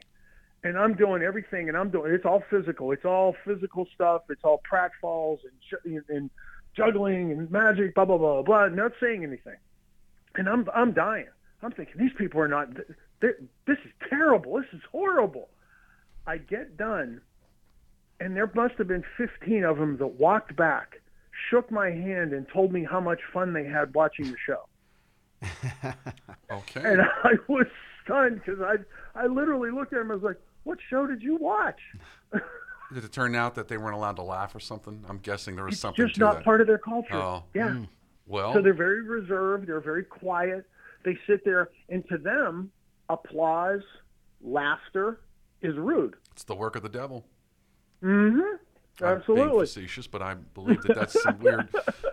And 0.65 0.77
I'm 0.77 0.95
doing 0.95 1.23
everything, 1.23 1.69
and 1.69 1.77
I'm 1.77 1.91
doing 1.91 2.13
it's 2.13 2.25
all 2.25 2.43
physical. 2.51 2.91
It's 2.91 3.05
all 3.05 3.37
physical 3.45 3.87
stuff. 3.95 4.23
It's 4.31 4.43
all 4.43 4.61
pratfalls 4.69 5.39
and 5.85 6.03
and 6.09 6.31
juggling 6.77 7.33
and 7.33 7.51
magic, 7.51 7.95
blah 7.95 8.05
blah 8.05 8.19
blah 8.19 8.43
blah. 8.43 8.67
Blah, 8.67 8.75
not 8.75 8.93
saying 9.01 9.23
anything, 9.23 9.57
and 10.37 10.49
I'm 10.49 10.67
I'm 10.75 10.93
dying. 10.93 11.27
I'm 11.63 11.73
thinking 11.73 11.95
these 11.99 12.13
people 12.17 12.41
are 12.41 12.49
not. 12.49 12.69
this 13.21 13.35
is 13.69 13.93
terrible. 14.09 14.55
This 14.55 14.73
is 14.73 14.83
horrible. 14.91 15.49
I 16.27 16.39
get 16.39 16.77
done, 16.77 17.21
and 18.21 18.37
there 18.37 18.51
must 18.55 18.75
have 18.79 18.89
been 18.89 19.05
15 19.17 19.65
of 19.65 19.79
them 19.79 19.97
that 19.99 20.07
walked 20.07 20.57
back, 20.57 21.01
shook 21.51 21.71
my 21.71 21.91
hand, 21.91 22.33
and 22.33 22.47
told 22.49 22.73
me 22.73 22.85
how 22.85 23.01
much 23.01 23.21
fun 23.33 23.53
they 23.53 23.65
had 23.65 23.95
watching 23.95 24.31
the 24.31 24.37
show. 24.45 24.67
Okay. 26.51 26.81
And 26.85 27.01
I 27.03 27.33
was 27.49 27.67
stunned 28.05 28.41
because 28.45 28.61
I 28.61 28.77
I 29.21 29.27
literally 29.27 29.71
looked 29.71 29.93
at 29.93 30.01
him. 30.01 30.11
I 30.11 30.15
was 30.15 30.23
like, 30.23 30.41
"What 30.63 30.79
show 30.89 31.07
did 31.07 31.23
you 31.23 31.37
watch?" 31.37 31.81
Did 32.95 33.05
it 33.05 33.13
turn 33.13 33.35
out 33.35 33.55
that 33.57 33.69
they 33.69 33.77
weren't 33.77 33.95
allowed 33.97 34.17
to 34.17 34.23
laugh 34.23 34.55
or 34.55 34.61
something? 34.61 35.05
I'm 35.09 35.19
guessing 35.19 35.57
there 35.57 35.65
was 35.65 35.79
something 35.81 36.05
Just 36.07 36.15
to 36.17 36.21
not 36.21 36.35
that. 36.37 36.45
part 36.45 36.61
of 36.61 36.67
their 36.67 36.79
culture. 36.79 37.15
Oh. 37.15 37.43
Yeah. 37.55 37.83
well, 38.27 38.55
So 38.55 38.63
they're 38.63 38.75
very 38.75 39.03
reserved. 39.03 39.67
They're 39.67 39.81
very 39.81 40.05
quiet. 40.05 40.67
They 41.05 41.19
sit 41.27 41.45
there, 41.45 41.71
and 41.89 42.07
to 42.09 42.19
them, 42.19 42.71
applause, 43.09 43.83
laughter 44.43 45.21
is 45.63 45.77
rude. 45.77 46.15
it's 46.33 46.45
the 46.45 46.55
work 46.55 46.77
of 46.77 46.83
the 46.83 46.89
devil. 46.89 47.25
Mm-hmm. 48.03 48.41
I'm 48.41 48.59
being 48.99 49.19
Absolutely. 49.21 49.67
facetious, 49.67 50.07
but 50.07 50.23
I 50.23 50.35
believe 50.35 50.83
that 50.83 50.95
that's 50.97 51.21
some 51.23 51.39
weird. 51.39 51.69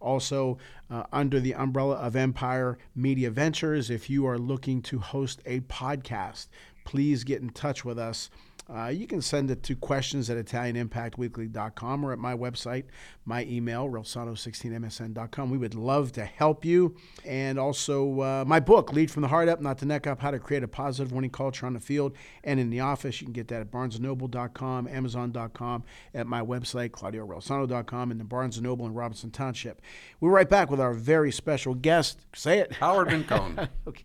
Also, 0.00 0.58
uh, 0.90 1.02
under 1.12 1.40
the 1.40 1.54
umbrella 1.54 1.96
of 1.96 2.16
Empire 2.16 2.78
Media 2.94 3.30
Ventures, 3.30 3.90
if 3.90 4.08
you 4.08 4.26
are 4.26 4.38
looking 4.38 4.80
to 4.82 4.98
host 4.98 5.42
a 5.44 5.60
podcast, 5.60 6.46
please 6.84 7.22
get 7.22 7.42
in 7.42 7.50
touch 7.50 7.84
with 7.84 7.98
us. 7.98 8.30
Uh, 8.72 8.86
you 8.88 9.06
can 9.06 9.20
send 9.20 9.50
it 9.50 9.62
to 9.64 9.74
questions 9.74 10.30
at 10.30 10.36
ItalianImpactWeekly.com 10.44 12.04
or 12.04 12.12
at 12.12 12.18
my 12.18 12.36
website, 12.36 12.84
my 13.24 13.44
email, 13.44 13.88
relsano16msn.com. 13.88 15.50
We 15.50 15.58
would 15.58 15.74
love 15.74 16.12
to 16.12 16.24
help 16.24 16.64
you. 16.64 16.94
And 17.24 17.58
also, 17.58 18.20
uh, 18.20 18.44
my 18.46 18.60
book, 18.60 18.92
Lead 18.92 19.10
from 19.10 19.22
the 19.22 19.28
Heart 19.28 19.48
Up, 19.48 19.60
Not 19.60 19.78
the 19.78 19.86
Neck 19.86 20.06
Up 20.06 20.20
How 20.20 20.30
to 20.30 20.38
Create 20.38 20.62
a 20.62 20.68
Positive 20.68 21.12
Winning 21.12 21.30
Culture 21.30 21.66
on 21.66 21.74
the 21.74 21.80
Field 21.80 22.14
and 22.44 22.60
in 22.60 22.70
the 22.70 22.80
Office. 22.80 23.20
You 23.20 23.26
can 23.26 23.32
get 23.32 23.48
that 23.48 23.60
at 23.60 23.70
barnesandnoble.com, 23.72 24.86
amazon.com, 24.86 25.84
at 26.14 26.26
my 26.26 26.40
website, 26.40 26.90
claudiorelsano.com, 26.90 28.10
and 28.10 28.20
the 28.20 28.24
Barnes 28.24 28.56
and 28.56 28.64
Noble 28.64 28.86
in 28.86 28.94
Robinson 28.94 29.30
Township. 29.30 29.82
We're 30.20 30.30
right 30.30 30.48
back 30.48 30.70
with 30.70 30.80
our 30.80 30.94
very 30.94 31.32
special 31.32 31.74
guest. 31.74 32.20
Say 32.34 32.60
it. 32.60 32.72
Howard 32.74 33.08
Mincone. 33.08 33.68
Okay. 33.86 34.04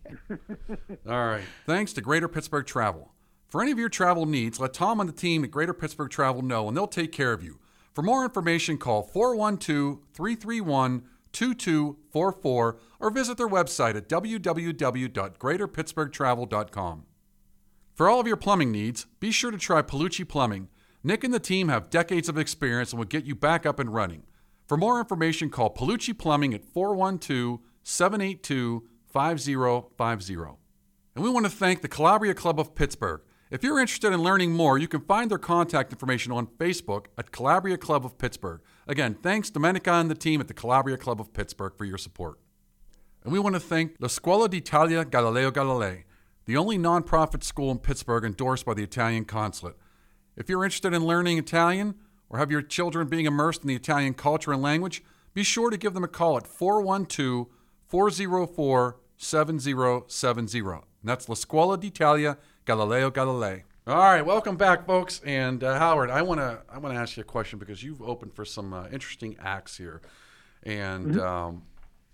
All 1.08 1.26
right. 1.26 1.44
Thanks 1.64 1.92
to 1.92 2.00
Greater 2.00 2.26
Pittsburgh 2.26 2.66
Travel. 2.66 3.12
For 3.56 3.62
any 3.62 3.72
of 3.72 3.78
your 3.78 3.88
travel 3.88 4.26
needs, 4.26 4.60
let 4.60 4.74
Tom 4.74 5.00
and 5.00 5.08
the 5.08 5.14
team 5.14 5.42
at 5.42 5.50
Greater 5.50 5.72
Pittsburgh 5.72 6.10
Travel 6.10 6.42
know 6.42 6.68
and 6.68 6.76
they'll 6.76 6.86
take 6.86 7.10
care 7.10 7.32
of 7.32 7.42
you. 7.42 7.58
For 7.94 8.02
more 8.02 8.22
information, 8.22 8.76
call 8.76 9.02
412 9.02 10.00
331 10.12 11.02
2244 11.32 12.76
or 13.00 13.10
visit 13.10 13.38
their 13.38 13.48
website 13.48 13.96
at 13.96 14.10
www.greaterpittsburghtravel.com. 14.10 17.04
For 17.94 18.10
all 18.10 18.20
of 18.20 18.26
your 18.26 18.36
plumbing 18.36 18.72
needs, 18.72 19.06
be 19.20 19.30
sure 19.30 19.50
to 19.50 19.56
try 19.56 19.80
Palucci 19.80 20.28
Plumbing. 20.28 20.68
Nick 21.02 21.24
and 21.24 21.32
the 21.32 21.40
team 21.40 21.68
have 21.68 21.88
decades 21.88 22.28
of 22.28 22.36
experience 22.36 22.92
and 22.92 22.98
will 22.98 23.06
get 23.06 23.24
you 23.24 23.34
back 23.34 23.64
up 23.64 23.78
and 23.78 23.94
running. 23.94 24.24
For 24.66 24.76
more 24.76 24.98
information, 24.98 25.48
call 25.48 25.72
Palucci 25.72 26.12
Plumbing 26.12 26.52
at 26.52 26.62
412 26.62 27.60
782 27.82 28.86
5050. 29.06 30.34
And 31.14 31.24
we 31.24 31.30
want 31.30 31.46
to 31.46 31.50
thank 31.50 31.80
the 31.80 31.88
Calabria 31.88 32.34
Club 32.34 32.60
of 32.60 32.74
Pittsburgh. 32.74 33.22
If 33.48 33.62
you're 33.62 33.78
interested 33.78 34.12
in 34.12 34.24
learning 34.24 34.54
more, 34.54 34.76
you 34.76 34.88
can 34.88 35.02
find 35.02 35.30
their 35.30 35.38
contact 35.38 35.92
information 35.92 36.32
on 36.32 36.48
Facebook 36.48 37.06
at 37.16 37.30
Calabria 37.30 37.76
Club 37.76 38.04
of 38.04 38.18
Pittsburgh. 38.18 38.60
Again, 38.88 39.14
thanks 39.14 39.52
Domenica 39.52 40.00
and 40.00 40.10
the 40.10 40.16
team 40.16 40.40
at 40.40 40.48
the 40.48 40.54
Calabria 40.54 40.96
Club 40.96 41.20
of 41.20 41.32
Pittsburgh 41.32 41.72
for 41.78 41.84
your 41.84 41.96
support. 41.96 42.40
And 43.22 43.32
we 43.32 43.38
want 43.38 43.54
to 43.54 43.60
thank 43.60 43.94
La 44.00 44.08
Scuola 44.08 44.48
d'Italia 44.48 45.04
Galileo 45.04 45.52
Galilei, 45.52 46.02
the 46.46 46.56
only 46.56 46.76
nonprofit 46.76 47.44
school 47.44 47.70
in 47.70 47.78
Pittsburgh 47.78 48.24
endorsed 48.24 48.66
by 48.66 48.74
the 48.74 48.82
Italian 48.82 49.24
consulate. 49.24 49.76
If 50.36 50.48
you're 50.48 50.64
interested 50.64 50.92
in 50.92 51.06
learning 51.06 51.38
Italian 51.38 51.94
or 52.28 52.40
have 52.40 52.50
your 52.50 52.62
children 52.62 53.06
being 53.06 53.26
immersed 53.26 53.62
in 53.62 53.68
the 53.68 53.76
Italian 53.76 54.14
culture 54.14 54.52
and 54.52 54.60
language, 54.60 55.04
be 55.34 55.44
sure 55.44 55.70
to 55.70 55.76
give 55.76 55.94
them 55.94 56.02
a 56.02 56.08
call 56.08 56.36
at 56.36 56.48
412 56.48 57.46
404 57.86 58.96
7070. 59.16 60.80
That's 61.04 61.28
La 61.28 61.36
Scuola 61.36 61.78
d'Italia 61.78 62.38
Galileo 62.66 63.10
Galilei. 63.12 63.62
All 63.86 63.96
right, 63.96 64.26
welcome 64.26 64.56
back, 64.56 64.86
folks. 64.86 65.20
And 65.24 65.62
uh, 65.62 65.78
Howard, 65.78 66.10
I 66.10 66.22
want 66.22 66.40
to 66.40 66.60
I 66.68 66.78
want 66.78 66.92
to 66.94 67.00
ask 67.00 67.16
you 67.16 67.20
a 67.20 67.24
question 67.24 67.60
because 67.60 67.80
you've 67.82 68.02
opened 68.02 68.34
for 68.34 68.44
some 68.44 68.74
uh, 68.74 68.88
interesting 68.90 69.36
acts 69.40 69.76
here, 69.76 70.02
and 70.64 71.18
um, 71.20 71.62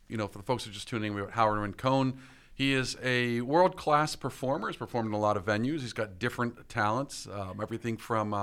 you 0.08 0.18
know, 0.18 0.28
for 0.28 0.36
the 0.36 0.44
folks 0.44 0.64
who 0.64 0.70
are 0.70 0.74
just 0.74 0.88
tuning 0.88 1.12
in, 1.12 1.14
we 1.14 1.22
have 1.22 1.30
Howard 1.30 1.74
Mincone. 1.74 2.18
He 2.54 2.74
is 2.74 2.98
a 3.02 3.40
world 3.40 3.78
class 3.78 4.14
performer. 4.14 4.68
He's 4.68 4.76
performed 4.76 5.08
in 5.08 5.14
a 5.14 5.18
lot 5.18 5.38
of 5.38 5.46
venues. 5.46 5.80
He's 5.80 5.94
got 5.94 6.18
different 6.18 6.68
talents, 6.68 7.26
um, 7.32 7.58
everything 7.60 7.96
from. 7.96 8.34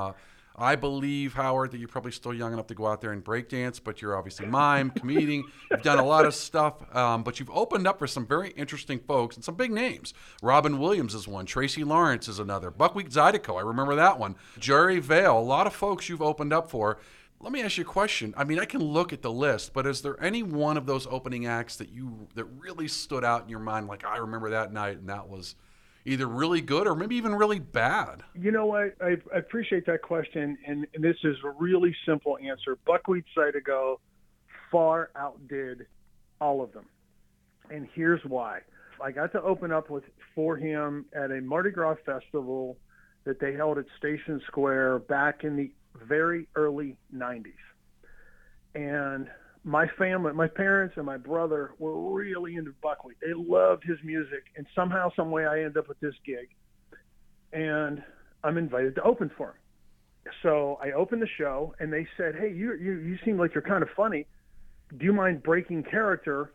I 0.59 0.75
believe, 0.75 1.33
Howard, 1.35 1.71
that 1.71 1.77
you're 1.77 1.87
probably 1.87 2.11
still 2.11 2.33
young 2.33 2.51
enough 2.51 2.67
to 2.67 2.75
go 2.75 2.85
out 2.85 2.99
there 2.99 3.13
and 3.13 3.23
break 3.23 3.47
dance, 3.47 3.79
but 3.79 4.01
you're 4.01 4.17
obviously 4.17 4.45
mime, 4.45 4.89
comedian. 4.95 5.45
You've 5.71 5.81
done 5.81 5.99
a 5.99 6.05
lot 6.05 6.25
of 6.25 6.35
stuff, 6.35 6.93
um, 6.93 7.23
but 7.23 7.39
you've 7.39 7.49
opened 7.51 7.87
up 7.87 7.97
for 7.97 8.07
some 8.07 8.27
very 8.27 8.49
interesting 8.51 8.99
folks 8.99 9.37
and 9.37 9.45
some 9.45 9.55
big 9.55 9.71
names. 9.71 10.13
Robin 10.43 10.77
Williams 10.77 11.15
is 11.15 11.29
one. 11.29 11.45
Tracy 11.45 11.85
Lawrence 11.85 12.27
is 12.27 12.39
another. 12.39 12.69
Buckwheat 12.69 13.09
Zydeco, 13.09 13.57
I 13.57 13.61
remember 13.61 13.95
that 13.95 14.19
one. 14.19 14.35
Jerry 14.59 14.99
Vale, 14.99 15.39
a 15.39 15.39
lot 15.39 15.65
of 15.65 15.73
folks 15.73 16.09
you've 16.09 16.21
opened 16.21 16.51
up 16.51 16.69
for. 16.69 16.99
Let 17.39 17.53
me 17.53 17.61
ask 17.63 17.77
you 17.77 17.83
a 17.83 17.87
question. 17.87 18.33
I 18.35 18.43
mean, 18.43 18.59
I 18.59 18.65
can 18.65 18.83
look 18.83 19.13
at 19.13 19.21
the 19.21 19.31
list, 19.31 19.73
but 19.73 19.87
is 19.87 20.01
there 20.01 20.21
any 20.21 20.43
one 20.43 20.75
of 20.75 20.85
those 20.85 21.07
opening 21.07 21.45
acts 21.45 21.77
that 21.77 21.87
you 21.87 22.27
that 22.35 22.43
really 22.43 22.89
stood 22.89 23.23
out 23.23 23.43
in 23.43 23.49
your 23.49 23.59
mind? 23.59 23.87
Like 23.87 24.05
I 24.05 24.17
remember 24.17 24.49
that 24.49 24.73
night, 24.73 24.97
and 24.97 25.07
that 25.07 25.29
was 25.29 25.55
either 26.09 26.27
really 26.27 26.61
good 26.61 26.87
or 26.87 26.95
maybe 26.95 27.15
even 27.15 27.35
really 27.35 27.59
bad. 27.59 28.23
You 28.33 28.51
know 28.51 28.65
what? 28.65 28.95
I, 29.01 29.17
I 29.33 29.37
appreciate 29.37 29.85
that 29.85 30.01
question, 30.01 30.57
and, 30.65 30.87
and 30.93 31.03
this 31.03 31.17
is 31.23 31.35
a 31.45 31.49
really 31.51 31.95
simple 32.05 32.37
answer. 32.37 32.77
Buckwheat 32.85 33.25
Zydeco 33.37 33.97
far 34.71 35.11
outdid 35.15 35.85
all 36.41 36.61
of 36.61 36.73
them, 36.73 36.85
and 37.69 37.87
here's 37.93 38.23
why. 38.25 38.61
I 39.01 39.11
got 39.11 39.31
to 39.33 39.41
open 39.41 39.71
up 39.71 39.89
with 39.89 40.03
for 40.35 40.57
him 40.57 41.05
at 41.13 41.31
a 41.31 41.41
Mardi 41.41 41.71
Gras 41.71 41.95
festival 42.05 42.77
that 43.23 43.39
they 43.39 43.53
held 43.53 43.77
at 43.77 43.85
Station 43.97 44.41
Square 44.47 44.99
back 44.99 45.43
in 45.43 45.55
the 45.55 45.71
very 46.07 46.47
early 46.55 46.97
90s. 47.15 47.53
And 48.75 49.27
my 49.63 49.87
family, 49.97 50.33
my 50.33 50.47
parents 50.47 50.95
and 50.97 51.05
my 51.05 51.17
brother 51.17 51.71
were 51.79 52.13
really 52.13 52.55
into 52.55 52.73
buckwheat. 52.81 53.17
They 53.21 53.33
loved 53.33 53.83
his 53.83 53.97
music, 54.03 54.43
and 54.55 54.65
somehow, 54.73 55.09
some 55.15 55.31
way, 55.31 55.45
I 55.45 55.63
end 55.63 55.77
up 55.77 55.87
with 55.87 55.99
this 55.99 56.15
gig, 56.25 56.49
and 57.51 58.01
I'm 58.43 58.57
invited 58.57 58.95
to 58.95 59.03
open 59.03 59.29
for 59.37 59.49
him. 59.49 60.33
So 60.43 60.79
I 60.81 60.91
opened 60.91 61.21
the 61.21 61.27
show, 61.37 61.75
and 61.79 61.91
they 61.91 62.07
said, 62.15 62.35
"Hey, 62.35 62.51
you 62.51 62.73
you 62.75 62.93
you 62.99 63.17
seem 63.25 63.37
like 63.37 63.53
you're 63.53 63.61
kind 63.61 63.83
of 63.83 63.89
funny. 63.95 64.27
Do 64.97 65.05
you 65.05 65.13
mind 65.13 65.43
breaking 65.43 65.83
character 65.83 66.53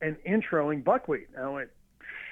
and 0.00 0.16
introing 0.24 0.84
buckwheat?" 0.84 1.28
And 1.34 1.44
I 1.44 1.48
went, 1.48 1.70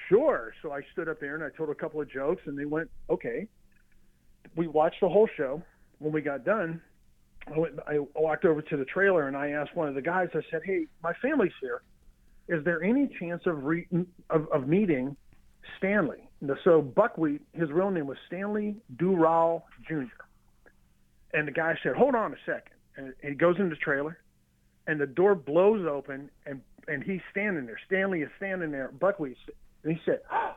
"Sure." 0.07 0.53
So 0.61 0.71
I 0.71 0.81
stood 0.93 1.09
up 1.09 1.19
there 1.19 1.35
and 1.35 1.43
I 1.43 1.49
told 1.55 1.69
a 1.69 1.75
couple 1.75 1.99
of 1.99 2.09
jokes, 2.09 2.41
and 2.45 2.57
they 2.57 2.65
went, 2.65 2.89
"Okay." 3.09 3.47
We 4.55 4.67
watched 4.67 5.01
the 5.01 5.09
whole 5.09 5.27
show. 5.35 5.61
When 5.99 6.13
we 6.13 6.21
got 6.21 6.45
done, 6.45 6.81
I, 7.53 7.57
went, 7.59 7.79
I 7.87 7.99
walked 8.15 8.45
over 8.45 8.61
to 8.61 8.77
the 8.77 8.85
trailer 8.85 9.27
and 9.27 9.37
I 9.37 9.49
asked 9.49 9.75
one 9.75 9.87
of 9.87 9.95
the 9.95 10.01
guys. 10.01 10.29
I 10.33 10.41
said, 10.51 10.61
"Hey, 10.65 10.87
my 11.03 11.13
family's 11.21 11.53
here. 11.61 11.81
Is 12.47 12.63
there 12.63 12.83
any 12.83 13.09
chance 13.19 13.43
of 13.45 13.63
re- 13.63 13.87
of, 14.29 14.47
of 14.51 14.67
meeting 14.67 15.15
Stanley?" 15.77 16.29
So 16.63 16.81
Buckwheat, 16.81 17.41
his 17.53 17.71
real 17.71 17.89
name 17.89 18.07
was 18.07 18.17
Stanley 18.27 18.75
Dural 18.95 19.63
Jr. 19.87 20.03
And 21.33 21.47
the 21.47 21.51
guy 21.51 21.77
said, 21.83 21.95
"Hold 21.95 22.15
on 22.15 22.33
a 22.33 22.37
second. 22.45 22.73
And 22.97 23.13
he 23.21 23.35
goes 23.35 23.55
in 23.59 23.69
the 23.69 23.75
trailer, 23.75 24.17
and 24.87 24.99
the 24.99 25.05
door 25.05 25.35
blows 25.35 25.85
open, 25.87 26.29
and 26.45 26.61
and 26.87 27.03
he's 27.03 27.21
standing 27.31 27.65
there. 27.65 27.79
Stanley 27.85 28.21
is 28.21 28.29
standing 28.37 28.71
there. 28.71 28.89
Buckwheat, 28.99 29.37
and 29.83 29.93
he 29.93 30.01
said, 30.05 30.21
oh, 30.31 30.55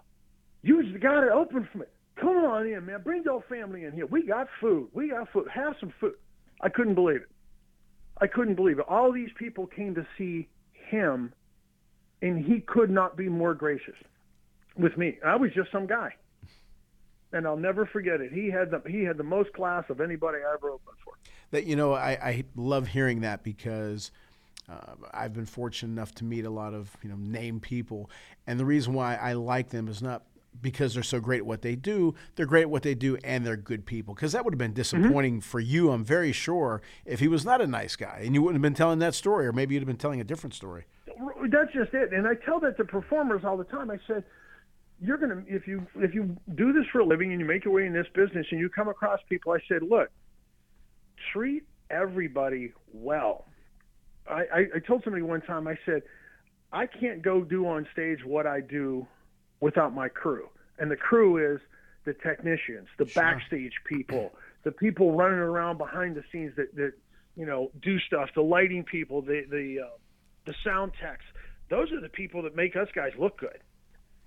"You 0.62 0.92
the 0.92 0.98
guy 0.98 1.20
that 1.20 1.30
opened 1.30 1.68
for 1.70 1.78
me. 1.78 1.86
Come 2.16 2.36
on 2.36 2.66
in, 2.66 2.84
man. 2.84 3.02
Bring 3.02 3.22
your 3.24 3.42
family 3.48 3.84
in 3.84 3.92
here. 3.92 4.06
We 4.06 4.26
got 4.26 4.48
food. 4.60 4.88
We 4.92 5.10
got 5.10 5.28
food. 5.32 5.48
Have 5.52 5.74
some 5.80 5.92
food." 6.00 6.14
I 6.60 6.68
couldn't 6.68 6.94
believe 6.94 7.22
it. 7.22 7.28
I 8.20 8.26
couldn't 8.26 8.54
believe 8.54 8.78
it. 8.78 8.84
All 8.88 9.12
these 9.12 9.30
people 9.38 9.66
came 9.66 9.94
to 9.94 10.06
see 10.18 10.48
him, 10.72 11.32
and 12.20 12.44
he 12.44 12.60
could 12.60 12.90
not 12.90 13.16
be 13.16 13.28
more 13.28 13.54
gracious 13.54 13.96
with 14.76 14.96
me. 14.98 15.18
I 15.24 15.36
was 15.36 15.52
just 15.54 15.72
some 15.72 15.86
guy, 15.86 16.14
and 17.32 17.46
I'll 17.46 17.56
never 17.56 17.86
forget 17.86 18.20
it. 18.20 18.32
He 18.32 18.50
had 18.50 18.70
the 18.70 18.82
he 18.86 19.02
had 19.04 19.16
the 19.16 19.24
most 19.24 19.52
class 19.54 19.84
of 19.88 20.00
anybody 20.00 20.38
I 20.38 20.54
ever 20.54 20.70
opened 20.70 20.96
for. 21.02 21.14
That 21.50 21.64
you 21.64 21.76
know, 21.76 21.94
I, 21.94 22.10
I 22.10 22.44
love 22.56 22.88
hearing 22.88 23.20
that 23.22 23.42
because. 23.42 24.10
Uh, 24.68 24.94
I've 25.12 25.32
been 25.32 25.46
fortunate 25.46 25.90
enough 25.90 26.14
to 26.16 26.24
meet 26.24 26.44
a 26.44 26.50
lot 26.50 26.74
of 26.74 26.96
you 27.02 27.08
know 27.08 27.16
name 27.16 27.58
people, 27.58 28.08
and 28.46 28.60
the 28.60 28.64
reason 28.64 28.94
why 28.94 29.16
I 29.16 29.32
like 29.32 29.70
them 29.70 29.88
is 29.88 30.00
not 30.00 30.22
because 30.60 30.94
they're 30.94 31.02
so 31.02 31.20
great 31.20 31.38
at 31.38 31.46
what 31.46 31.62
they 31.62 31.76
do. 31.76 32.14
They're 32.36 32.46
great 32.46 32.62
at 32.62 32.70
what 32.70 32.82
they 32.82 32.94
do, 32.94 33.16
and 33.24 33.46
they're 33.46 33.56
good 33.56 33.86
people. 33.86 34.14
Because 34.14 34.32
that 34.32 34.44
would 34.44 34.54
have 34.54 34.58
been 34.58 34.72
disappointing 34.72 35.38
mm-hmm. 35.38 35.48
for 35.48 35.60
you, 35.60 35.90
I'm 35.90 36.04
very 36.04 36.32
sure, 36.32 36.82
if 37.04 37.20
he 37.20 37.28
was 37.28 37.44
not 37.44 37.60
a 37.60 37.66
nice 37.66 37.96
guy, 37.96 38.22
and 38.24 38.34
you 38.34 38.42
wouldn't 38.42 38.56
have 38.56 38.62
been 38.62 38.74
telling 38.74 38.98
that 38.98 39.14
story, 39.14 39.46
or 39.46 39.52
maybe 39.52 39.74
you'd 39.74 39.80
have 39.80 39.86
been 39.86 39.96
telling 39.96 40.20
a 40.20 40.24
different 40.24 40.54
story. 40.54 40.84
That's 41.48 41.72
just 41.72 41.94
it. 41.94 42.12
And 42.12 42.26
I 42.26 42.34
tell 42.34 42.60
that 42.60 42.76
to 42.76 42.84
performers 42.84 43.42
all 43.44 43.56
the 43.56 43.64
time. 43.64 43.90
I 43.90 43.98
said, 44.06 44.24
you're 45.02 45.16
gonna 45.16 45.42
if 45.46 45.66
you 45.66 45.86
if 45.96 46.14
you 46.14 46.36
do 46.54 46.72
this 46.72 46.84
for 46.92 47.00
a 47.00 47.04
living 47.06 47.30
and 47.32 47.40
you 47.40 47.46
make 47.46 47.64
your 47.64 47.72
way 47.72 47.86
in 47.86 47.92
this 47.92 48.06
business 48.14 48.46
and 48.50 48.60
you 48.60 48.68
come 48.68 48.88
across 48.88 49.18
people, 49.28 49.52
I 49.52 49.58
said, 49.66 49.82
look, 49.82 50.10
treat 51.32 51.64
everybody 51.90 52.72
well. 52.92 53.46
I, 54.28 54.44
I, 54.52 54.58
I 54.76 54.78
told 54.86 55.02
somebody 55.02 55.22
one 55.22 55.40
time, 55.40 55.66
I 55.66 55.78
said, 55.86 56.02
I 56.72 56.86
can't 56.86 57.22
go 57.22 57.42
do 57.42 57.66
on 57.66 57.86
stage 57.92 58.24
what 58.24 58.46
I 58.46 58.60
do 58.60 59.06
without 59.60 59.94
my 59.94 60.08
crew. 60.08 60.48
And 60.78 60.90
the 60.90 60.96
crew 60.96 61.54
is 61.54 61.60
the 62.04 62.14
technicians, 62.14 62.88
the 62.98 63.06
sure. 63.06 63.22
backstage 63.22 63.74
people, 63.86 64.32
the 64.64 64.72
people 64.72 65.12
running 65.12 65.38
around 65.38 65.78
behind 65.78 66.16
the 66.16 66.24
scenes 66.32 66.54
that, 66.56 66.74
that 66.76 66.92
you 67.36 67.46
know 67.46 67.70
do 67.82 67.98
stuff, 68.00 68.30
the 68.34 68.42
lighting 68.42 68.84
people, 68.84 69.22
the 69.22 69.44
the 69.48 69.80
uh, 69.84 69.96
the 70.46 70.54
sound 70.64 70.92
techs. 71.00 71.24
Those 71.68 71.92
are 71.92 72.00
the 72.00 72.08
people 72.08 72.42
that 72.42 72.56
make 72.56 72.74
us 72.76 72.88
guys 72.94 73.12
look 73.18 73.38
good. 73.38 73.58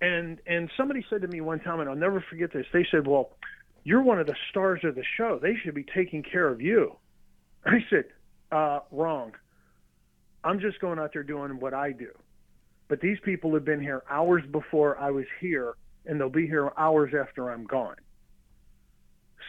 And 0.01 0.39
and 0.45 0.69
somebody 0.77 1.05
said 1.09 1.21
to 1.21 1.27
me 1.27 1.41
one 1.41 1.59
time, 1.59 1.79
and 1.79 1.89
I'll 1.89 1.95
never 1.95 2.23
forget 2.29 2.51
this. 2.53 2.65
They 2.71 2.85
said, 2.91 3.07
"Well, 3.07 3.31
you're 3.83 4.03
one 4.03 4.19
of 4.19 4.27
the 4.27 4.35
stars 4.49 4.81
of 4.83 4.95
the 4.95 5.03
show. 5.17 5.39
They 5.41 5.55
should 5.55 5.75
be 5.75 5.85
taking 5.95 6.23
care 6.23 6.47
of 6.47 6.61
you." 6.61 6.97
I 7.65 7.79
said, 7.89 8.05
uh, 8.51 8.79
"Wrong. 8.91 9.33
I'm 10.43 10.59
just 10.59 10.79
going 10.79 10.99
out 10.99 11.13
there 11.13 11.23
doing 11.23 11.59
what 11.59 11.73
I 11.73 11.91
do." 11.91 12.11
But 12.87 13.01
these 13.01 13.17
people 13.23 13.53
have 13.53 13.65
been 13.65 13.81
here 13.81 14.03
hours 14.09 14.43
before 14.51 14.97
I 14.99 15.11
was 15.11 15.25
here, 15.39 15.75
and 16.05 16.19
they'll 16.19 16.29
be 16.29 16.47
here 16.47 16.71
hours 16.77 17.13
after 17.19 17.49
I'm 17.51 17.65
gone. 17.65 17.95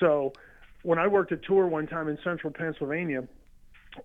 So 0.00 0.32
when 0.82 0.98
I 0.98 1.06
worked 1.06 1.32
a 1.32 1.36
tour 1.36 1.66
one 1.66 1.86
time 1.86 2.08
in 2.08 2.18
central 2.22 2.52
Pennsylvania, 2.52 3.26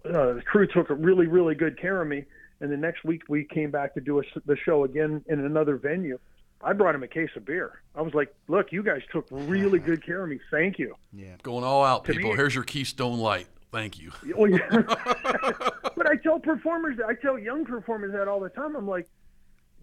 uh, 0.05 0.33
the 0.33 0.41
crew 0.45 0.67
took 0.67 0.89
a 0.89 0.95
really, 0.95 1.27
really 1.27 1.55
good 1.55 1.79
care 1.79 2.01
of 2.01 2.07
me. 2.07 2.25
And 2.61 2.71
the 2.71 2.77
next 2.77 3.03
week 3.03 3.23
we 3.29 3.45
came 3.45 3.71
back 3.71 3.93
to 3.93 4.01
do 4.01 4.19
a, 4.19 4.23
the 4.45 4.57
show 4.57 4.83
again 4.83 5.23
in 5.27 5.39
another 5.45 5.77
venue. 5.77 6.19
I 6.61 6.73
brought 6.73 6.93
him 6.93 7.03
a 7.03 7.07
case 7.07 7.29
of 7.37 7.45
beer. 7.45 7.81
I 7.95 8.01
was 8.01 8.13
like, 8.13 8.33
"Look, 8.49 8.73
you 8.73 8.83
guys 8.83 9.01
took 9.13 9.25
really 9.31 9.79
good 9.89 10.05
care 10.05 10.23
of 10.23 10.29
me. 10.29 10.39
Thank 10.51 10.77
you." 10.77 10.95
Yeah, 11.13 11.35
going 11.41 11.63
all 11.63 11.85
out, 11.85 12.03
to 12.05 12.13
people. 12.13 12.31
Me, 12.31 12.35
Here's 12.35 12.53
your 12.53 12.65
Keystone 12.65 13.19
Light. 13.19 13.47
Thank 13.71 13.99
you. 13.99 14.11
Well, 14.35 14.49
yeah. 14.49 14.59
I 16.09 16.15
tell 16.15 16.39
performers, 16.39 16.97
I 17.07 17.13
tell 17.13 17.37
young 17.37 17.65
performers 17.65 18.13
that 18.13 18.27
all 18.27 18.39
the 18.39 18.49
time. 18.49 18.75
I'm 18.75 18.87
like, 18.87 19.07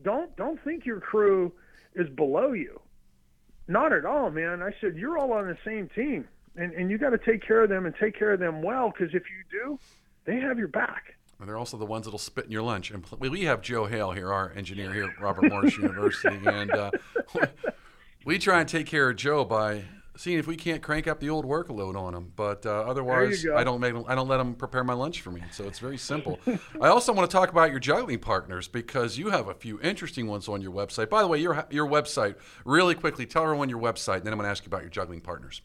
don't 0.02 0.34
don't 0.36 0.62
think 0.64 0.84
your 0.84 0.98
crew 0.98 1.52
is 1.94 2.08
below 2.10 2.52
you. 2.52 2.80
Not 3.68 3.92
at 3.92 4.04
all, 4.04 4.30
man. 4.30 4.60
I 4.60 4.70
said 4.80 4.96
you're 4.96 5.16
all 5.18 5.32
on 5.32 5.46
the 5.46 5.56
same 5.64 5.88
team, 5.94 6.26
and 6.56 6.72
and 6.72 6.90
you 6.90 6.98
got 6.98 7.10
to 7.10 7.18
take 7.18 7.46
care 7.46 7.62
of 7.62 7.68
them 7.68 7.86
and 7.86 7.94
take 8.00 8.18
care 8.18 8.32
of 8.32 8.40
them 8.40 8.60
well 8.60 8.90
because 8.90 9.14
if 9.14 9.22
you 9.22 9.44
do, 9.50 9.78
they 10.24 10.40
have 10.40 10.58
your 10.58 10.68
back. 10.68 11.14
And 11.38 11.48
they're 11.48 11.58
also 11.58 11.76
the 11.76 11.86
ones 11.86 12.06
that'll 12.06 12.18
spit 12.18 12.46
in 12.46 12.50
your 12.50 12.62
lunch. 12.62 12.90
And 12.90 13.04
we 13.20 13.44
have 13.44 13.60
Joe 13.60 13.84
Hale 13.84 14.12
here, 14.12 14.32
our 14.32 14.52
engineer 14.52 14.92
here 14.92 15.04
at 15.04 15.20
Robert 15.20 15.50
Morris 15.50 15.76
University, 15.78 16.40
and 16.44 16.72
uh, 16.72 16.90
we 18.24 18.38
try 18.38 18.60
and 18.60 18.68
take 18.68 18.86
care 18.86 19.10
of 19.10 19.16
Joe 19.16 19.44
by 19.44 19.84
seeing 20.16 20.38
if 20.38 20.46
we 20.46 20.56
can't 20.56 20.82
crank 20.82 21.06
up 21.06 21.20
the 21.20 21.30
old 21.30 21.44
workload 21.44 21.96
on 21.96 22.14
them. 22.14 22.32
But 22.34 22.66
uh, 22.66 22.70
otherwise, 22.70 23.46
I 23.46 23.64
don't 23.64 23.80
make 23.80 23.94
I 24.08 24.14
don't 24.14 24.28
let 24.28 24.38
them 24.38 24.54
prepare 24.54 24.84
my 24.84 24.94
lunch 24.94 25.20
for 25.20 25.30
me. 25.30 25.42
So 25.52 25.64
it's 25.64 25.78
very 25.78 25.98
simple. 25.98 26.38
I 26.80 26.88
also 26.88 27.12
want 27.12 27.30
to 27.30 27.36
talk 27.36 27.50
about 27.50 27.70
your 27.70 27.80
juggling 27.80 28.18
partners 28.18 28.68
because 28.68 29.18
you 29.18 29.30
have 29.30 29.48
a 29.48 29.54
few 29.54 29.80
interesting 29.80 30.26
ones 30.26 30.48
on 30.48 30.60
your 30.60 30.72
website. 30.72 31.10
By 31.10 31.22
the 31.22 31.28
way, 31.28 31.38
your 31.38 31.66
your 31.70 31.86
website 31.86 32.36
really 32.64 32.94
quickly. 32.94 33.26
Tell 33.26 33.44
everyone 33.44 33.68
your 33.68 33.80
website, 33.80 34.16
and 34.16 34.24
then 34.24 34.32
I'm 34.32 34.38
going 34.38 34.46
to 34.46 34.50
ask 34.50 34.64
you 34.64 34.68
about 34.68 34.82
your 34.82 34.90
juggling 34.90 35.20
partners. 35.20 35.62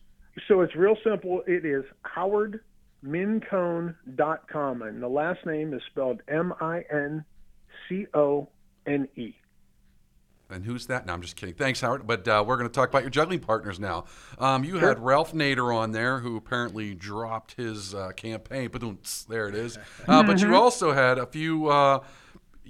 So 0.47 0.61
it's 0.61 0.75
real 0.75 0.95
simple. 1.03 1.43
It 1.45 1.65
is 1.65 1.83
howardmincone.com, 2.05 4.81
and 4.81 5.03
the 5.03 5.07
last 5.07 5.45
name 5.45 5.73
is 5.73 5.81
spelled 5.89 6.21
M 6.27 6.53
I 6.61 6.83
N 6.91 7.25
C 7.87 8.05
O 8.13 8.49
N 8.85 9.07
E. 9.15 9.33
And 10.51 10.65
who's 10.65 10.87
that? 10.87 11.05
No, 11.05 11.13
I'm 11.13 11.21
just 11.21 11.35
kidding. 11.35 11.55
Thanks, 11.55 11.81
Howard. 11.81 12.05
But 12.05 12.27
uh, 12.27 12.43
we're 12.45 12.57
going 12.57 12.69
to 12.69 12.73
talk 12.73 12.89
about 12.89 13.03
your 13.03 13.09
juggling 13.09 13.39
partners 13.39 13.79
now. 13.79 14.05
Um, 14.39 14.63
you 14.63 14.79
sure. 14.79 14.89
had 14.89 14.99
Ralph 14.99 15.33
Nader 15.33 15.75
on 15.75 15.91
there, 15.91 16.19
who 16.19 16.37
apparently 16.37 16.93
dropped 16.93 17.53
his 17.53 17.93
uh, 17.93 18.11
campaign. 18.15 18.69
But 18.71 18.81
there 19.27 19.47
it 19.47 19.55
is. 19.55 19.77
Uh, 20.07 20.23
but 20.23 20.39
you 20.39 20.47
mm-hmm. 20.47 20.55
also 20.55 20.91
had 20.93 21.17
a 21.17 21.25
few, 21.25 21.67
uh, 21.67 21.99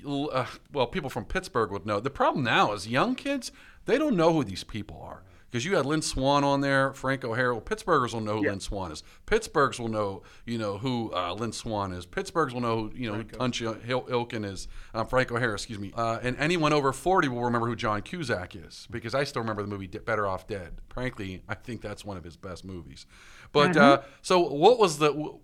uh, 0.06 0.46
well, 0.74 0.86
people 0.86 1.10
from 1.10 1.26
Pittsburgh 1.26 1.72
would 1.72 1.86
know. 1.86 2.00
The 2.00 2.10
problem 2.10 2.44
now 2.44 2.74
is 2.74 2.88
young 2.88 3.16
kids, 3.16 3.52
they 3.86 3.98
don't 3.98 4.16
know 4.16 4.34
who 4.34 4.44
these 4.44 4.64
people 4.64 5.02
are 5.02 5.24
because 5.52 5.66
you 5.66 5.76
had 5.76 5.86
Lynn 5.86 6.02
Swann 6.02 6.46
on 6.46 6.62
there, 6.62 6.94
Frank 6.94 7.26
O'Hara. 7.26 7.54
Well, 7.54 7.62
Pittsburghers 7.62 8.14
will 8.14 8.22
know 8.22 8.38
who 8.38 8.46
yeah. 8.46 8.52
Lynn 8.52 8.62
Swann 8.62 8.92
is. 8.94 9.04
Pittsburghs 9.26 9.80
will 9.80 9.90
know, 9.90 10.24
you 10.46 10.58
know, 10.58 10.78
who 10.78 11.14
uh, 11.14 11.34
Lynn 11.34 11.52
Swann 11.52 11.92
is. 11.92 12.06
Pittsburghs 12.06 12.54
will 12.54 12.62
know, 12.62 12.88
who, 12.88 12.92
you 12.96 13.12
know, 13.12 13.18
who 13.18 13.24
Tunch 13.26 13.62
Ilkin 13.62 14.46
is. 14.46 14.70
Um, 14.94 15.06
Frank 15.08 15.30
O'Hara, 15.30 15.54
excuse 15.54 15.78
me. 15.78 15.92
Uh, 15.94 16.20
and 16.24 16.38
anyone 16.38 16.72
over 16.72 16.94
40 16.94 17.28
will 17.28 17.44
remember 17.44 17.68
who 17.68 17.76
John 17.76 18.02
Cusack 18.02 18.56
is 18.56 18.88
because 18.90 19.14
I 19.14 19.26
still 19.26 19.42
remember 19.42 19.62
the 19.62 19.68
movie 19.68 19.88
Better 19.88 20.26
Off 20.26 20.48
Dead. 20.48 20.80
Frankly, 20.90 21.44
I 21.50 21.56
think 21.56 21.82
that's 21.82 22.06
one 22.06 22.16
of 22.16 22.24
his 22.24 22.38
best 22.38 22.64
movies. 22.64 23.06
But 23.52 23.72
mm-hmm. 23.72 23.80
uh, 23.80 23.98
so 24.22 24.40
what 24.40 24.80
was 24.80 25.00
the? 25.00 25.38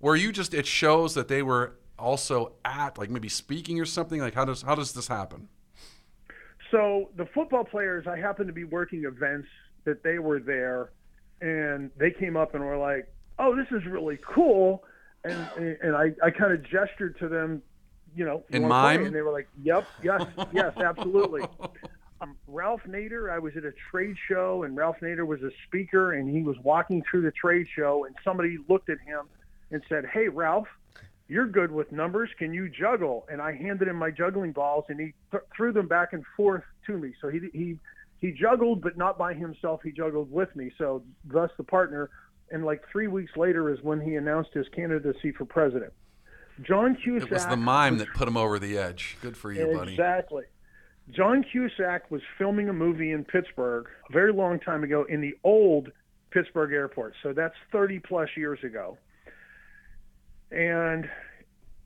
Were 0.00 0.16
you 0.16 0.30
just? 0.30 0.52
It 0.52 0.66
shows 0.66 1.14
that 1.14 1.28
they 1.28 1.42
were 1.42 1.76
also 1.98 2.52
at 2.64 2.98
like 2.98 3.08
maybe 3.08 3.30
speaking 3.30 3.80
or 3.80 3.86
something. 3.86 4.20
Like 4.20 4.34
how 4.34 4.44
does 4.44 4.60
how 4.60 4.74
does 4.74 4.92
this 4.92 5.08
happen? 5.08 5.48
So 6.72 7.10
the 7.16 7.26
football 7.26 7.64
players, 7.64 8.06
I 8.08 8.16
happened 8.16 8.48
to 8.48 8.52
be 8.52 8.64
working 8.64 9.04
events 9.04 9.46
that 9.84 10.02
they 10.02 10.18
were 10.18 10.40
there, 10.40 10.90
and 11.42 11.90
they 11.98 12.10
came 12.10 12.36
up 12.36 12.54
and 12.54 12.64
were 12.64 12.78
like, 12.78 13.12
"Oh, 13.38 13.54
this 13.54 13.66
is 13.70 13.86
really 13.86 14.18
cool," 14.26 14.82
and 15.22 15.50
and 15.52 15.94
I 15.94 16.12
I 16.24 16.30
kind 16.30 16.52
of 16.52 16.62
gestured 16.62 17.18
to 17.18 17.28
them, 17.28 17.62
you 18.16 18.24
know, 18.24 18.42
in 18.48 18.66
mime, 18.66 19.04
and 19.04 19.14
they 19.14 19.20
were 19.20 19.32
like, 19.32 19.48
"Yep, 19.62 19.86
yes, 20.02 20.22
yes, 20.52 20.72
absolutely." 20.78 21.42
Um, 22.22 22.36
Ralph 22.46 22.82
Nader, 22.88 23.30
I 23.30 23.38
was 23.38 23.54
at 23.56 23.64
a 23.64 23.72
trade 23.90 24.16
show, 24.28 24.62
and 24.62 24.74
Ralph 24.74 24.96
Nader 25.02 25.26
was 25.26 25.42
a 25.42 25.50
speaker, 25.66 26.12
and 26.12 26.30
he 26.30 26.42
was 26.42 26.56
walking 26.62 27.02
through 27.10 27.22
the 27.22 27.32
trade 27.32 27.66
show, 27.76 28.06
and 28.06 28.16
somebody 28.24 28.56
looked 28.68 28.88
at 28.88 28.98
him 29.00 29.28
and 29.70 29.82
said, 29.90 30.06
"Hey, 30.06 30.28
Ralph." 30.28 30.68
You're 31.28 31.46
good 31.46 31.70
with 31.70 31.92
numbers. 31.92 32.30
Can 32.38 32.52
you 32.52 32.68
juggle? 32.68 33.26
And 33.30 33.40
I 33.40 33.54
handed 33.54 33.88
him 33.88 33.96
my 33.96 34.10
juggling 34.10 34.52
balls, 34.52 34.84
and 34.88 35.00
he 35.00 35.14
th- 35.30 35.44
threw 35.56 35.72
them 35.72 35.88
back 35.88 36.12
and 36.12 36.24
forth 36.36 36.64
to 36.86 36.98
me. 36.98 37.14
So 37.20 37.28
he 37.28 37.40
he 37.52 37.78
he 38.20 38.32
juggled, 38.32 38.82
but 38.82 38.96
not 38.96 39.18
by 39.18 39.34
himself. 39.34 39.80
He 39.82 39.92
juggled 39.92 40.30
with 40.30 40.54
me. 40.54 40.72
So 40.78 41.02
thus 41.24 41.50
the 41.56 41.64
partner. 41.64 42.10
And 42.50 42.66
like 42.66 42.82
three 42.92 43.08
weeks 43.08 43.32
later 43.34 43.72
is 43.72 43.82
when 43.82 43.98
he 44.00 44.16
announced 44.16 44.50
his 44.52 44.66
candidacy 44.76 45.32
for 45.32 45.46
president. 45.46 45.92
John 46.60 46.96
Cusack. 47.02 47.30
It 47.30 47.34
was 47.34 47.46
the 47.46 47.56
mime 47.56 47.96
that 47.98 48.08
put 48.14 48.28
him 48.28 48.36
over 48.36 48.58
the 48.58 48.76
edge. 48.76 49.16
Good 49.22 49.38
for 49.38 49.52
you, 49.52 49.66
buddy. 49.74 49.92
Exactly. 49.92 50.44
John 51.10 51.44
Cusack 51.50 52.10
was 52.10 52.20
filming 52.38 52.68
a 52.68 52.72
movie 52.72 53.12
in 53.12 53.24
Pittsburgh 53.24 53.86
a 54.08 54.12
very 54.12 54.32
long 54.32 54.60
time 54.60 54.84
ago 54.84 55.04
in 55.08 55.20
the 55.20 55.34
old 55.42 55.90
Pittsburgh 56.30 56.72
airport. 56.72 57.14
So 57.22 57.32
that's 57.32 57.54
30 57.72 57.98
plus 58.00 58.28
years 58.36 58.58
ago. 58.62 58.98
And 60.52 61.08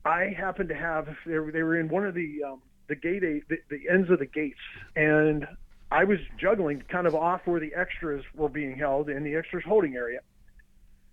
I 0.05 0.35
happened 0.37 0.69
to 0.69 0.75
have 0.75 1.07
they 1.25 1.39
were, 1.39 1.51
they 1.51 1.63
were 1.63 1.79
in 1.79 1.89
one 1.89 2.05
of 2.05 2.13
the 2.13 2.43
um, 2.43 2.61
the 2.87 2.95
gate 2.95 3.21
the, 3.21 3.57
the 3.69 3.89
ends 3.89 4.09
of 4.09 4.19
the 4.19 4.25
gates, 4.25 4.59
and 4.95 5.47
I 5.91 6.03
was 6.03 6.19
juggling 6.39 6.83
kind 6.89 7.07
of 7.07 7.15
off 7.15 7.41
where 7.45 7.59
the 7.59 7.73
extras 7.73 8.23
were 8.35 8.49
being 8.49 8.77
held 8.77 9.09
in 9.09 9.23
the 9.23 9.35
extras 9.35 9.63
holding 9.65 9.95
area. 9.95 10.19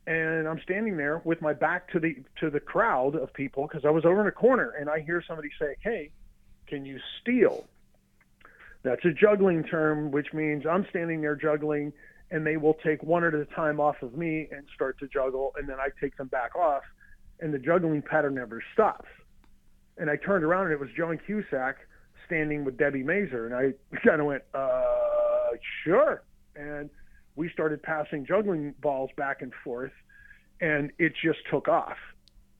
And 0.06 0.46
I'm 0.48 0.60
standing 0.62 0.96
there 0.96 1.22
with 1.24 1.40
my 1.40 1.54
back 1.54 1.90
to 1.92 2.00
the 2.00 2.16
to 2.40 2.50
the 2.50 2.60
crowd 2.60 3.14
of 3.14 3.32
people 3.32 3.66
because 3.68 3.84
I 3.84 3.90
was 3.90 4.04
over 4.04 4.20
in 4.20 4.26
a 4.26 4.32
corner, 4.32 4.70
and 4.78 4.90
I 4.90 5.00
hear 5.00 5.22
somebody 5.26 5.50
say, 5.58 5.76
"Hey, 5.80 6.10
can 6.66 6.84
you 6.84 6.98
steal?" 7.20 7.66
That's 8.82 9.04
a 9.04 9.12
juggling 9.12 9.64
term, 9.64 10.10
which 10.10 10.32
means 10.34 10.66
I'm 10.66 10.86
standing 10.90 11.22
there 11.22 11.36
juggling, 11.36 11.92
and 12.30 12.46
they 12.46 12.58
will 12.58 12.74
take 12.74 13.02
one 13.02 13.24
at 13.24 13.32
a 13.32 13.46
time 13.46 13.80
off 13.80 14.02
of 14.02 14.14
me 14.14 14.48
and 14.50 14.66
start 14.74 14.98
to 14.98 15.08
juggle, 15.08 15.54
and 15.56 15.68
then 15.68 15.80
I 15.80 15.88
take 16.00 16.16
them 16.18 16.28
back 16.28 16.54
off, 16.54 16.82
and 17.40 17.52
the 17.52 17.58
juggling 17.58 18.02
pattern 18.02 18.34
never 18.34 18.62
stops. 18.72 19.08
And 19.96 20.10
I 20.10 20.16
turned 20.16 20.44
around, 20.44 20.64
and 20.64 20.72
it 20.72 20.80
was 20.80 20.90
John 20.96 21.18
Cusack 21.24 21.76
standing 22.26 22.64
with 22.64 22.76
Debi 22.76 23.04
Mazar, 23.04 23.46
and 23.46 23.54
I 23.54 23.96
kind 24.06 24.20
of 24.20 24.26
went, 24.26 24.42
uh, 24.54 24.80
sure. 25.84 26.22
And 26.56 26.90
we 27.36 27.50
started 27.50 27.82
passing 27.82 28.26
juggling 28.26 28.74
balls 28.80 29.10
back 29.16 29.42
and 29.42 29.52
forth, 29.62 29.92
and 30.60 30.90
it 30.98 31.12
just 31.22 31.38
took 31.50 31.68
off. 31.68 31.96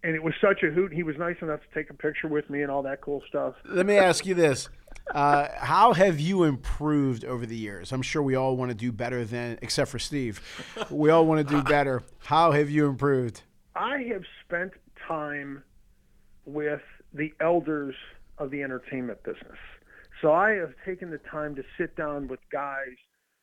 And 0.03 0.15
it 0.15 0.23
was 0.23 0.35
such 0.39 0.63
a 0.63 0.71
hoot. 0.71 0.93
He 0.93 1.03
was 1.03 1.17
nice 1.17 1.37
enough 1.41 1.61
to 1.61 1.67
take 1.75 1.89
a 1.89 1.95
picture 1.95 2.29
with 2.29 2.51
me 2.51 2.61
and 2.61 2.71
all 2.71 2.83
that 2.83 3.01
cool 3.01 3.23
stuff. 3.27 3.55
Let 3.65 3.87
me 3.87 3.97
ask 3.97 4.27
you 4.27 4.35
this. 4.35 4.69
Uh, 5.11 5.49
how 5.57 5.95
have 5.95 6.21
you 6.21 6.45
improved 6.45 7.25
over 7.25 7.47
the 7.47 7.57
years? 7.57 7.91
I'm 7.91 8.03
sure 8.03 8.23
we 8.23 8.35
all 8.35 8.57
want 8.57 8.71
to 8.71 8.75
do 8.75 8.93
better 8.93 9.25
than, 9.25 9.59
except 9.63 9.91
for 9.91 9.99
Steve. 9.99 10.43
We 10.91 11.11
all 11.11 11.25
want 11.25 11.47
to 11.47 11.55
do 11.55 11.63
better. 11.63 12.03
How 12.19 12.53
have 12.53 12.69
you 12.69 12.87
improved? 12.87 13.43
I 13.77 14.05
have 14.13 14.23
spent 14.45 14.73
time 15.07 15.63
with 16.47 16.83
the 17.13 17.33
elders 17.41 17.95
of 18.39 18.51
the 18.51 18.63
entertainment 18.63 19.23
business. 19.25 19.59
So 20.21 20.33
I 20.33 20.53
have 20.53 20.75
taken 20.87 21.11
the 21.11 21.19
time 21.19 21.55
to 21.57 21.63
sit 21.77 21.97
down 21.97 22.29
with 22.29 22.41
guys 22.53 22.95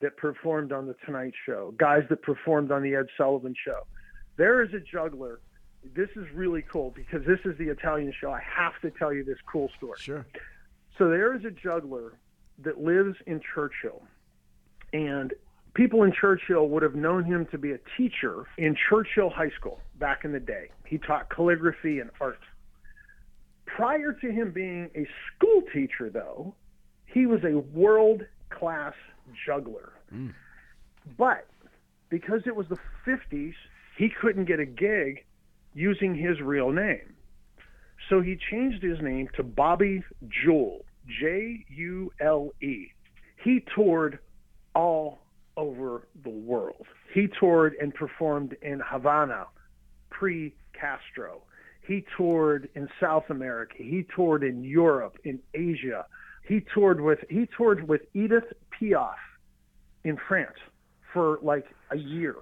that 0.02 0.18
performed 0.18 0.72
on 0.72 0.88
the 0.88 0.96
Tonight 1.06 1.34
Show, 1.46 1.74
guys 1.78 2.04
that 2.10 2.22
performed 2.22 2.72
on 2.72 2.82
the 2.82 2.96
Ed 2.96 3.08
Sullivan 3.18 3.54
Show. 3.66 3.82
There 4.38 4.64
is 4.64 4.74
a 4.74 4.80
juggler. 4.80 5.42
This 5.96 6.10
is 6.16 6.26
really 6.34 6.64
cool 6.72 6.92
because 6.96 7.26
this 7.26 7.40
is 7.46 7.58
the 7.58 7.70
Italian 7.70 8.14
show. 8.20 8.32
I 8.32 8.42
have 8.42 8.74
to 8.82 8.92
tell 8.98 9.14
you 9.14 9.24
this 9.24 9.38
cool 9.52 9.70
story. 9.78 9.98
Sure. 10.00 10.26
So 10.98 11.10
there 11.10 11.36
is 11.36 11.44
a 11.44 11.52
juggler 11.52 12.14
that 12.64 12.80
lives 12.80 13.18
in 13.26 13.42
Churchill, 13.54 14.02
and 14.94 15.34
people 15.74 16.04
in 16.04 16.14
Churchill 16.14 16.70
would 16.70 16.84
have 16.84 16.96
known 16.96 17.24
him 17.24 17.48
to 17.52 17.58
be 17.58 17.72
a 17.72 17.80
teacher 17.98 18.46
in 18.58 18.76
Churchill 18.90 19.30
High 19.30 19.52
School 19.60 19.80
back 20.02 20.26
in 20.26 20.34
the 20.34 20.40
day. 20.40 20.66
He 20.86 20.98
taught 20.98 21.30
calligraphy 21.30 22.00
and 22.00 22.10
art. 22.20 22.40
Prior 23.66 24.12
to 24.12 24.32
him 24.32 24.52
being 24.52 24.90
a 24.96 25.08
school 25.30 25.62
teacher, 25.74 26.10
though, 26.10 26.54
he 27.06 27.26
was 27.26 27.40
a 27.46 27.60
world 27.60 28.24
class 28.50 28.94
juggler. 29.46 29.94
Mm. 30.14 30.34
But 31.18 31.48
because 32.10 32.42
it 32.46 32.56
was 32.56 32.66
the 32.68 32.78
50s, 33.08 33.54
he 33.98 34.10
couldn't 34.22 34.46
get 34.46 34.60
a 34.60 34.66
gig 34.66 35.24
using 35.74 36.16
his 36.16 36.42
real 36.42 36.72
name. 36.72 37.14
So 38.10 38.20
he 38.20 38.38
changed 38.50 38.84
his 38.84 39.00
name 39.02 39.30
to 39.38 39.44
Bobby 39.44 40.04
Jule, 40.44 40.84
J 41.22 41.66
U 41.70 42.12
L 42.20 42.52
E. 42.62 42.88
He 43.44 43.64
toured 43.74 44.20
all 44.76 45.20
over 45.56 46.08
the 46.24 46.30
world. 46.30 46.86
He 47.14 47.28
toured 47.40 47.76
and 47.80 47.94
performed 47.94 48.56
in 48.62 48.82
Havana 48.86 49.46
pre 50.22 50.54
Castro. 50.80 51.42
He 51.82 52.06
toured 52.16 52.70
in 52.76 52.88
South 53.00 53.24
America. 53.30 53.74
He 53.78 54.06
toured 54.16 54.44
in 54.44 54.64
Europe, 54.64 55.18
in 55.24 55.40
Asia. 55.56 56.06
He 56.48 56.64
toured 56.74 57.02
with 57.02 57.20
he 57.28 57.48
toured 57.58 57.88
with 57.88 58.02
Edith 58.14 58.54
Piaf 58.72 59.16
in 60.04 60.18
France 60.28 60.58
for 61.12 61.40
like 61.42 61.66
a 61.90 61.98
year. 61.98 62.36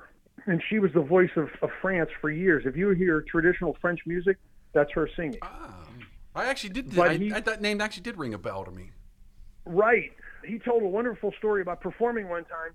And 0.46 0.62
she 0.70 0.80
was 0.80 0.92
the 0.94 1.02
voice 1.02 1.30
of, 1.38 1.50
of 1.62 1.70
France 1.82 2.10
for 2.20 2.30
years. 2.30 2.66
If 2.66 2.76
you 2.76 2.90
hear 2.90 3.22
traditional 3.22 3.78
French 3.80 4.02
music, 4.06 4.38
that's 4.74 4.92
her 4.92 5.10
singing. 5.16 5.40
Ah, 5.42 5.88
I 6.36 6.46
actually 6.46 6.72
did. 6.72 6.94
But 6.94 7.12
I, 7.12 7.14
he, 7.16 7.32
I, 7.32 7.40
that 7.40 7.62
name 7.62 7.80
actually 7.80 8.04
did 8.04 8.18
ring 8.18 8.34
a 8.34 8.38
bell 8.38 8.66
to 8.66 8.72
me. 8.72 8.92
Right. 9.66 10.12
He 10.46 10.60
told 10.60 10.84
a 10.84 10.88
wonderful 10.88 11.34
story 11.38 11.62
about 11.62 11.80
performing 11.80 12.28
one 12.28 12.44
time. 12.44 12.72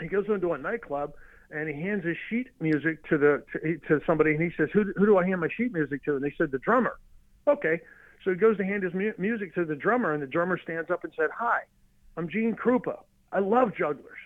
He 0.00 0.08
goes 0.08 0.26
into 0.28 0.52
a 0.52 0.58
nightclub 0.58 1.12
and 1.50 1.68
he 1.68 1.74
hands 1.80 2.04
his 2.04 2.16
sheet 2.28 2.48
music 2.60 3.06
to 3.08 3.18
the 3.18 3.42
to, 3.52 3.78
to 3.88 4.00
somebody, 4.06 4.32
and 4.32 4.42
he 4.42 4.50
says, 4.56 4.68
"Who 4.72 4.92
who 4.96 5.06
do 5.06 5.18
I 5.18 5.26
hand 5.26 5.40
my 5.40 5.48
sheet 5.54 5.72
music 5.72 6.04
to?" 6.04 6.16
And 6.16 6.24
they 6.24 6.34
said, 6.36 6.50
"The 6.50 6.58
drummer." 6.58 6.98
Okay, 7.46 7.80
so 8.24 8.30
he 8.30 8.36
goes 8.36 8.56
to 8.56 8.64
hand 8.64 8.82
his 8.82 8.94
mu- 8.94 9.12
music 9.18 9.54
to 9.54 9.64
the 9.64 9.76
drummer, 9.76 10.12
and 10.12 10.22
the 10.22 10.26
drummer 10.26 10.58
stands 10.58 10.90
up 10.90 11.04
and 11.04 11.12
said, 11.16 11.30
"Hi, 11.36 11.60
I'm 12.16 12.28
Gene 12.28 12.54
Krupa. 12.54 13.00
I 13.32 13.40
love 13.40 13.74
jugglers." 13.76 14.18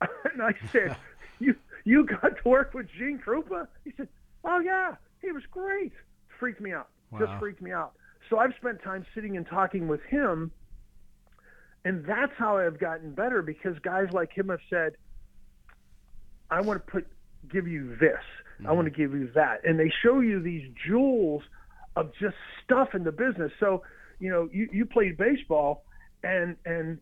and 0.00 0.42
I 0.42 0.54
said, 0.72 0.96
"You 1.38 1.54
you 1.84 2.06
got 2.06 2.36
to 2.42 2.48
work 2.48 2.74
with 2.74 2.88
Gene 2.98 3.20
Krupa?" 3.24 3.68
He 3.84 3.92
said, 3.96 4.08
"Oh 4.44 4.60
yeah, 4.60 4.96
he 5.22 5.32
was 5.32 5.44
great." 5.50 5.92
Freaked 6.38 6.60
me 6.60 6.72
out. 6.72 6.88
Wow. 7.10 7.20
Just 7.20 7.32
freaked 7.38 7.62
me 7.62 7.72
out. 7.72 7.92
So 8.30 8.38
I've 8.38 8.54
spent 8.60 8.82
time 8.82 9.06
sitting 9.14 9.36
and 9.36 9.46
talking 9.46 9.88
with 9.88 10.02
him, 10.02 10.52
and 11.84 12.04
that's 12.04 12.32
how 12.36 12.58
I've 12.58 12.78
gotten 12.78 13.12
better 13.12 13.42
because 13.42 13.78
guys 13.80 14.08
like 14.12 14.32
him 14.32 14.50
have 14.50 14.60
said 14.68 14.96
I 16.50 16.60
want 16.60 16.84
to 16.84 16.90
put 16.90 17.06
give 17.50 17.66
you 17.66 17.96
this. 17.96 18.18
Mm-hmm. 18.58 18.66
I 18.66 18.72
want 18.72 18.86
to 18.86 18.90
give 18.90 19.12
you 19.12 19.30
that. 19.34 19.64
And 19.64 19.78
they 19.78 19.92
show 20.02 20.20
you 20.20 20.40
these 20.42 20.68
jewels 20.86 21.42
of 21.96 22.12
just 22.20 22.36
stuff 22.64 22.94
in 22.94 23.04
the 23.04 23.12
business. 23.12 23.52
So, 23.58 23.82
you 24.18 24.30
know, 24.30 24.48
you, 24.52 24.68
you 24.72 24.86
played 24.86 25.16
baseball 25.16 25.84
and 26.22 26.56
and 26.64 26.98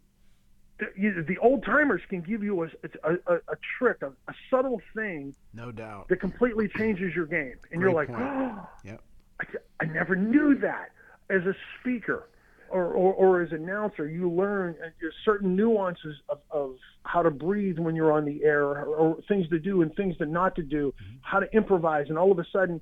the, 0.79 0.87
you, 0.95 1.23
the 1.23 1.39
old 1.39 1.65
timers 1.65 2.03
can 2.09 2.21
give 2.21 2.43
you 2.43 2.63
a, 2.63 2.67
a, 3.03 3.13
a, 3.27 3.35
a 3.37 3.57
trick, 3.79 4.03
a, 4.03 4.09
a, 4.09 4.35
subtle 4.51 4.81
thing, 4.95 5.35
no 5.55 5.73
doubt, 5.73 6.09
that 6.09 6.21
completely 6.21 6.69
changes 6.77 7.15
your 7.15 7.25
game, 7.25 7.55
and 7.71 7.81
Great 7.81 7.91
you're 7.91 7.93
like, 7.95 8.09
point. 8.09 8.21
oh, 8.21 8.69
yep. 8.85 9.01
I, 9.41 9.45
I 9.81 9.87
never 9.87 10.15
knew 10.15 10.59
that. 10.59 10.91
As 11.29 11.43
a 11.45 11.55
speaker, 11.81 12.29
or, 12.71 12.85
or, 12.85 13.15
or 13.15 13.43
as 13.43 13.53
an 13.53 13.63
announcer, 13.65 14.09
you 14.09 14.31
learn 14.31 14.77
uh, 14.85 14.89
certain 15.25 15.57
nuances 15.57 16.17
of, 16.29 16.39
of 16.51 16.77
how 17.03 17.23
to 17.23 17.31
breathe 17.31 17.79
when 17.79 17.95
you're 17.95 18.13
on 18.13 18.25
the 18.25 18.43
air, 18.45 18.65
or, 18.65 18.85
or 18.85 19.17
things 19.29 19.49
to 19.49 19.59
do 19.59 19.83
and 19.83 19.95
things 19.95 20.17
to 20.19 20.27
not 20.27 20.55
to 20.57 20.63
do, 20.63 20.93
mm-hmm. 20.93 21.17
how 21.23 21.39
to 21.39 21.47
improvise, 21.53 22.07
and 22.09 22.19
all 22.19 22.33
of 22.33 22.39
a 22.39 22.45
sudden, 22.53 22.81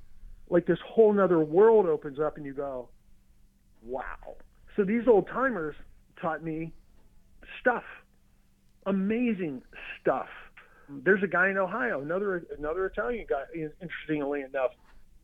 like 0.51 0.67
this 0.67 0.79
whole 0.87 1.13
nother 1.13 1.41
world 1.41 1.87
opens 1.87 2.19
up, 2.19 2.37
and 2.37 2.47
you 2.47 2.53
go, 2.53 2.89
"Wow!" 3.85 4.37
So 4.77 4.85
these 4.85 5.03
old 5.07 5.27
timers 5.29 5.75
taught 6.21 6.43
me 6.43 6.73
stuff, 7.61 7.85
amazing 8.87 9.63
stuff. 10.01 10.29
There's 10.89 11.23
a 11.23 11.29
guy 11.29 11.49
in 11.49 11.57
Ohio, 11.57 12.03
another 12.03 12.45
another 12.59 12.87
Italian 12.87 13.27
guy. 13.29 13.45
Interestingly 13.81 14.43
enough, 14.43 14.73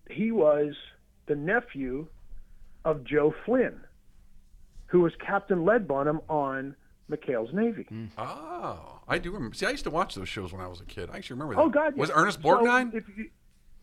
he 0.09 0.33
was 0.33 0.75
the 1.27 1.37
nephew 1.37 2.07
of 2.85 3.05
Joe 3.05 3.35
Flynn 3.45 3.81
who 4.91 5.01
was 5.01 5.13
Captain 5.25 5.61
Leadbottom 5.61 6.21
on 6.29 6.75
McHale's 7.09 7.55
Navy. 7.55 7.87
Mm. 7.93 8.11
Oh, 8.19 9.01
I 9.07 9.19
do 9.19 9.31
remember. 9.31 9.55
See, 9.55 9.67
I 9.67 9.71
used 9.71 9.85
to 9.85 9.91
watch 9.91 10.17
those 10.17 10.29
shows 10.29 10.53
when 10.53 10.61
I 10.61 10.67
was 10.67 10.81
a 10.81 10.85
kid. 10.85 11.11
I 11.13 11.17
actually 11.17 11.35
remember 11.35 11.55
that. 11.55 11.61
Oh 11.61 11.69
God, 11.69 11.97
was 11.97 12.11
Ernest 12.13 12.43
Borgnine? 12.43 12.93
So 12.93 13.01
you, 13.17 13.31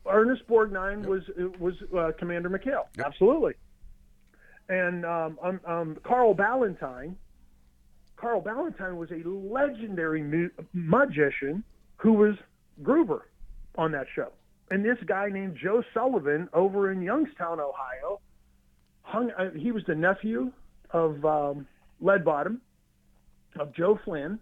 Ernest 0.06 0.48
Borgnine 0.48 1.02
yep. 1.02 1.10
was 1.10 1.24
was 1.60 1.76
uh, 1.98 2.12
Commander 2.20 2.50
McHale. 2.50 2.86
Yep. 2.98 3.06
Absolutely. 3.06 3.54
And 4.68 5.06
um, 5.06 5.40
um, 5.42 5.62
um, 5.66 5.98
Carl 6.04 6.34
Ballantine. 6.34 7.16
Carl 8.18 8.42
Ballantine 8.42 8.98
was 8.98 9.12
a 9.12 9.28
legendary 9.28 10.24
mu- 10.24 10.50
magician 10.74 11.64
who 11.98 12.14
was 12.14 12.36
Gruber 12.82 13.28
on 13.78 13.92
that 13.92 14.08
show. 14.14 14.32
And 14.72 14.84
this 14.84 14.98
guy 15.06 15.30
named 15.30 15.58
Joe 15.62 15.84
Sullivan 15.94 16.50
over 16.52 16.92
in 16.92 17.02
Youngstown, 17.02 17.60
Ohio, 17.60 18.20
hung. 19.04 19.32
Uh, 19.32 19.52
he 19.52 19.72
was 19.72 19.84
the 19.86 19.96
nephew 19.96 20.52
of 20.92 21.24
um, 21.26 21.68
Leadbottom, 22.02 22.60
of 23.60 23.74
Joe 23.74 24.00
Flynn, 24.04 24.40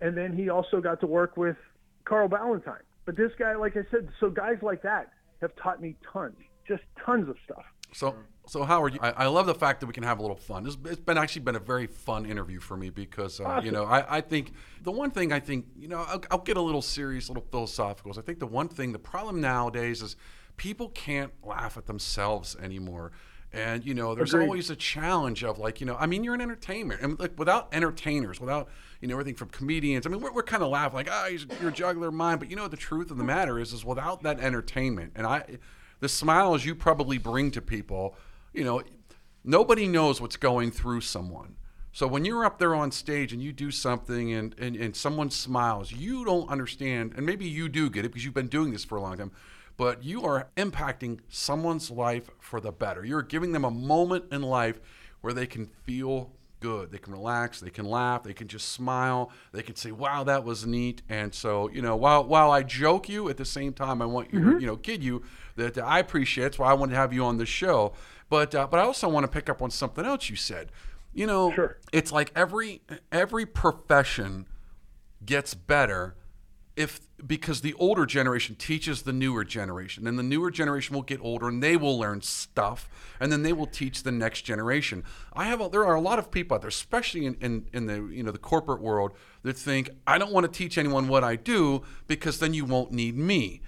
and 0.00 0.16
then 0.16 0.36
he 0.36 0.48
also 0.48 0.80
got 0.80 1.00
to 1.00 1.06
work 1.06 1.36
with 1.36 1.56
Carl 2.04 2.28
Ballantine. 2.28 2.74
But 3.04 3.16
this 3.16 3.32
guy, 3.38 3.54
like 3.56 3.76
I 3.76 3.82
said, 3.90 4.08
so 4.20 4.30
guys 4.30 4.58
like 4.62 4.82
that 4.82 5.10
have 5.40 5.54
taught 5.56 5.80
me 5.80 5.96
tons, 6.12 6.36
just 6.66 6.82
tons 7.04 7.28
of 7.28 7.36
stuff. 7.44 7.64
So, 7.92 8.14
so 8.46 8.64
Howard, 8.64 8.98
I, 9.00 9.10
I 9.10 9.26
love 9.26 9.46
the 9.46 9.54
fact 9.54 9.80
that 9.80 9.86
we 9.86 9.92
can 9.92 10.02
have 10.02 10.18
a 10.18 10.22
little 10.22 10.36
fun. 10.36 10.66
It's, 10.66 10.76
it's 10.84 11.00
been 11.00 11.18
actually 11.18 11.42
been 11.42 11.56
a 11.56 11.60
very 11.60 11.86
fun 11.86 12.24
interview 12.26 12.58
for 12.58 12.76
me 12.76 12.90
because 12.90 13.40
uh, 13.40 13.44
awesome. 13.44 13.66
you 13.66 13.72
know 13.72 13.84
I, 13.84 14.18
I 14.18 14.20
think 14.20 14.52
the 14.82 14.90
one 14.90 15.10
thing 15.10 15.32
I 15.32 15.40
think 15.40 15.66
you 15.76 15.88
know 15.88 15.98
I'll, 16.08 16.22
I'll 16.30 16.38
get 16.38 16.56
a 16.56 16.60
little 16.60 16.82
serious, 16.82 17.28
a 17.28 17.32
little 17.32 17.46
philosophical. 17.50 18.10
Is 18.10 18.18
I 18.18 18.22
think 18.22 18.38
the 18.38 18.46
one 18.46 18.68
thing 18.68 18.92
the 18.92 18.98
problem 18.98 19.40
nowadays 19.40 20.00
is 20.00 20.16
people 20.56 20.88
can't 20.88 21.32
laugh 21.42 21.76
at 21.76 21.86
themselves 21.86 22.56
anymore. 22.56 23.12
And 23.52 23.84
you 23.84 23.92
know, 23.92 24.14
there's 24.14 24.32
Agreed. 24.32 24.46
always 24.46 24.70
a 24.70 24.76
challenge 24.76 25.44
of 25.44 25.58
like, 25.58 25.80
you 25.80 25.86
know, 25.86 25.96
I 25.96 26.06
mean, 26.06 26.24
you're 26.24 26.34
an 26.34 26.40
entertainer, 26.40 26.96
and 27.00 27.18
like 27.18 27.38
without 27.38 27.68
entertainers, 27.72 28.40
without 28.40 28.68
you 29.00 29.08
know 29.08 29.14
everything 29.14 29.34
from 29.34 29.48
comedians. 29.48 30.06
I 30.06 30.10
mean, 30.10 30.20
we're, 30.20 30.32
we're 30.32 30.42
kind 30.42 30.62
of 30.62 30.70
laughing 30.70 30.94
like, 30.94 31.08
ah, 31.10 31.26
oh, 31.26 31.36
you're 31.60 31.70
a 31.70 31.72
juggler 31.72 32.08
of 32.08 32.14
mine. 32.14 32.38
But 32.38 32.48
you 32.48 32.56
know, 32.56 32.66
the 32.68 32.76
truth 32.78 33.10
of 33.10 33.18
the 33.18 33.24
matter 33.24 33.58
is, 33.58 33.72
is 33.72 33.84
without 33.84 34.22
that 34.22 34.40
entertainment, 34.40 35.12
and 35.14 35.26
I, 35.26 35.58
the 36.00 36.08
smiles 36.08 36.64
you 36.64 36.74
probably 36.74 37.18
bring 37.18 37.50
to 37.50 37.60
people, 37.60 38.16
you 38.54 38.64
know, 38.64 38.82
nobody 39.44 39.86
knows 39.86 40.20
what's 40.20 40.36
going 40.36 40.70
through 40.70 41.02
someone. 41.02 41.56
So 41.92 42.06
when 42.06 42.24
you're 42.24 42.44
up 42.44 42.58
there 42.58 42.74
on 42.74 42.90
stage 42.90 43.34
and 43.34 43.42
you 43.42 43.52
do 43.52 43.70
something 43.70 44.32
and, 44.32 44.54
and, 44.58 44.76
and 44.76 44.96
someone 44.96 45.28
smiles, 45.28 45.92
you 45.92 46.24
don't 46.24 46.48
understand, 46.48 47.12
and 47.16 47.26
maybe 47.26 47.46
you 47.46 47.68
do 47.68 47.90
get 47.90 48.06
it 48.06 48.08
because 48.08 48.24
you've 48.24 48.32
been 48.32 48.48
doing 48.48 48.72
this 48.72 48.82
for 48.82 48.96
a 48.96 49.02
long 49.02 49.18
time, 49.18 49.30
but 49.82 50.04
you 50.04 50.24
are 50.24 50.46
impacting 50.56 51.18
someone's 51.28 51.90
life 51.90 52.30
for 52.38 52.60
the 52.60 52.70
better. 52.70 53.04
You're 53.04 53.20
giving 53.20 53.50
them 53.50 53.64
a 53.64 53.70
moment 53.72 54.26
in 54.30 54.40
life 54.40 54.80
where 55.22 55.32
they 55.32 55.44
can 55.44 55.66
feel 55.66 56.30
good. 56.60 56.92
They 56.92 56.98
can 56.98 57.12
relax, 57.12 57.58
they 57.58 57.70
can 57.70 57.86
laugh, 57.86 58.22
they 58.22 58.32
can 58.32 58.46
just 58.46 58.68
smile, 58.68 59.32
they 59.50 59.64
can 59.64 59.74
say, 59.74 59.90
"Wow, 59.90 60.22
that 60.22 60.44
was 60.44 60.64
neat." 60.64 61.02
And 61.08 61.34
so, 61.34 61.68
you 61.68 61.82
know, 61.82 61.96
while 61.96 62.22
while 62.22 62.52
I 62.52 62.62
joke 62.62 63.08
you, 63.08 63.28
at 63.28 63.38
the 63.38 63.44
same 63.44 63.72
time, 63.72 64.00
I 64.00 64.06
want 64.06 64.32
you, 64.32 64.38
mm-hmm. 64.38 64.60
you 64.60 64.68
know, 64.68 64.76
kid 64.76 65.02
you 65.02 65.24
that 65.56 65.76
I 65.76 65.98
appreciate. 65.98 66.44
That's 66.44 66.60
why 66.60 66.70
I 66.70 66.74
wanted 66.74 66.92
to 66.92 66.98
have 66.98 67.12
you 67.12 67.24
on 67.24 67.38
the 67.38 67.46
show. 67.46 67.92
But 68.30 68.54
uh, 68.54 68.68
but 68.68 68.78
I 68.78 68.84
also 68.84 69.08
want 69.08 69.24
to 69.24 69.32
pick 69.32 69.50
up 69.50 69.60
on 69.60 69.72
something 69.72 70.04
else 70.04 70.30
you 70.30 70.36
said. 70.36 70.70
You 71.12 71.26
know, 71.26 71.52
sure. 71.52 71.78
it's 71.92 72.12
like 72.12 72.30
every 72.36 72.82
every 73.10 73.46
profession 73.46 74.46
gets 75.26 75.54
better 75.54 76.14
if 76.76 77.00
because 77.24 77.60
the 77.60 77.74
older 77.74 78.04
generation 78.04 78.56
teaches 78.56 79.02
the 79.02 79.12
newer 79.12 79.44
generation 79.44 80.06
and 80.06 80.18
the 80.18 80.22
newer 80.22 80.50
generation 80.50 80.94
will 80.94 81.02
get 81.02 81.20
older 81.20 81.48
and 81.48 81.62
they 81.62 81.76
will 81.76 81.98
learn 81.98 82.20
stuff 82.20 82.88
and 83.20 83.30
then 83.30 83.42
they 83.42 83.52
will 83.52 83.66
teach 83.66 84.02
the 84.02 84.10
next 84.10 84.42
generation. 84.42 85.04
I 85.32 85.44
have 85.44 85.60
a, 85.60 85.68
there 85.68 85.84
are 85.84 85.94
a 85.94 86.00
lot 86.00 86.18
of 86.18 86.30
people 86.30 86.56
out 86.56 86.62
there 86.62 86.68
especially 86.68 87.26
in, 87.26 87.36
in, 87.40 87.66
in 87.72 87.86
the 87.86 88.08
you 88.12 88.22
know 88.22 88.32
the 88.32 88.38
corporate 88.38 88.80
world 88.80 89.12
that 89.42 89.56
think 89.56 89.90
i 90.06 90.18
don't 90.18 90.32
want 90.32 90.44
to 90.44 90.50
teach 90.50 90.78
anyone 90.78 91.08
what 91.08 91.22
i 91.22 91.36
do 91.36 91.82
because 92.06 92.38
then 92.38 92.54
you 92.54 92.64
won't 92.64 92.92
need 92.92 93.16
me. 93.16 93.60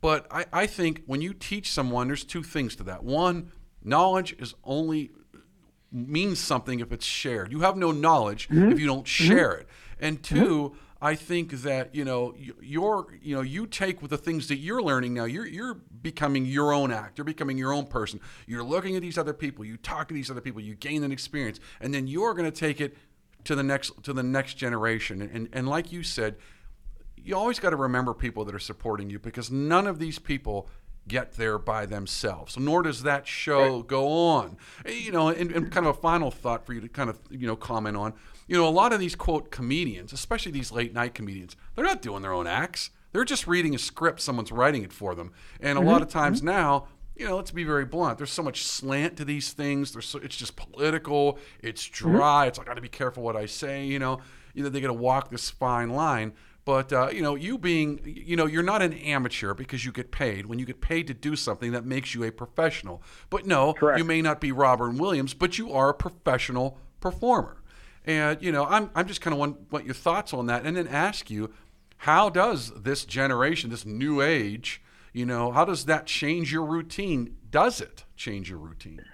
But 0.00 0.26
I, 0.30 0.46
I 0.52 0.66
think 0.66 1.02
when 1.06 1.20
you 1.20 1.34
teach 1.34 1.70
someone 1.70 2.08
there's 2.08 2.24
two 2.24 2.42
things 2.42 2.76
to 2.76 2.82
that. 2.84 3.04
One 3.04 3.52
knowledge 3.84 4.34
is 4.38 4.54
only 4.64 5.10
means 5.90 6.38
something 6.38 6.80
if 6.80 6.92
it's 6.92 7.04
shared. 7.04 7.52
You 7.52 7.60
have 7.60 7.76
no 7.76 7.92
knowledge 7.92 8.48
mm-hmm. 8.48 8.72
if 8.72 8.80
you 8.80 8.86
don't 8.86 9.06
share 9.06 9.50
mm-hmm. 9.50 9.60
it. 9.60 9.68
And 10.00 10.22
2 10.22 10.34
mm-hmm 10.34 10.76
I 11.04 11.16
think 11.16 11.50
that 11.62 11.96
you 11.96 12.04
know 12.04 12.32
you're 12.60 13.06
you 13.20 13.34
know 13.34 13.42
you 13.42 13.66
take 13.66 14.00
with 14.00 14.12
the 14.12 14.16
things 14.16 14.46
that 14.46 14.58
you're 14.58 14.80
learning 14.80 15.14
now. 15.14 15.24
You're 15.24 15.46
you're 15.46 15.74
becoming 15.74 16.46
your 16.46 16.72
own 16.72 16.92
act. 16.92 17.18
You're 17.18 17.24
becoming 17.24 17.58
your 17.58 17.72
own 17.72 17.86
person. 17.86 18.20
You're 18.46 18.62
looking 18.62 18.94
at 18.94 19.02
these 19.02 19.18
other 19.18 19.32
people. 19.32 19.64
You 19.64 19.76
talk 19.76 20.06
to 20.08 20.14
these 20.14 20.30
other 20.30 20.40
people. 20.40 20.60
You 20.60 20.76
gain 20.76 21.02
an 21.02 21.10
experience, 21.10 21.58
and 21.80 21.92
then 21.92 22.06
you're 22.06 22.34
going 22.34 22.50
to 22.50 22.56
take 22.56 22.80
it 22.80 22.96
to 23.44 23.56
the 23.56 23.64
next 23.64 24.04
to 24.04 24.12
the 24.12 24.22
next 24.22 24.54
generation. 24.54 25.20
And, 25.20 25.48
and 25.52 25.68
like 25.68 25.90
you 25.90 26.04
said, 26.04 26.36
you 27.16 27.36
always 27.36 27.58
got 27.58 27.70
to 27.70 27.76
remember 27.76 28.14
people 28.14 28.44
that 28.44 28.54
are 28.54 28.60
supporting 28.60 29.10
you 29.10 29.18
because 29.18 29.50
none 29.50 29.88
of 29.88 29.98
these 29.98 30.20
people 30.20 30.68
get 31.08 31.32
there 31.32 31.58
by 31.58 31.86
themselves. 31.86 32.56
Nor 32.58 32.82
does 32.82 33.02
that 33.02 33.26
show 33.26 33.76
right. 33.76 33.86
go 33.86 34.08
on. 34.08 34.56
You 34.86 35.12
know, 35.12 35.28
and, 35.28 35.50
and 35.50 35.70
kind 35.70 35.86
of 35.86 35.96
a 35.96 36.00
final 36.00 36.30
thought 36.30 36.64
for 36.64 36.72
you 36.72 36.80
to 36.80 36.88
kind 36.88 37.10
of 37.10 37.18
you 37.30 37.46
know 37.46 37.56
comment 37.56 37.96
on 37.96 38.14
you 38.52 38.56
know, 38.56 38.68
a 38.68 38.70
lot 38.70 38.92
of 38.92 39.00
these 39.00 39.14
quote 39.14 39.50
comedians, 39.50 40.12
especially 40.12 40.52
these 40.52 40.72
late 40.72 40.92
night 40.92 41.14
comedians, 41.14 41.56
they're 41.74 41.84
not 41.84 42.02
doing 42.02 42.20
their 42.22 42.34
own 42.34 42.46
acts. 42.46 42.90
They're 43.12 43.24
just 43.24 43.46
reading 43.46 43.74
a 43.74 43.78
script, 43.78 44.20
someone's 44.20 44.52
writing 44.52 44.82
it 44.82 44.92
for 44.92 45.14
them. 45.14 45.32
And 45.60 45.78
a 45.78 45.80
mm-hmm. 45.80 45.90
lot 45.90 46.02
of 46.02 46.08
times 46.08 46.38
mm-hmm. 46.38 46.48
now, 46.48 46.88
you 47.16 47.26
know, 47.26 47.36
let's 47.36 47.50
be 47.50 47.64
very 47.64 47.84
blunt. 47.84 48.18
There's 48.18 48.32
so 48.32 48.42
much 48.42 48.62
slant 48.64 49.16
to 49.18 49.24
these 49.24 49.52
things. 49.52 49.92
There's 49.92 50.06
so, 50.06 50.18
it's 50.18 50.36
just 50.36 50.56
political. 50.56 51.38
It's 51.60 51.86
mm-hmm. 51.86 52.12
dry. 52.12 52.42
Mm-hmm. 52.42 52.48
It's 52.48 52.58
like, 52.58 52.68
I 52.68 52.70
got 52.70 52.74
to 52.76 52.82
be 52.82 52.88
careful 52.88 53.22
what 53.22 53.36
I 53.36 53.46
say. 53.46 53.84
You 53.84 53.98
know, 53.98 54.20
you 54.54 54.62
know, 54.62 54.68
they 54.68 54.80
got 54.80 54.88
to 54.88 54.92
walk 54.94 55.30
this 55.30 55.48
fine 55.48 55.90
line. 55.90 56.32
But 56.64 56.92
uh, 56.92 57.08
you 57.12 57.22
know, 57.22 57.34
you 57.34 57.58
being, 57.58 58.00
you 58.04 58.36
know, 58.36 58.46
you're 58.46 58.62
not 58.62 58.82
an 58.82 58.92
amateur 58.92 59.52
because 59.52 59.84
you 59.84 59.90
get 59.90 60.12
paid. 60.12 60.46
When 60.46 60.58
you 60.58 60.66
get 60.66 60.80
paid 60.80 61.08
to 61.08 61.14
do 61.14 61.34
something, 61.34 61.72
that 61.72 61.84
makes 61.84 62.14
you 62.14 62.22
a 62.22 62.30
professional. 62.30 63.02
But 63.30 63.46
no, 63.46 63.74
Correct. 63.74 63.98
you 63.98 64.04
may 64.04 64.22
not 64.22 64.40
be 64.40 64.52
Robin 64.52 64.96
Williams, 64.96 65.34
but 65.34 65.58
you 65.58 65.72
are 65.72 65.88
a 65.88 65.94
professional 65.94 66.78
performer. 67.00 67.62
And 68.04 68.40
you 68.40 68.52
know, 68.52 68.64
I'm 68.66 68.90
I'm 68.94 69.08
just 69.08 69.20
kind 69.20 69.34
of 69.34 69.38
want, 69.70 69.84
your 69.84 69.94
thoughts 69.94 70.32
on 70.32 70.46
that, 70.46 70.64
and 70.64 70.76
then 70.76 70.86
ask 70.86 71.30
you, 71.30 71.52
how 71.98 72.30
does 72.30 72.72
this 72.80 73.04
generation, 73.04 73.70
this 73.70 73.84
new 73.84 74.20
age, 74.20 74.80
you 75.12 75.26
know, 75.26 75.50
how 75.50 75.64
does 75.64 75.86
that 75.86 76.06
change 76.06 76.52
your 76.52 76.64
routine? 76.64 77.36
Does 77.50 77.80
it 77.80 78.04
change 78.16 78.48
your 78.50 78.58
routine? 78.58 79.04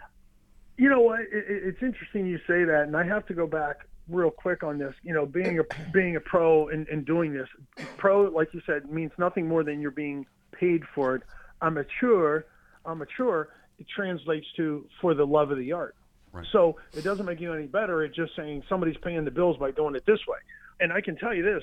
You 0.76 0.90
know 0.90 1.00
what? 1.00 1.20
It, 1.20 1.44
it's 1.48 1.82
interesting 1.82 2.26
you 2.26 2.38
say 2.46 2.64
that, 2.64 2.84
and 2.86 2.96
I 2.96 3.04
have 3.04 3.26
to 3.26 3.34
go 3.34 3.46
back 3.46 3.87
real 4.08 4.30
quick 4.30 4.62
on 4.62 4.78
this. 4.78 4.94
You 5.02 5.14
know, 5.14 5.26
being 5.26 5.58
a 5.58 5.64
being 5.92 6.16
a 6.16 6.20
pro 6.20 6.68
and, 6.68 6.86
and 6.88 7.04
doing 7.04 7.32
this, 7.32 7.48
pro, 7.96 8.22
like 8.22 8.52
you 8.52 8.60
said, 8.66 8.90
means 8.90 9.12
nothing 9.18 9.46
more 9.48 9.64
than 9.64 9.80
you're 9.80 9.90
being 9.90 10.26
paid 10.52 10.82
for 10.94 11.16
it. 11.16 11.22
Amateur, 11.62 12.44
amateur, 12.86 13.46
it 13.78 13.86
translates 13.94 14.46
to 14.56 14.86
for 15.00 15.14
the 15.14 15.26
love 15.26 15.50
of 15.50 15.58
the 15.58 15.72
art. 15.72 15.94
Right. 16.32 16.46
So 16.52 16.76
it 16.92 17.04
doesn't 17.04 17.24
make 17.24 17.40
you 17.40 17.52
any 17.52 17.66
better. 17.66 18.04
It's 18.04 18.14
just 18.14 18.36
saying 18.36 18.62
somebody's 18.68 18.98
paying 19.02 19.24
the 19.24 19.30
bills 19.30 19.56
by 19.56 19.70
doing 19.70 19.94
it 19.94 20.04
this 20.06 20.20
way. 20.28 20.38
And 20.80 20.92
I 20.92 21.00
can 21.00 21.16
tell 21.16 21.34
you 21.34 21.42
this: 21.42 21.62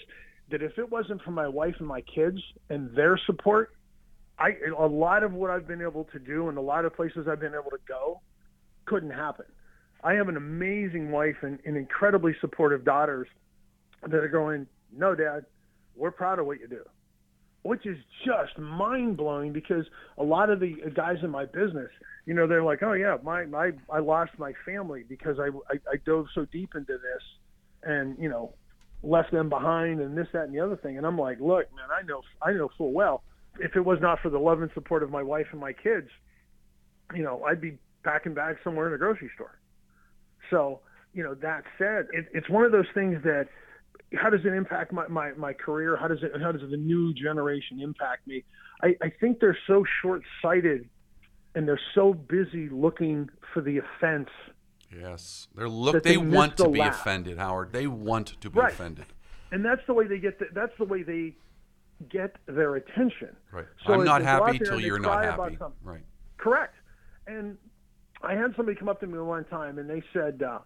that 0.49 0.61
if 0.61 0.77
it 0.77 0.91
wasn't 0.91 1.21
for 1.21 1.31
my 1.31 1.47
wife 1.47 1.75
and 1.79 1.87
my 1.87 2.01
kids 2.01 2.39
and 2.69 2.93
their 2.95 3.17
support, 3.25 3.71
I 4.37 4.55
a 4.77 4.85
lot 4.85 5.23
of 5.23 5.33
what 5.33 5.49
I've 5.49 5.67
been 5.67 5.81
able 5.81 6.05
to 6.05 6.19
do 6.19 6.49
and 6.49 6.57
a 6.57 6.61
lot 6.61 6.85
of 6.85 6.95
places 6.95 7.27
I've 7.27 7.39
been 7.39 7.53
able 7.53 7.71
to 7.71 7.79
go 7.87 8.21
couldn't 8.85 9.11
happen. 9.11 9.45
I 10.05 10.13
have 10.13 10.29
an 10.29 10.37
amazing 10.37 11.11
wife 11.11 11.35
and, 11.41 11.59
and 11.65 11.75
incredibly 11.75 12.33
supportive 12.39 12.85
daughters 12.85 13.27
that 14.03 14.13
are 14.13 14.29
going, 14.29 14.67
"No, 14.95 15.15
Dad, 15.15 15.45
we're 15.95 16.11
proud 16.11 16.39
of 16.39 16.45
what 16.45 16.59
you 16.59 16.67
do." 16.67 16.83
which 17.65 17.83
is 17.87 17.97
just 18.23 18.55
mind 18.59 19.17
blowing 19.17 19.51
because 19.51 19.85
a 20.19 20.23
lot 20.23 20.51
of 20.51 20.59
the 20.59 20.75
guys 20.93 21.15
in 21.23 21.31
my 21.31 21.45
business, 21.45 21.89
you 22.27 22.33
know, 22.35 22.45
they're 22.45 22.63
like, 22.63 22.83
oh 22.83 22.93
yeah, 22.93 23.17
my 23.23 23.43
my 23.45 23.71
I 23.91 23.97
lost 23.97 24.33
my 24.37 24.53
family 24.63 25.03
because 25.09 25.39
I, 25.39 25.47
I 25.73 25.77
I 25.91 25.95
dove 26.05 26.27
so 26.35 26.45
deep 26.45 26.75
into 26.75 26.93
this, 26.93 27.23
and 27.81 28.15
you 28.19 28.29
know, 28.29 28.53
left 29.01 29.31
them 29.31 29.49
behind 29.49 29.99
and 29.99 30.15
this 30.15 30.27
that 30.33 30.43
and 30.43 30.53
the 30.53 30.59
other 30.59 30.75
thing, 30.75 30.97
and 30.97 31.07
I'm 31.07 31.17
like, 31.17 31.39
look, 31.39 31.65
man, 31.75 31.87
I 31.91 32.05
know 32.05 32.21
I 32.39 32.51
know 32.51 32.69
full 32.77 32.93
well 32.93 33.23
if 33.59 33.75
it 33.75 33.83
was 33.83 33.97
not 33.99 34.19
for 34.21 34.29
the 34.29 34.37
love 34.37 34.61
and 34.61 34.69
support 34.75 35.01
of 35.01 35.09
my 35.09 35.23
wife 35.23 35.47
and 35.51 35.59
my 35.59 35.73
kids, 35.73 36.09
you 37.15 37.23
know, 37.23 37.43
I'd 37.45 37.61
be 37.61 37.79
packing 38.03 38.35
bags 38.35 38.59
somewhere 38.63 38.87
in 38.87 38.93
a 38.93 38.97
grocery 38.99 39.31
store. 39.33 39.57
So, 40.49 40.79
you 41.13 41.23
know, 41.23 41.33
that 41.35 41.63
said, 41.77 42.07
it, 42.13 42.27
it's 42.33 42.49
one 42.49 42.65
of 42.65 42.71
those 42.71 42.87
things 42.93 43.23
that 43.23 43.47
how 44.13 44.29
does 44.29 44.41
it 44.45 44.53
impact 44.53 44.91
my, 44.91 45.07
my, 45.07 45.31
my 45.33 45.53
career? 45.53 45.97
How 45.97 46.07
does 46.07 46.21
it 46.21 46.31
how 46.41 46.51
does 46.51 46.69
the 46.69 46.77
new 46.77 47.13
generation 47.13 47.81
impact 47.81 48.27
me? 48.27 48.43
I, 48.83 48.95
I 49.01 49.11
think 49.19 49.39
they're 49.39 49.57
so 49.67 49.83
short 50.01 50.21
sighted 50.41 50.89
and 51.55 51.67
they're 51.67 51.79
so 51.93 52.13
busy 52.13 52.69
looking 52.69 53.29
for 53.53 53.61
the 53.61 53.77
offense. 53.79 54.29
Yes. 54.95 55.47
They're 55.55 55.69
look 55.69 56.03
they, 56.03 56.11
they 56.11 56.17
want 56.17 56.57
to 56.57 56.69
be 56.69 56.79
laugh. 56.79 57.01
offended, 57.01 57.37
Howard. 57.37 57.73
They 57.73 57.87
want 57.87 58.39
to 58.41 58.49
be 58.49 58.59
right. 58.59 58.71
offended. 58.71 59.05
And 59.51 59.63
that's 59.63 59.81
the 59.87 59.93
way 59.93 60.07
they 60.07 60.19
get 60.19 60.39
the, 60.39 60.45
that's 60.53 60.73
the 60.77 60.85
way 60.85 61.03
they 61.03 61.33
get 62.09 62.35
their 62.45 62.75
attention. 62.75 63.35
Right. 63.51 63.65
So 63.85 63.93
I'm 63.93 64.03
not 64.03 64.21
happy 64.21 64.59
till 64.59 64.79
you're 64.79 64.99
not 64.99 65.23
happy. 65.23 65.57
Right. 65.81 66.03
Correct. 66.37 66.75
And 67.27 67.57
I 68.25 68.33
had 68.33 68.55
somebody 68.55 68.77
come 68.77 68.89
up 68.89 68.99
to 69.01 69.07
me 69.07 69.19
one 69.19 69.45
time 69.45 69.77
and 69.77 69.89
they 69.89 70.01
said, 70.13 70.41
uh, 70.41 70.59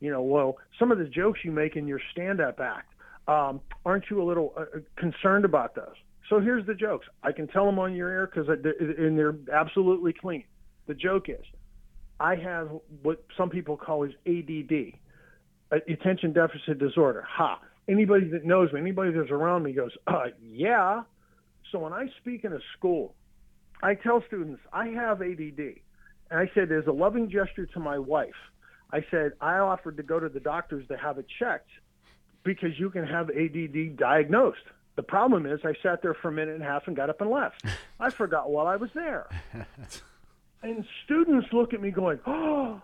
you 0.00 0.10
know, 0.10 0.22
well, 0.22 0.58
some 0.78 0.92
of 0.92 0.98
the 0.98 1.06
jokes 1.06 1.40
you 1.42 1.50
make 1.50 1.76
in 1.76 1.86
your 1.86 2.00
stand-up 2.12 2.60
act, 2.60 2.92
um, 3.28 3.60
aren't 3.84 4.04
you 4.10 4.22
a 4.22 4.24
little 4.24 4.52
uh, 4.56 4.60
uh, 4.60 4.64
concerned 4.96 5.44
about 5.44 5.74
those? 5.74 5.94
So 6.28 6.40
here's 6.40 6.66
the 6.66 6.74
jokes. 6.74 7.06
I 7.22 7.32
can 7.32 7.46
tell 7.48 7.66
them 7.66 7.78
on 7.78 7.94
your 7.94 8.10
air 8.10 8.26
because 8.26 8.48
and 8.48 9.18
they're 9.18 9.36
absolutely 9.52 10.12
clean. 10.12 10.44
The 10.86 10.94
joke 10.94 11.28
is, 11.28 11.44
I 12.20 12.36
have 12.36 12.68
what 13.02 13.24
some 13.36 13.48
people 13.48 13.76
call 13.76 14.04
is 14.04 14.12
ADD, 14.26 15.80
attention 15.88 16.32
deficit 16.32 16.78
disorder. 16.78 17.24
Ha! 17.28 17.60
Anybody 17.88 18.28
that 18.30 18.44
knows 18.44 18.72
me, 18.72 18.80
anybody 18.80 19.12
that's 19.12 19.30
around 19.30 19.62
me 19.62 19.72
goes, 19.72 19.92
uh, 20.06 20.26
yeah. 20.42 21.02
So 21.70 21.78
when 21.78 21.92
I 21.92 22.06
speak 22.20 22.44
in 22.44 22.52
a 22.52 22.58
school, 22.76 23.14
I 23.82 23.94
tell 23.94 24.22
students 24.26 24.60
I 24.72 24.88
have 24.88 25.22
ADD, 25.22 25.76
and 26.30 26.40
I 26.40 26.50
said 26.54 26.72
as 26.72 26.86
a 26.86 26.92
loving 26.92 27.30
gesture 27.30 27.66
to 27.66 27.80
my 27.80 27.98
wife, 27.98 28.34
I 28.92 29.04
said 29.10 29.32
I 29.40 29.58
offered 29.58 29.96
to 29.96 30.02
go 30.02 30.20
to 30.20 30.28
the 30.28 30.40
doctors 30.40 30.86
to 30.88 30.96
have 30.96 31.18
it 31.18 31.26
checked 31.38 31.70
because 32.44 32.78
you 32.78 32.90
can 32.90 33.06
have 33.06 33.30
ADD 33.30 33.96
diagnosed. 33.96 34.58
The 34.96 35.02
problem 35.02 35.44
is 35.44 35.60
I 35.64 35.74
sat 35.82 36.00
there 36.02 36.14
for 36.14 36.28
a 36.28 36.32
minute 36.32 36.54
and 36.54 36.62
a 36.62 36.66
half 36.66 36.86
and 36.86 36.96
got 36.96 37.10
up 37.10 37.20
and 37.20 37.30
left. 37.30 37.62
I 38.00 38.10
forgot 38.10 38.50
while 38.50 38.66
I 38.66 38.76
was 38.76 38.90
there. 38.94 39.28
and 40.62 40.84
students 41.04 41.48
look 41.52 41.74
at 41.74 41.82
me 41.82 41.90
going, 41.90 42.18
"Oh, 42.26 42.80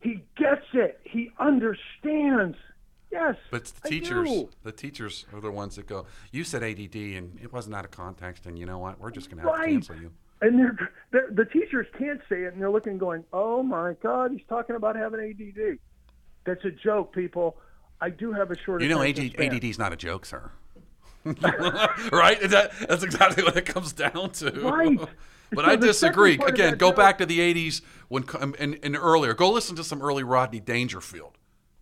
he 0.00 0.22
gets 0.36 0.66
it. 0.74 1.00
He 1.04 1.30
understands." 1.38 2.56
Yes, 3.10 3.36
but 3.50 3.64
the 3.66 3.88
teachers, 3.88 4.46
the 4.64 4.72
teachers 4.72 5.24
are 5.32 5.40
the 5.40 5.50
ones 5.50 5.76
that 5.76 5.86
go. 5.86 6.06
You 6.32 6.42
said 6.42 6.64
ADD, 6.64 6.96
and 6.96 7.38
it 7.40 7.52
wasn't 7.52 7.76
out 7.76 7.84
of 7.84 7.92
context, 7.92 8.44
and 8.44 8.58
you 8.58 8.66
know 8.66 8.78
what? 8.78 8.98
We're 8.98 9.12
just 9.12 9.30
going 9.30 9.42
to 9.42 9.48
have 9.48 9.58
right. 9.58 9.66
to 9.66 9.72
cancel 9.72 9.96
you. 9.96 10.10
And 10.40 10.58
they're, 10.58 10.90
they're, 11.10 11.28
the 11.30 11.44
teachers 11.44 11.86
can't 11.98 12.20
say 12.28 12.42
it, 12.42 12.52
and 12.52 12.60
they're 12.60 12.70
looking, 12.70 12.98
going, 12.98 13.24
"Oh 13.32 13.62
my 13.62 13.94
God, 14.02 14.32
he's 14.32 14.46
talking 14.48 14.76
about 14.76 14.96
having 14.96 15.20
ADD." 15.20 15.78
That's 16.44 16.64
a 16.64 16.70
joke, 16.70 17.14
people. 17.14 17.56
I 18.00 18.10
do 18.10 18.32
have 18.32 18.50
a 18.50 18.58
short. 18.58 18.82
You 18.82 18.88
know, 18.88 19.02
AD, 19.02 19.18
ADD 19.38 19.64
is 19.64 19.78
not 19.78 19.92
a 19.92 19.96
joke, 19.96 20.26
sir. 20.26 20.50
right? 21.24 22.38
That, 22.50 22.72
that's 22.88 23.02
exactly 23.02 23.42
what 23.42 23.56
it 23.56 23.64
comes 23.66 23.92
down 23.92 24.30
to. 24.32 24.50
Right. 24.60 24.98
but 25.52 25.64
So 25.64 25.70
I 25.70 25.76
disagree. 25.76 26.32
second 26.32 26.38
part 26.40 26.50
of 26.50 26.54
Again, 26.54 26.76
go 26.76 26.88
joke- 26.90 26.96
back 26.96 27.18
to 27.18 27.26
the 27.26 27.38
'80s 27.38 27.80
when 28.08 28.24
um, 28.40 28.54
and, 28.58 28.78
and 28.82 28.96
earlier. 28.96 29.34
Go 29.34 29.50
listen 29.50 29.76
to 29.76 29.84
some 29.84 30.02
early 30.02 30.22
Rodney 30.22 30.60
Dangerfield. 30.60 31.38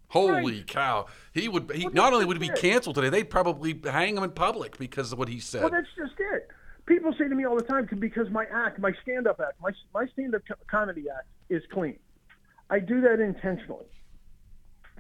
Holy 0.09 0.57
Right. 0.59 0.67
cow! 0.67 1.07
He 1.33 1.49
would. 1.49 1.71
He 1.75 1.87
Well, 1.87 1.95
not 1.95 2.13
only 2.13 2.27
would 2.27 2.41
he 2.41 2.49
be 2.51 2.55
canceled 2.55 2.97
today, 2.97 3.09
they'd 3.09 3.31
probably 3.31 3.81
hang 3.83 4.17
him 4.17 4.23
in 4.23 4.31
public 4.31 4.77
because 4.79 5.11
of 5.13 5.19
what 5.19 5.29
he 5.29 5.41
said. 5.41 5.63
Well, 5.63 5.71
that's 5.71 5.89
just 5.97 6.13
it. 6.19 6.49
People 6.87 7.13
say 7.17 7.29
to 7.29 7.35
me 7.35 7.45
all 7.45 7.57
the 7.57 7.63
time 7.63 7.89
because 7.99 8.29
my 8.31 8.45
act, 8.53 8.79
my 8.79 8.93
stand-up 9.03 9.41
act, 9.41 9.61
my 9.61 9.71
my 9.95 10.07
stand-up 10.13 10.43
comedy 10.69 11.05
act 11.09 11.29
is 11.49 11.63
clean. 11.73 11.99
I 12.71 12.81
do 12.81 13.01
that 13.03 13.21
intentionally. 13.21 13.87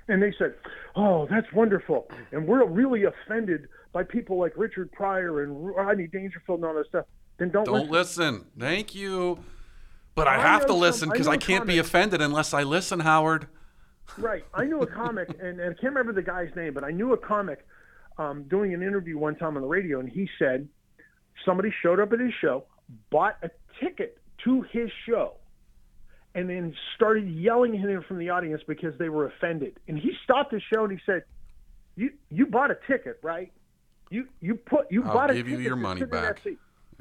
And 0.09 0.22
they 0.22 0.33
said, 0.39 0.55
"Oh, 0.95 1.26
that's 1.26 1.53
wonderful," 1.53 2.09
and 2.30 2.47
we're 2.47 2.64
really 2.66 3.05
offended 3.05 3.68
by 3.93 4.05
people 4.05 4.39
like 4.39 4.53
Richard 4.57 4.91
Pryor 4.93 5.43
and 5.43 5.74
Rodney 5.74 6.07
Dangerfield 6.07 6.61
and 6.61 6.66
all 6.66 6.74
that 6.74 6.87
stuff. 6.89 7.07
Then 7.39 7.51
don't, 7.51 7.64
Don't 7.64 7.91
listen. 7.91 8.35
listen. 8.35 8.47
Thank 8.59 8.95
you. 8.95 9.39
But 10.14 10.28
I 10.28 10.37
I 10.37 10.41
have 10.41 10.66
to 10.66 10.74
listen 10.74 11.09
because 11.09 11.26
I, 11.26 11.33
I 11.33 11.37
can't 11.37 11.66
be 11.66 11.78
offended 11.78 12.20
unless 12.20 12.53
I 12.53 12.62
listen, 12.64 13.01
Howard. 13.01 13.47
Right. 14.18 14.45
I 14.53 14.64
knew 14.64 14.80
a 14.80 14.87
comic, 14.87 15.28
and, 15.41 15.59
and 15.61 15.70
I 15.70 15.80
can't 15.80 15.95
remember 15.95 16.12
the 16.12 16.22
guy's 16.22 16.55
name, 16.55 16.74
but 16.74 16.85
I 16.85 16.91
knew 16.91 17.12
a 17.12 17.16
comic 17.16 17.66
um, 18.18 18.45
doing 18.45 18.74
an 18.74 18.83
interview 18.83 19.18
one 19.18 19.37
time 19.37 19.57
on 19.57 19.62
the 19.62 19.68
radio, 19.68 20.01
and 20.01 20.09
he 20.09 20.28
said 20.39 20.68
somebody 21.45 21.72
showed 21.82 22.01
up 22.01 22.12
at 22.12 22.20
his 22.20 22.32
show, 22.40 22.64
bought 23.11 23.36
a 23.43 23.51
ticket 23.80 24.18
to 24.45 24.62
his 24.62 24.90
show, 25.07 25.34
and 26.34 26.49
then 26.49 26.74
started 26.97 27.28
yelling 27.28 27.76
at 27.76 27.88
him 27.88 28.03
from 28.07 28.18
the 28.18 28.30
audience 28.30 28.62
because 28.66 28.97
they 28.99 29.09
were 29.09 29.26
offended. 29.26 29.78
And 29.88 29.99
he 29.99 30.12
stopped 30.24 30.53
his 30.53 30.62
show 30.72 30.84
and 30.84 30.93
he 30.93 30.99
said, 31.05 31.22
"You 31.97 32.11
you 32.30 32.47
bought 32.47 32.70
a 32.70 32.76
ticket, 32.86 33.18
right? 33.22 33.53
You 34.11 34.26
you 34.40 34.55
put 34.57 34.90
you 34.90 35.05
I'll 35.05 35.12
bought 35.14 35.30
a 35.30 35.34
give 35.34 35.47
you 35.49 35.57
ticket 35.57 35.66
your 35.66 35.76
money 35.76 36.01
sit 36.01 36.05
in 36.12 36.22
that 36.22 36.43
back." 36.45 36.55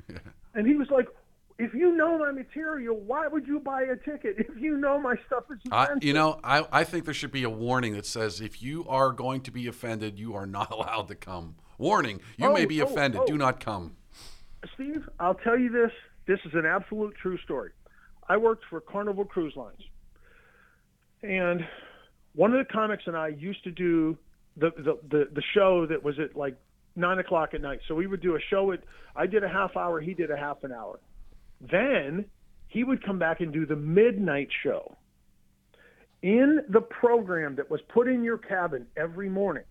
And 0.53 0.67
he 0.67 0.75
was 0.75 0.89
like. 0.89 1.07
If 1.59 1.75
you 1.75 1.95
know 1.95 2.17
my 2.17 2.31
material, 2.31 2.95
why 2.95 3.27
would 3.27 3.45
you 3.45 3.59
buy 3.59 3.83
a 3.83 3.95
ticket? 3.95 4.37
If 4.39 4.57
you 4.59 4.77
know 4.77 4.99
my 4.99 5.13
stuff 5.27 5.43
is 5.51 5.59
I, 5.71 5.89
you 6.01 6.11
know, 6.11 6.39
I, 6.43 6.65
I 6.71 6.83
think 6.83 7.05
there 7.05 7.13
should 7.13 7.31
be 7.31 7.43
a 7.43 7.51
warning 7.51 7.93
that 7.93 8.07
says 8.07 8.41
if 8.41 8.63
you 8.63 8.83
are 8.87 9.11
going 9.11 9.41
to 9.41 9.51
be 9.51 9.67
offended, 9.67 10.17
you 10.17 10.33
are 10.33 10.47
not 10.47 10.71
allowed 10.75 11.07
to 11.09 11.15
come. 11.15 11.57
Warning: 11.77 12.19
You 12.37 12.51
may 12.51 12.65
Oh, 12.65 12.67
be 12.67 12.81
oh, 12.81 12.85
offended. 12.85 13.21
oh. 13.21 13.27
Do 13.27 13.37
not 13.37 13.59
come. 13.59 13.95
Steve, 14.75 15.07
I'll 15.19 15.35
tell 15.35 15.57
you 15.57 15.71
this. 15.71 15.91
This 16.27 16.39
is 16.45 16.53
an 16.53 16.65
absolute 16.65 17.15
true 17.21 17.37
story. 17.39 17.71
I 18.27 18.37
worked 18.37 18.63
for 18.69 18.79
Carnival 18.79 19.25
Cruise 19.25 19.55
Lines. 19.55 19.81
And 21.23 21.61
one 22.33 22.53
of 22.53 22.65
the 22.65 22.71
comics 22.71 23.03
and 23.05 23.15
I 23.15 23.29
used 23.29 23.63
to 23.63 23.71
do 23.71 24.17
the, 24.57 24.71
the, 24.77 24.99
the, 25.09 25.29
the 25.33 25.43
show 25.53 25.85
that 25.87 26.03
was 26.03 26.19
at 26.19 26.35
like 26.35 26.55
nine 26.95 27.19
o'clock 27.19 27.53
at 27.53 27.61
night. 27.61 27.79
So 27.87 27.95
we 27.95 28.07
would 28.07 28.21
do 28.21 28.35
a 28.35 28.39
show 28.49 28.71
at, 28.71 28.83
I 29.15 29.27
did 29.27 29.43
a 29.43 29.49
half 29.49 29.75
hour, 29.75 29.99
he 29.99 30.13
did 30.13 30.31
a 30.31 30.37
half 30.37 30.63
an 30.63 30.71
hour. 30.71 30.99
Then 31.59 32.25
he 32.67 32.83
would 32.83 33.03
come 33.05 33.19
back 33.19 33.41
and 33.41 33.51
do 33.51 33.65
the 33.65 33.75
midnight 33.75 34.49
show. 34.63 34.95
In 36.21 36.61
the 36.69 36.81
program 36.81 37.55
that 37.55 37.69
was 37.69 37.81
put 37.89 38.07
in 38.07 38.23
your 38.23 38.37
cabin 38.37 38.85
every 38.95 39.29
morning, 39.29 39.63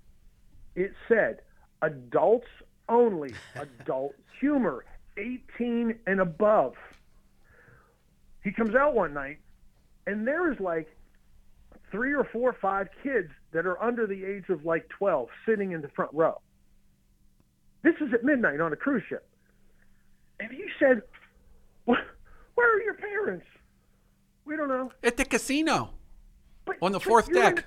it 0.75 0.93
said 1.09 1.41
adults 1.83 2.49
only, 2.91 3.33
adult 3.55 4.15
humor, 4.41 4.85
18 5.17 5.99
and 6.07 6.21
above. 6.21 6.75
He 8.43 8.53
comes 8.53 8.75
out 8.75 8.95
one 8.95 9.15
night, 9.15 9.39
and 10.07 10.27
there 10.27 10.51
is 10.53 10.59
like 10.61 10.89
three 11.91 12.15
or 12.15 12.25
four 12.25 12.51
or 12.51 12.57
five 12.61 12.89
kids 13.03 13.29
that 13.53 13.67
are 13.67 13.83
under 13.83 14.07
the 14.07 14.25
age 14.25 14.49
of 14.49 14.65
like 14.65 14.89
12 14.91 15.29
sitting 15.47 15.73
in 15.73 15.81
the 15.81 15.89
front 15.89 16.13
row. 16.15 16.41
This 17.83 17.95
is 18.01 18.13
at 18.13 18.25
midnight 18.25 18.61
on 18.61 18.73
a 18.73 18.77
cruise 18.77 19.03
ship. 19.09 19.27
And 20.39 20.51
he 20.51 20.65
said, 20.79 21.03
Where 21.85 21.99
are 22.59 22.81
your 22.83 22.95
parents? 22.95 23.47
We 24.45 24.57
don't 24.57 24.69
know. 24.69 24.91
At 25.03 25.17
the 25.17 25.25
casino. 25.25 25.91
But, 26.65 26.77
On 26.83 26.93
the 26.93 27.01
fourth 27.01 27.33
deck. 27.33 27.65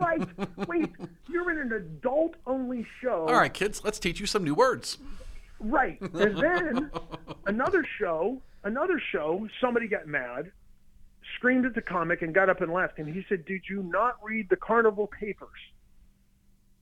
Right. 0.00 0.26
Wait, 0.66 0.90
you're 1.28 1.50
in 1.50 1.58
an 1.58 1.72
adult 1.72 2.34
only 2.46 2.86
show. 3.02 3.26
All 3.28 3.34
right, 3.36 3.52
kids, 3.52 3.82
let's 3.84 3.98
teach 3.98 4.20
you 4.20 4.26
some 4.26 4.44
new 4.44 4.54
words. 4.54 4.98
Right. 5.60 6.00
And 6.00 6.36
then 6.38 6.90
another 7.46 7.84
show, 7.98 8.40
another 8.64 9.00
show, 9.12 9.46
somebody 9.60 9.88
got 9.88 10.06
mad, 10.06 10.52
screamed 11.36 11.66
at 11.66 11.74
the 11.74 11.82
comic 11.82 12.22
and 12.22 12.34
got 12.34 12.48
up 12.48 12.60
and 12.60 12.72
left. 12.72 12.98
And 12.98 13.12
he 13.12 13.24
said, 13.28 13.44
Did 13.44 13.62
you 13.68 13.82
not 13.82 14.16
read 14.22 14.48
the 14.50 14.56
carnival 14.56 15.06
papers? 15.08 15.48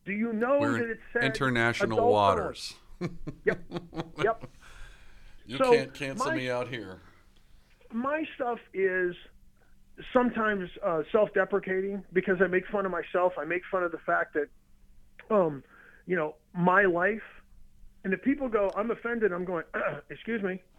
Do 0.04 0.12
you 0.12 0.32
know 0.32 0.58
We're 0.60 0.72
that 0.78 0.90
it 0.90 1.00
said 1.12 1.24
international 1.24 2.10
waters. 2.12 2.74
Yep. 3.44 3.60
Yep. 4.22 4.46
You 5.48 5.58
So, 5.58 5.70
can't 5.72 5.94
cancel 5.94 6.26
my- 6.26 6.34
me 6.36 6.50
out 6.50 6.66
here. 6.66 6.98
my 7.92 8.24
stuff 8.34 8.58
is 8.74 9.14
sometimes 10.12 10.68
uh, 10.84 11.02
self-deprecating 11.12 12.04
because 12.12 12.36
I 12.40 12.46
make 12.46 12.66
fun 12.68 12.86
of 12.86 12.92
myself. 12.92 13.34
I 13.38 13.44
make 13.44 13.62
fun 13.70 13.82
of 13.82 13.92
the 13.92 13.98
fact 13.98 14.34
that, 14.34 14.48
um, 15.34 15.62
you 16.06 16.16
know, 16.16 16.34
my 16.54 16.84
life. 16.84 17.22
And 18.04 18.12
if 18.12 18.22
people 18.22 18.48
go, 18.48 18.70
I'm 18.76 18.90
offended. 18.90 19.32
I'm 19.32 19.44
going, 19.44 19.64
excuse 20.10 20.42
me. 20.42 20.62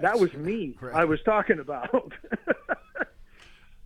That 0.00 0.20
was 0.20 0.32
me. 0.34 0.76
I 0.92 1.04
was 1.04 1.20
talking 1.24 1.58
about. 1.58 1.90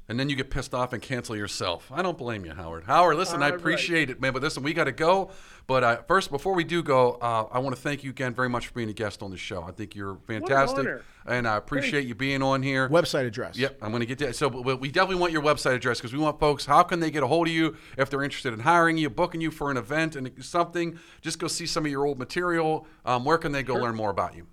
And 0.09 0.21
then 0.21 0.29
you 0.31 0.37
get 0.37 0.51
pissed 0.51 0.73
off 0.73 0.93
and 0.93 1.03
cancel 1.03 1.35
yourself. 1.35 1.91
I 1.93 2.01
don't 2.01 2.17
blame 2.17 2.45
you, 2.45 2.53
Howard. 2.53 2.85
Howard, 2.85 3.17
listen, 3.17 3.43
I 3.43 3.47
Uh, 3.47 3.51
right. 3.51 3.59
appreciate 3.59 4.09
it, 4.09 4.21
man. 4.21 4.33
But 4.33 4.41
listen, 4.41 4.63
we 4.63 4.73
got 4.73 4.85
to 4.85 4.93
go. 4.93 5.33
But 5.67 5.83
uh, 5.83 5.97
first, 6.07 6.31
before 6.31 6.55
we 6.55 6.63
do 6.63 6.81
go, 6.81 7.15
uh, 7.21 7.47
I 7.51 7.59
want 7.59 7.75
to 7.75 7.83
thank 7.83 8.05
you 8.05 8.11
again 8.11 8.33
very 8.33 8.49
much 8.49 8.69
for 8.69 8.75
being 8.75 8.89
a 8.89 8.93
guest 8.93 9.21
on 9.21 9.33
the 9.33 9.37
show. 9.37 9.65
I 9.65 9.73
think 9.73 9.97
you're 9.97 10.19
fantastic, 10.29 10.79
honor. 10.79 11.03
and 11.27 11.49
I 11.49 11.57
appreciate 11.57 12.07
you 12.07 12.15
being 12.15 12.41
on 12.41 12.63
here. 12.63 12.89
Website 12.89 13.27
address. 13.27 13.59
Yep, 13.59 13.79
I'm 13.83 13.91
going 13.91 13.99
to 13.99 14.07
get 14.07 14.19
that. 14.21 14.37
So 14.37 14.49
but 14.49 14.79
we 14.79 14.93
definitely 14.93 15.21
want 15.21 15.33
your 15.33 15.43
website 15.43 15.75
address 15.75 15.99
because 15.99 16.13
we 16.13 16.21
want 16.21 16.39
folks. 16.39 16.67
How 16.67 16.85
can 16.85 17.01
they 17.01 17.11
get 17.11 17.25
a 17.25 17.27
hold 17.27 17.49
of 17.49 17.53
you 17.53 17.77
if 17.99 18.09
they're 18.09 18.23
interested 18.23 18.53
in 18.53 18.61
hiring 18.61 18.97
you, 18.99 19.11
booking 19.11 19.41
you 19.41 19.51
for 19.51 19.73
an 19.73 19.77
event 19.77 20.15
and 20.15 20.31
something? 20.45 21.01
Just 21.21 21.41
go 21.41 21.49
see 21.49 21.67
some 21.67 21.85
of 21.85 21.91
your 21.91 22.07
old 22.07 22.17
material. 22.21 22.87
Um, 23.05 23.25
where 23.25 23.39
can 23.39 23.51
they 23.51 23.65
go 23.65 23.75
learn 23.75 23.97
more 23.97 24.11
about 24.11 24.37
you? 24.37 24.47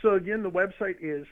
so 0.00 0.14
again, 0.14 0.42
the 0.42 0.50
website 0.50 0.96
is 1.00 1.26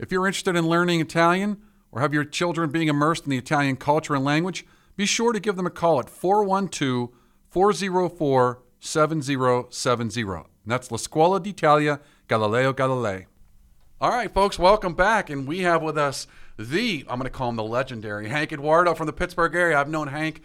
If 0.00 0.10
you're 0.10 0.26
interested 0.26 0.56
in 0.56 0.66
learning 0.66 1.00
Italian 1.00 1.58
or 1.92 2.00
have 2.00 2.12
your 2.12 2.24
children 2.24 2.70
being 2.70 2.88
immersed 2.88 3.24
in 3.24 3.30
the 3.30 3.38
Italian 3.38 3.76
culture 3.76 4.16
and 4.16 4.24
language, 4.24 4.66
be 4.96 5.06
sure 5.06 5.32
to 5.32 5.38
give 5.38 5.54
them 5.54 5.66
a 5.66 5.70
call 5.70 6.00
at 6.00 6.10
412 6.10 7.10
404 7.50 8.62
7070. 8.80 10.48
That's 10.66 10.90
La 10.90 10.96
Scuola 10.96 11.38
d'Italia 11.38 12.00
Galileo 12.26 12.72
Galilei. 12.72 13.26
All 14.00 14.10
right, 14.10 14.34
folks, 14.34 14.58
welcome 14.58 14.94
back. 14.94 15.30
And 15.30 15.46
we 15.46 15.60
have 15.60 15.82
with 15.82 15.96
us 15.96 16.26
the, 16.58 17.04
I'm 17.08 17.20
going 17.20 17.24
to 17.24 17.30
call 17.30 17.48
him 17.48 17.56
the 17.56 17.62
legendary 17.62 18.28
Hank 18.28 18.52
Edwardo 18.52 18.94
from 18.94 19.06
the 19.06 19.12
Pittsburgh 19.12 19.54
area. 19.54 19.78
I've 19.78 19.88
known 19.88 20.08
Hank 20.08 20.42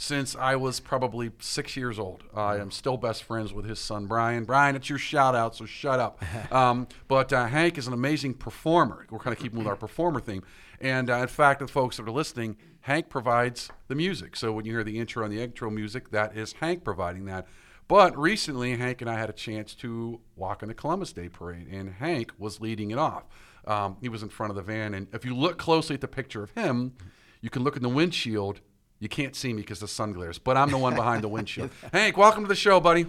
since 0.00 0.34
I 0.34 0.56
was 0.56 0.80
probably 0.80 1.30
six 1.40 1.76
years 1.76 1.98
old. 1.98 2.24
I 2.34 2.56
am 2.56 2.70
still 2.70 2.96
best 2.96 3.22
friends 3.22 3.52
with 3.52 3.66
his 3.66 3.78
son, 3.78 4.06
Brian. 4.06 4.44
Brian, 4.44 4.74
it's 4.74 4.88
your 4.88 4.98
shout 4.98 5.34
out, 5.34 5.54
so 5.54 5.66
shut 5.66 6.00
up. 6.00 6.24
Um, 6.50 6.88
but 7.06 7.32
uh, 7.32 7.46
Hank 7.46 7.76
is 7.76 7.86
an 7.86 7.92
amazing 7.92 8.34
performer. 8.34 9.06
We're 9.10 9.18
kind 9.18 9.36
of 9.36 9.42
keeping 9.42 9.58
with 9.58 9.68
our 9.68 9.76
performer 9.76 10.20
theme. 10.20 10.42
And 10.80 11.10
uh, 11.10 11.16
in 11.16 11.28
fact, 11.28 11.60
the 11.60 11.68
folks 11.68 11.98
that 11.98 12.08
are 12.08 12.10
listening, 12.10 12.56
Hank 12.80 13.08
provides 13.08 13.70
the 13.88 13.94
music. 13.94 14.36
So 14.36 14.52
when 14.52 14.64
you 14.64 14.72
hear 14.72 14.82
the 14.82 14.98
intro 14.98 15.24
and 15.24 15.32
the 15.32 15.46
outro 15.46 15.72
music, 15.72 16.10
that 16.10 16.36
is 16.36 16.54
Hank 16.54 16.82
providing 16.82 17.26
that. 17.26 17.46
But 17.88 18.16
recently, 18.16 18.76
Hank 18.76 19.00
and 19.02 19.10
I 19.10 19.18
had 19.18 19.28
a 19.28 19.34
chance 19.34 19.74
to 19.76 20.20
walk 20.34 20.62
in 20.62 20.68
the 20.68 20.74
Columbus 20.74 21.12
Day 21.12 21.28
Parade, 21.28 21.68
and 21.70 21.92
Hank 21.92 22.32
was 22.38 22.60
leading 22.60 22.90
it 22.90 22.98
off. 22.98 23.24
Um, 23.66 23.96
he 24.00 24.08
was 24.08 24.22
in 24.22 24.30
front 24.30 24.50
of 24.50 24.56
the 24.56 24.62
van, 24.62 24.94
and 24.94 25.08
if 25.12 25.24
you 25.24 25.36
look 25.36 25.58
closely 25.58 25.94
at 25.94 26.00
the 26.00 26.08
picture 26.08 26.42
of 26.42 26.52
him, 26.52 26.94
you 27.42 27.50
can 27.50 27.62
look 27.62 27.76
in 27.76 27.82
the 27.82 27.88
windshield 27.88 28.60
You 29.00 29.08
can't 29.08 29.34
see 29.34 29.54
me 29.54 29.62
because 29.62 29.80
the 29.80 29.88
sun 29.88 30.12
glares, 30.12 30.38
but 30.38 30.58
I'm 30.58 30.70
the 30.70 30.76
one 30.76 30.94
behind 30.94 31.24
the 31.24 31.28
windshield. 31.28 31.70
Hank, 31.92 32.18
welcome 32.18 32.44
to 32.44 32.48
the 32.48 32.54
show, 32.54 32.80
buddy. 32.80 33.06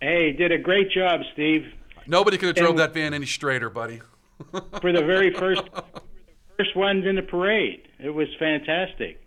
Hey, 0.00 0.30
did 0.30 0.52
a 0.52 0.58
great 0.58 0.90
job, 0.92 1.20
Steve. 1.32 1.66
Nobody 2.06 2.38
could 2.38 2.46
have 2.46 2.56
drove 2.56 2.76
that 2.76 2.94
van 2.94 3.12
any 3.12 3.26
straighter, 3.26 3.68
buddy. 3.68 4.00
For 4.80 4.92
the 4.92 5.02
very 5.02 5.34
first 5.34 5.62
first 6.56 6.76
ones 6.76 7.06
in 7.06 7.16
the 7.16 7.22
parade, 7.22 7.88
it 7.98 8.10
was 8.10 8.28
fantastic. 8.38 9.20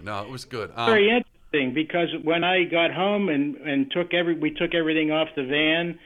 No, 0.00 0.22
it 0.22 0.28
was 0.28 0.44
good. 0.44 0.70
Um, 0.76 0.86
very 0.86 1.08
interesting 1.10 1.74
because 1.74 2.08
when 2.22 2.44
I 2.44 2.62
got 2.62 2.92
home 2.92 3.28
and 3.28 3.56
and 3.56 3.90
took 3.90 4.14
every 4.14 4.38
we 4.38 4.52
took 4.52 4.74
everything 4.74 5.10
off 5.10 5.28
the 5.34 5.44
van 5.44 5.98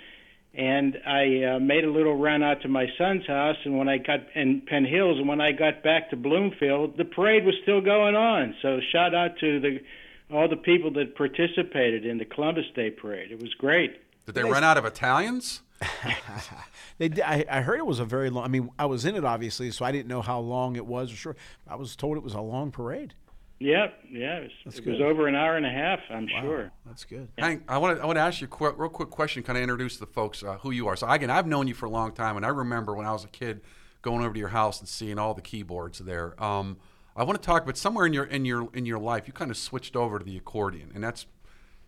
and 0.57 0.97
I 1.07 1.57
uh, 1.57 1.59
made 1.59 1.85
a 1.85 1.91
little 1.91 2.17
run 2.17 2.43
out 2.43 2.63
to 2.63 2.69
my 2.69 2.87
son's 2.97 3.27
house. 3.27 3.57
And 3.65 3.77
when 3.77 3.89
I 3.89 3.99
got 3.99 4.21
in 4.35 4.63
Penn 4.67 4.87
Hills, 4.87 5.19
and 5.19 5.29
when 5.29 5.41
I 5.41 5.53
got 5.53 5.83
back 5.83 6.09
to 6.11 6.17
Bloomfield, 6.17 6.97
the 6.97 7.05
parade 7.05 7.45
was 7.45 7.55
still 7.63 7.83
going 7.83 8.17
on. 8.17 8.55
So 8.63 8.81
shout 8.91 9.15
out 9.15 9.39
to 9.41 9.61
the 9.61 9.81
all 10.29 10.49
the 10.49 10.57
people 10.57 10.91
that 10.95 11.15
participated 11.15 12.05
in 12.05 12.19
the 12.19 12.25
Columbus 12.25 12.65
Day 12.75 12.91
parade. 12.91 13.31
It 13.31 13.41
was 13.41 13.55
great. 13.55 14.01
Did 14.25 14.35
they 14.35 14.43
run 14.43 14.65
out 14.65 14.77
of 14.77 14.85
Italians? 14.85 15.63
they, 16.99 17.11
I, 17.23 17.45
I, 17.49 17.61
heard 17.61 17.79
it 17.79 17.87
was 17.87 18.01
a 18.01 18.05
very 18.05 18.31
long. 18.31 18.45
I 18.45 18.49
mean, 18.49 18.71
I 18.79 18.87
was 18.87 19.05
in 19.05 19.15
it 19.15 19.25
obviously, 19.25 19.71
so 19.71 19.85
I 19.85 19.93
didn't 19.93 20.09
know 20.09 20.23
how 20.23 20.41
long 20.41 20.75
it 20.75 20.87
was. 20.87 21.13
Or 21.13 21.17
sure, 21.17 21.37
I 21.69 21.77
was 21.77 21.95
told 21.95 22.17
it 22.17 22.23
was 22.23 22.33
a 22.33 22.41
long 22.41 22.71
parade. 22.73 23.13
Yep, 23.59 24.01
yeah, 24.11 24.37
it, 24.37 24.51
was, 24.67 24.79
it 24.79 24.87
was, 24.87 25.01
over 25.01 25.27
an 25.29 25.35
hour 25.35 25.57
and 25.57 25.65
a 25.65 25.71
half. 25.71 26.01
I'm 26.11 26.27
wow, 26.27 26.41
sure. 26.43 26.73
That's 26.85 27.05
good. 27.05 27.29
Hank, 27.39 27.63
I 27.69 27.79
want 27.79 27.97
to 27.97 28.03
I 28.03 28.07
want 28.07 28.17
to 28.17 28.21
ask 28.21 28.43
you 28.43 28.47
a 28.47 28.49
quick, 28.49 28.75
real 28.77 28.91
quick 28.91 29.09
question, 29.09 29.43
kind 29.43 29.57
of 29.57 29.63
introduce 29.63 29.97
the 29.97 30.07
folks 30.07 30.43
uh, 30.43 30.59
who 30.59 30.73
you 30.73 30.89
are. 30.89 30.97
So 30.97 31.09
again, 31.09 31.31
I've 31.31 31.47
known 31.47 31.67
you 31.67 31.73
for 31.73 31.87
a 31.87 31.91
long 31.91 32.13
time, 32.13 32.37
and 32.37 32.45
I 32.45 32.51
remember 32.51 32.95
when 32.95 33.07
I 33.07 33.13
was 33.13 33.25
a 33.25 33.29
kid 33.29 33.63
going 34.03 34.23
over 34.23 34.35
to 34.35 34.39
your 34.39 34.51
house 34.51 34.79
and 34.79 34.89
seeing 34.89 35.19
all 35.19 35.33
the 35.33 35.41
keyboards 35.41 36.01
there. 36.01 36.43
Um, 36.43 36.77
I 37.17 37.25
want 37.25 37.41
to 37.41 37.47
talk, 37.47 37.65
but 37.65 37.79
somewhere 37.79 38.05
in 38.05 38.13
your 38.13 38.25
in 38.25 38.45
your 38.45 38.69
in 38.75 38.85
your 38.85 38.99
life, 38.99 39.27
you 39.27 39.33
kind 39.33 39.51
of 39.51 39.57
switched 39.57 39.97
over 39.97 40.19
to 40.19 40.25
the 40.25 40.37
accordion, 40.37 40.93
and 40.95 41.03
that's 41.03 41.25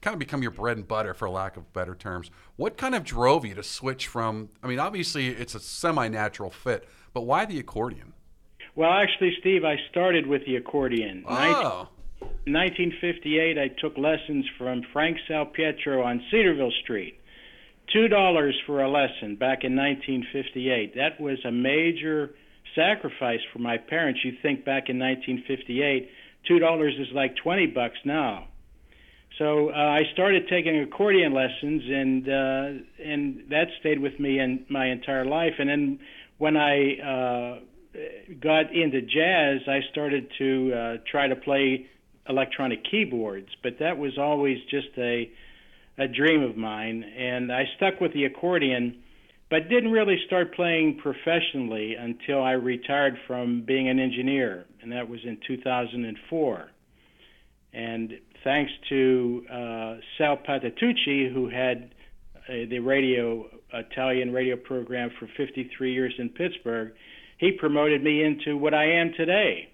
kind 0.01 0.15
of 0.15 0.19
become 0.19 0.41
your 0.41 0.51
bread 0.51 0.79
and 0.79 0.89
butter, 0.89 1.13
for 1.13 1.29
lack 1.29 1.59
of 1.59 1.71
better 1.75 1.95
terms. 1.95 2.31
What 2.57 2.79
kind 2.79 2.95
of 2.95 3.05
drove 3.05 3.45
you 3.45 3.55
to 3.55 3.63
switch 3.63 4.07
from? 4.07 4.49
I 4.63 4.69
mean, 4.69 4.79
obviously 4.79 5.29
it's 5.29 5.55
a 5.55 5.61
semi-natural 5.61 6.51
fit, 6.51 6.89
but 7.13 7.23
why 7.23 7.45
the 7.45 7.59
accordion? 7.59 8.15
Well, 8.79 8.93
actually, 8.93 9.33
Steve, 9.41 9.65
I 9.65 9.75
started 9.91 10.29
with 10.29 10.47
the 10.47 10.55
accordion. 10.55 11.25
Oh. 11.27 11.89
1958, 12.47 13.59
I 13.59 13.67
took 13.81 13.99
lessons 13.99 14.47
from 14.57 14.83
Frank 14.93 15.17
Salpietro 15.29 16.05
on 16.05 16.23
Cedarville 16.31 16.71
Street. 16.85 17.19
Two 17.93 18.07
dollars 18.07 18.55
for 18.67 18.81
a 18.81 18.89
lesson 18.89 19.35
back 19.35 19.65
in 19.65 19.75
1958. 19.75 20.95
That 20.95 21.21
was 21.21 21.39
a 21.45 21.51
major 21.51 22.37
sacrifice 22.77 23.41
for 23.53 23.59
my 23.59 23.79
parents. 23.79 24.21
You 24.25 24.35
think 24.43 24.65
back 24.65 24.89
in 24.89 25.01
1958, 25.01 26.09
two 26.47 26.61
dollars 26.61 26.95
is 27.01 27.09
like 27.13 27.35
20 27.35 27.67
bucks 27.67 27.99
now. 28.05 28.47
So 29.39 29.71
uh, 29.71 29.73
I 29.73 30.03
started 30.13 30.47
taking 30.49 30.79
accordion 30.79 31.35
lessons, 31.35 31.83
and 31.85 32.29
uh, 32.29 32.85
and 33.05 33.43
that 33.51 33.67
stayed 33.81 33.99
with 33.99 34.21
me 34.21 34.39
in 34.39 34.67
my 34.69 34.87
entire 34.87 35.25
life. 35.25 35.55
And 35.59 35.69
then 35.69 35.99
when 36.39 36.57
I 36.57 36.99
uh, 37.01 37.59
got 38.41 38.75
into 38.75 39.03
jazz, 39.03 39.61
I 39.67 39.81
started 39.91 40.31
to 40.39 40.73
uh, 40.73 40.97
try 41.11 41.29
to 41.29 41.37
play 41.37 41.87
electronic 42.29 42.81
keyboards, 42.91 43.49
but 43.63 43.75
that 43.81 43.99
was 43.99 44.19
always 44.19 44.59
just 44.71 44.89
a 44.99 45.31
a 45.99 46.07
dream 46.07 46.43
of 46.43 46.57
mine, 46.57 47.03
and 47.03 47.53
I 47.53 47.65
stuck 47.77 48.01
with 48.01 48.13
the 48.13 48.25
accordion, 48.25 49.03
but 49.51 49.69
didn't 49.69 49.91
really 49.91 50.17
start 50.27 50.55
playing 50.55 51.01
professionally 51.03 51.97
until 51.99 52.41
I 52.41 52.53
retired 52.53 53.15
from 53.27 53.65
being 53.67 53.89
an 53.89 53.99
engineer, 53.99 54.65
and 54.81 54.93
that 54.93 55.09
was 55.09 55.19
in 55.25 55.39
2004. 55.45 56.71
And 57.73 58.13
thanks 58.45 58.71
to 58.91 59.45
uh, 59.51 59.97
Sal 60.17 60.37
Patitucci, 60.37 61.33
who 61.33 61.49
had 61.49 61.93
uh, 62.49 62.69
the 62.71 62.79
radio 62.79 63.47
Italian 63.73 64.33
radio 64.33 64.57
program 64.57 65.11
for 65.19 65.29
53 65.37 65.93
years 65.93 66.15
in 66.19 66.29
Pittsburgh, 66.29 66.93
he 67.39 67.53
promoted 67.53 68.03
me 68.03 68.23
into 68.23 68.57
what 68.57 68.75
I 68.75 68.85
am 68.85 69.13
today. 69.15 69.71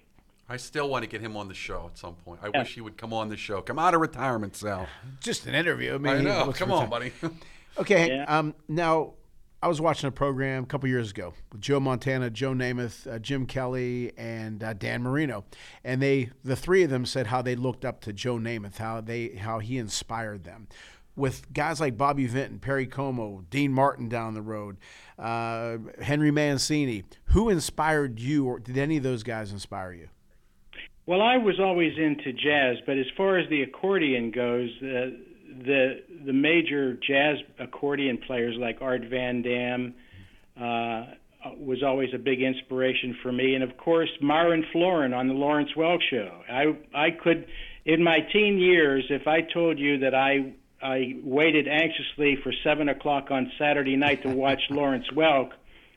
I 0.47 0.57
still 0.57 0.87
want 0.87 1.03
to 1.03 1.09
get 1.09 1.21
him 1.21 1.35
on 1.35 1.47
the 1.47 1.55
show 1.55 1.89
at 1.91 1.97
some 1.97 2.13
point. 2.13 2.39
I 2.43 2.49
yeah. 2.53 2.59
wish 2.59 2.75
he 2.75 2.81
would 2.81 2.97
come 2.97 3.11
on 3.11 3.29
the 3.29 3.37
show. 3.37 3.61
Come 3.61 3.79
out 3.79 3.95
of 3.95 4.01
retirement, 4.01 4.55
Sal. 4.55 4.87
Just 5.19 5.47
an 5.47 5.55
interview. 5.55 5.95
I, 5.95 5.97
mean, 5.97 6.15
I 6.15 6.21
know. 6.21 6.53
Come 6.53 6.71
on, 6.71 6.87
buddy. 6.87 7.11
okay. 7.79 8.09
Yeah. 8.09 8.25
Um, 8.25 8.53
now, 8.67 9.13
I 9.63 9.67
was 9.67 9.81
watching 9.81 10.07
a 10.07 10.11
program 10.11 10.61
a 10.61 10.65
couple 10.67 10.87
years 10.87 11.09
ago 11.09 11.33
with 11.51 11.61
Joe 11.61 11.79
Montana, 11.79 12.29
Joe 12.29 12.53
Namath, 12.53 13.11
uh, 13.11 13.17
Jim 13.17 13.47
Kelly, 13.47 14.11
and 14.15 14.63
uh, 14.63 14.73
Dan 14.73 15.01
Marino, 15.01 15.45
and 15.83 15.99
they, 15.99 16.29
the 16.43 16.55
three 16.55 16.83
of 16.83 16.91
them, 16.91 17.07
said 17.07 17.25
how 17.25 17.41
they 17.41 17.55
looked 17.55 17.83
up 17.83 18.01
to 18.01 18.13
Joe 18.13 18.35
Namath, 18.37 18.77
how 18.77 19.01
they, 19.01 19.29
how 19.29 19.57
he 19.57 19.79
inspired 19.79 20.43
them 20.43 20.67
with 21.15 21.51
guys 21.53 21.79
like 21.79 21.97
Bobby 21.97 22.27
Vinton, 22.27 22.59
Perry 22.59 22.87
Como, 22.87 23.45
Dean 23.49 23.71
Martin 23.71 24.09
down 24.09 24.33
the 24.33 24.41
road, 24.41 24.77
uh, 25.17 25.77
Henry 26.01 26.31
Mancini. 26.31 27.03
Who 27.27 27.49
inspired 27.49 28.19
you, 28.19 28.45
or 28.45 28.59
did 28.59 28.77
any 28.77 28.97
of 28.97 29.03
those 29.03 29.23
guys 29.23 29.51
inspire 29.51 29.93
you? 29.93 30.09
Well, 31.05 31.21
I 31.21 31.37
was 31.37 31.59
always 31.59 31.93
into 31.97 32.33
jazz, 32.33 32.77
but 32.85 32.97
as 32.97 33.05
far 33.15 33.37
as 33.37 33.47
the 33.49 33.61
accordion 33.61 34.31
goes, 34.31 34.69
uh, 34.81 35.11
the 35.63 36.01
the 36.25 36.33
major 36.33 36.95
jazz 36.95 37.37
accordion 37.59 38.17
players 38.25 38.55
like 38.59 38.79
Art 38.81 39.03
Van 39.09 39.41
Damme 39.41 39.93
uh, 40.59 41.05
was 41.57 41.83
always 41.83 42.09
a 42.13 42.17
big 42.17 42.41
inspiration 42.41 43.15
for 43.21 43.31
me, 43.31 43.53
and 43.53 43.63
of 43.63 43.77
course 43.77 44.09
Myron 44.19 44.65
Floren 44.73 45.15
on 45.15 45.27
the 45.27 45.33
Lawrence 45.33 45.69
Welk 45.77 45.99
Show. 46.09 46.41
I 46.49 46.75
I 46.93 47.11
could, 47.11 47.45
in 47.85 48.03
my 48.03 48.19
teen 48.33 48.57
years, 48.57 49.05
if 49.09 49.27
I 49.27 49.41
told 49.41 49.77
you 49.77 49.99
that 49.99 50.15
I 50.15 50.53
I 50.85 51.15
waited 51.23 51.67
anxiously 51.67 52.37
for 52.43 52.53
seven 52.63 52.89
o'clock 52.89 53.31
on 53.31 53.51
Saturday 53.57 53.95
night 53.95 54.21
to 54.21 54.29
watch 54.29 54.61
Lawrence 54.69 55.07
Welk, 55.15 55.51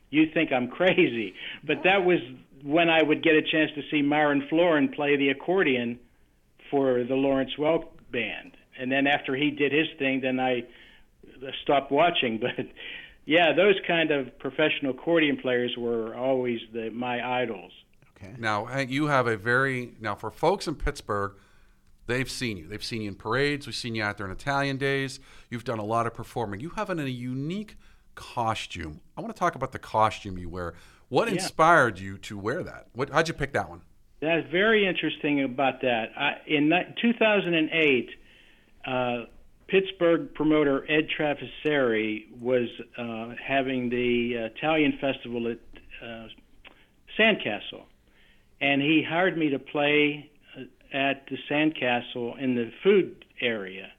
you 0.09 0.31
think 0.33 0.51
I'm 0.51 0.67
crazy. 0.67 1.35
But 1.63 1.83
that 1.83 2.03
was 2.03 2.19
when 2.63 2.89
I 2.89 3.03
would 3.03 3.21
get 3.21 3.35
a 3.35 3.43
chance 3.43 3.69
to 3.75 3.83
see 3.91 4.01
Myron 4.01 4.47
Floren 4.51 4.93
play 4.93 5.15
the 5.15 5.29
accordion 5.29 5.99
for 6.71 7.03
the 7.03 7.13
Lawrence 7.13 7.51
Welk 7.59 7.85
band. 8.11 8.57
And 8.79 8.91
then 8.91 9.05
after 9.05 9.35
he 9.35 9.51
did 9.51 9.71
his 9.71 9.87
thing, 9.99 10.21
then 10.21 10.39
I 10.39 10.63
stopped 11.63 11.91
watching. 11.91 12.41
But 12.57 12.65
yeah, 13.25 13.53
those 13.53 13.75
kind 13.85 14.09
of 14.09 14.39
professional 14.39 14.93
accordion 14.93 15.37
players 15.37 15.75
were 15.77 16.15
always 16.15 16.59
the, 16.73 16.89
my 16.89 17.43
idols. 17.43 17.71
Okay. 18.17 18.33
Now, 18.39 18.79
you 18.79 19.05
have 19.05 19.27
a 19.27 19.37
very 19.37 19.93
now 20.01 20.15
for 20.15 20.31
folks 20.31 20.67
in 20.67 20.73
Pittsburgh 20.73 21.33
They've 22.09 22.29
seen 22.29 22.57
you. 22.57 22.67
They've 22.67 22.83
seen 22.83 23.03
you 23.03 23.09
in 23.09 23.13
parades. 23.13 23.67
We've 23.67 23.75
seen 23.75 23.93
you 23.93 24.01
out 24.01 24.17
there 24.17 24.25
in 24.25 24.31
Italian 24.31 24.77
days. 24.77 25.19
You've 25.51 25.63
done 25.63 25.77
a 25.77 25.85
lot 25.85 26.07
of 26.07 26.15
performing. 26.15 26.59
You 26.59 26.69
have 26.69 26.89
an, 26.89 26.99
a 26.99 27.03
unique 27.03 27.77
costume. 28.15 29.01
I 29.15 29.21
want 29.21 29.31
to 29.35 29.39
talk 29.39 29.53
about 29.53 29.73
the 29.73 29.79
costume 29.79 30.39
you 30.39 30.49
wear. 30.49 30.73
What 31.09 31.27
yeah. 31.27 31.35
inspired 31.35 31.99
you 31.99 32.17
to 32.17 32.35
wear 32.35 32.63
that? 32.63 32.87
What, 32.93 33.11
how'd 33.11 33.27
you 33.27 33.35
pick 33.35 33.53
that 33.53 33.69
one? 33.69 33.81
That's 34.21 34.49
very 34.49 34.87
interesting 34.87 35.43
about 35.43 35.81
that. 35.81 36.05
I, 36.17 36.37
in 36.47 36.71
2008, 36.99 38.09
uh, 38.87 39.25
Pittsburgh 39.67 40.33
promoter 40.33 40.91
Ed 40.91 41.09
Trafficeri 41.15 42.23
was 42.39 42.69
uh, 42.97 43.35
having 43.39 43.91
the 43.91 44.49
Italian 44.55 44.97
festival 44.99 45.47
at 45.47 45.59
uh, 46.03 46.27
Sandcastle, 47.19 47.83
and 48.59 48.81
he 48.81 49.05
hired 49.07 49.37
me 49.37 49.49
to 49.51 49.59
play 49.59 50.31
at 50.93 51.27
the 51.29 51.37
Sandcastle 51.49 52.39
in 52.41 52.55
the 52.55 52.71
food 52.83 53.25
area. 53.41 53.91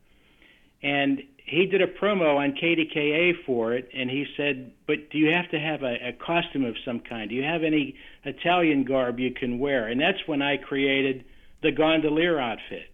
And 0.82 1.22
he 1.44 1.66
did 1.66 1.82
a 1.82 1.86
promo 1.86 2.36
on 2.36 2.52
KDKA 2.52 3.44
for 3.44 3.74
it, 3.74 3.88
and 3.92 4.08
he 4.08 4.24
said, 4.36 4.72
"But 4.86 5.10
do 5.10 5.18
you 5.18 5.30
have 5.32 5.50
to 5.50 5.58
have 5.58 5.82
a, 5.82 6.08
a 6.08 6.12
costume 6.12 6.64
of 6.64 6.76
some 6.84 7.00
kind? 7.00 7.28
Do 7.28 7.34
you 7.34 7.42
have 7.42 7.62
any 7.64 7.96
Italian 8.24 8.84
garb 8.84 9.18
you 9.18 9.32
can 9.32 9.58
wear?" 9.58 9.88
And 9.88 10.00
that's 10.00 10.26
when 10.26 10.42
I 10.42 10.56
created 10.56 11.24
the 11.62 11.72
gondolier 11.72 12.38
outfit. 12.38 12.90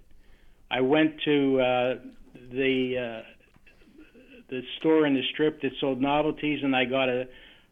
I 0.71 0.81
went 0.81 1.21
to 1.25 1.61
uh, 1.61 1.95
the 2.51 3.23
uh, 3.23 3.23
the 4.49 4.63
store 4.79 5.07
in 5.07 5.15
the 5.15 5.23
strip 5.33 5.61
that 5.63 5.73
sold 5.81 6.01
novelties, 6.01 6.61
and 6.63 6.75
I 6.75 6.87
got 6.87 7.09
a 7.09 7.29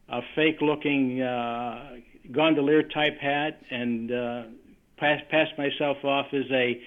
a 0.09 0.21
fake-looking 0.35 1.21
uh, 1.21 1.95
gondolier 2.31 2.83
type 2.83 3.17
hat 3.19 3.59
and 3.71 4.11
uh, 4.11 4.43
passed 4.97 5.29
passed 5.29 5.57
myself 5.57 5.97
off 6.03 6.27
as 6.33 6.49
a, 6.51 6.81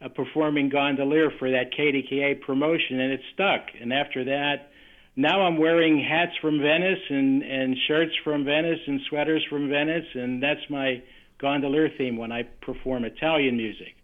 a 0.00 0.08
performing 0.08 0.68
gondolier 0.68 1.30
for 1.38 1.50
that 1.50 1.72
KDKA 1.72 2.40
promotion, 2.40 3.00
and 3.00 3.12
it 3.12 3.20
stuck. 3.34 3.60
And 3.80 3.92
after 3.92 4.24
that, 4.24 4.70
now 5.16 5.42
I'm 5.42 5.58
wearing 5.58 5.98
hats 6.02 6.32
from 6.40 6.60
Venice 6.60 7.02
and 7.08 7.42
and 7.42 7.76
shirts 7.86 8.12
from 8.24 8.44
Venice 8.44 8.80
and 8.86 9.00
sweaters 9.08 9.44
from 9.48 9.68
Venice, 9.68 10.06
and 10.14 10.42
that's 10.42 10.68
my 10.70 11.02
gondolier 11.38 11.88
theme 11.98 12.16
when 12.16 12.32
I 12.32 12.44
perform 12.62 13.04
Italian 13.04 13.56
music. 13.56 13.94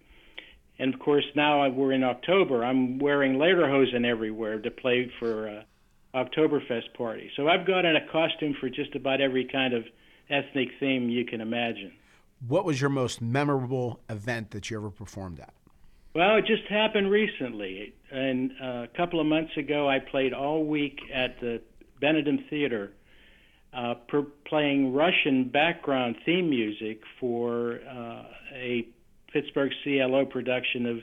And 0.78 0.94
of 0.94 1.00
course, 1.00 1.24
now 1.34 1.68
we're 1.70 1.92
in 1.92 2.04
October. 2.04 2.64
I'm 2.64 2.98
wearing 2.98 3.34
lederhosen 3.34 4.04
everywhere 4.04 4.61
to 4.61 4.70
play 4.70 5.11
for 5.18 5.48
uh, 5.48 5.62
Oktoberfest 6.14 6.94
party. 6.96 7.30
So 7.36 7.48
I've 7.48 7.66
got 7.66 7.84
in 7.84 7.96
a 7.96 8.06
costume 8.12 8.54
for 8.61 8.68
just 8.68 8.94
about 8.94 9.20
every 9.20 9.44
kind 9.44 9.74
of 9.74 9.84
ethnic 10.30 10.68
theme 10.78 11.09
you 11.09 11.24
can 11.24 11.40
imagine. 11.40 11.92
What 12.47 12.64
was 12.64 12.80
your 12.80 12.91
most 12.91 13.20
memorable 13.20 14.01
event 14.09 14.53
that 14.53 14.70
you 14.70 14.78
ever 14.78 14.91
performed 14.91 15.41
at? 15.41 15.53
Well, 16.14 16.36
it 16.36 16.47
just 16.47 16.64
happened 16.68 17.11
recently. 17.11 17.95
And 18.11 18.53
uh, 18.62 18.66
a 18.66 18.89
couple 18.97 19.20
of 19.20 19.26
months 19.26 19.57
ago, 19.57 19.89
I 19.89 19.99
played 19.99 20.32
all 20.32 20.64
week 20.64 20.99
at 21.12 21.41
the 21.41 21.61
Benedum 22.03 22.49
Theater, 22.49 22.93
uh, 23.72 23.95
per- 24.09 24.26
playing 24.47 24.93
Russian 24.93 25.49
background 25.49 26.16
theme 26.24 26.49
music 26.49 27.01
for 27.20 27.80
uh, 27.89 28.22
a 28.55 28.86
Pittsburgh 29.32 29.72
CLO 29.84 30.24
production 30.24 30.86
of 30.86 30.99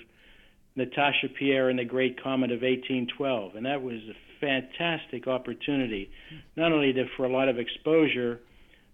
Natasha 0.76 1.28
Pierre 1.38 1.70
and 1.70 1.80
the 1.80 1.86
Great 1.86 2.22
Comet 2.22 2.52
of 2.52 2.62
1812. 2.62 3.56
And 3.56 3.66
that 3.66 3.82
was 3.82 4.00
a 4.10 4.16
fantastic 4.42 5.28
opportunity, 5.28 6.10
not 6.56 6.72
only 6.72 6.92
to, 6.94 7.06
for 7.16 7.26
a 7.26 7.30
lot 7.32 7.48
of 7.48 7.60
exposure, 7.60 8.42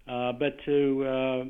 uh, 0.07 0.33
but 0.33 0.57
to 0.65 1.05
uh, 1.05 1.43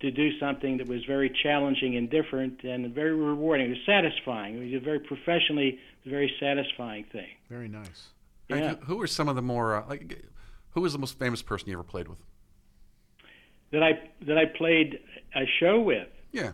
to 0.00 0.10
do 0.10 0.38
something 0.38 0.78
that 0.78 0.88
was 0.88 1.04
very 1.04 1.30
challenging 1.42 1.96
and 1.96 2.10
different 2.10 2.64
and 2.64 2.94
very 2.94 3.14
rewarding. 3.14 3.66
It 3.66 3.70
was 3.70 3.78
satisfying. 3.86 4.56
It 4.56 4.72
was 4.72 4.82
a 4.82 4.84
very 4.84 5.00
professionally, 5.00 5.78
very 6.06 6.32
satisfying 6.40 7.04
thing. 7.12 7.28
Very 7.48 7.68
nice. 7.68 8.08
Yeah. 8.48 8.74
who 8.80 8.94
who 8.94 9.02
are 9.02 9.06
some 9.06 9.28
of 9.28 9.36
the 9.36 9.42
more 9.42 9.76
uh, 9.76 9.84
like? 9.88 10.24
Who 10.70 10.80
was 10.80 10.92
the 10.92 10.98
most 10.98 11.18
famous 11.18 11.42
person 11.42 11.68
you 11.68 11.74
ever 11.74 11.82
played 11.82 12.08
with? 12.08 12.18
That 13.72 13.82
I 13.82 13.92
that 14.26 14.38
I 14.38 14.46
played 14.46 14.98
a 15.34 15.44
show 15.60 15.80
with. 15.80 16.08
Yeah. 16.32 16.52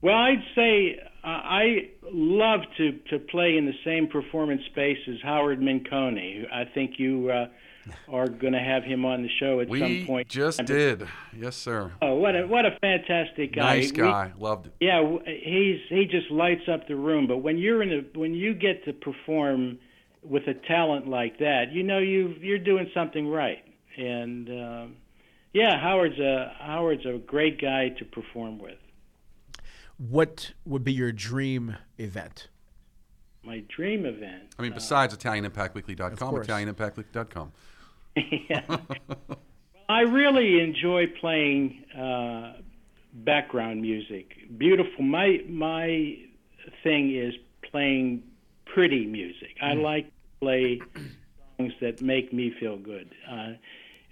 Well, 0.00 0.14
I'd 0.14 0.44
say 0.54 0.98
uh, 1.24 1.26
I 1.26 1.90
love 2.10 2.60
to 2.78 2.92
to 3.10 3.18
play 3.18 3.56
in 3.56 3.66
the 3.66 3.74
same 3.84 4.06
performance 4.06 4.62
space 4.66 4.98
as 5.08 5.16
Howard 5.22 5.60
Mincone. 5.60 6.46
I 6.52 6.64
think 6.64 6.92
you 6.98 7.30
uh, 7.30 7.46
are 8.08 8.28
going 8.28 8.52
to 8.52 8.58
have 8.60 8.84
him 8.84 9.04
on 9.04 9.22
the 9.22 9.28
show 9.40 9.60
at 9.60 9.68
We 9.68 9.78
some 9.80 10.06
point. 10.06 10.28
just 10.28 10.64
did. 10.64 11.06
Yes, 11.36 11.56
sir. 11.56 11.92
Oh, 12.02 12.14
what 12.14 12.34
a 12.36 12.46
what 12.46 12.64
a 12.66 12.76
fantastic 12.80 13.54
guy! 13.54 13.76
Nice 13.76 13.90
We- 13.92 13.98
guy. 13.98 14.32
Loved 14.38 14.66
it. 14.66 14.72
Yeah, 14.80 15.02
he's 15.26 15.80
he 15.88 16.06
just 16.06 16.30
lights 16.30 16.68
up 16.72 16.86
the 16.88 16.96
room. 16.96 17.26
But 17.26 17.38
when 17.38 17.58
you're 17.58 17.82
in 17.82 17.92
a 17.92 18.18
when 18.18 18.34
you 18.34 18.54
get 18.54 18.84
to 18.86 18.92
perform 18.92 19.78
with 20.22 20.46
a 20.48 20.54
talent 20.54 21.08
like 21.08 21.38
that, 21.38 21.72
you 21.72 21.82
know 21.82 21.98
you 21.98 22.34
you're 22.40 22.58
doing 22.58 22.90
something 22.94 23.28
right. 23.28 23.62
And 23.96 24.48
um, 24.48 24.96
yeah, 25.52 25.80
Howard's 25.80 26.18
a 26.18 26.52
Howard's 26.60 27.06
a 27.06 27.18
great 27.18 27.60
guy 27.60 27.88
to 27.98 28.04
perform 28.04 28.58
with. 28.58 28.78
What 29.96 30.52
would 30.64 30.84
be 30.84 30.92
your 30.92 31.10
dream 31.12 31.76
event? 31.98 32.48
My 33.42 33.64
dream 33.68 34.04
event. 34.04 34.54
I 34.58 34.62
mean, 34.62 34.72
besides 34.72 35.16
ItalianImpactWeekly.com, 35.16 36.12
Of 36.12 36.18
course. 36.18 36.46
ItalianImpactWeekly.com. 36.46 37.52
I 39.88 40.00
really 40.00 40.60
enjoy 40.60 41.06
playing 41.20 41.84
uh, 41.96 42.54
background 43.14 43.80
music. 43.80 44.58
Beautiful. 44.58 45.02
My 45.02 45.40
my 45.48 46.18
thing 46.82 47.14
is 47.16 47.34
playing 47.70 48.22
pretty 48.66 49.06
music. 49.06 49.56
I 49.62 49.74
like 49.74 50.06
to 50.06 50.12
play 50.40 50.80
songs 51.58 51.72
that 51.80 52.02
make 52.02 52.32
me 52.32 52.52
feel 52.60 52.76
good. 52.76 53.14
Uh, 53.30 53.52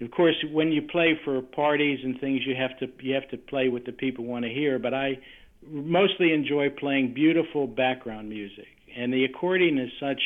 of 0.01 0.11
course, 0.11 0.35
when 0.51 0.71
you 0.71 0.81
play 0.81 1.19
for 1.23 1.41
parties 1.41 1.99
and 2.03 2.19
things, 2.19 2.45
you 2.45 2.55
have 2.55 2.77
to 2.79 2.89
you 2.99 3.13
have 3.13 3.27
to 3.29 3.37
play 3.37 3.69
what 3.69 3.85
the 3.85 3.91
people 3.91 4.25
want 4.25 4.45
to 4.45 4.49
hear. 4.51 4.79
But 4.79 4.93
I 4.93 5.19
mostly 5.65 6.33
enjoy 6.33 6.69
playing 6.69 7.13
beautiful 7.13 7.67
background 7.67 8.29
music, 8.29 8.67
and 8.95 9.13
the 9.13 9.25
accordion 9.25 9.77
is 9.77 9.91
such 9.99 10.21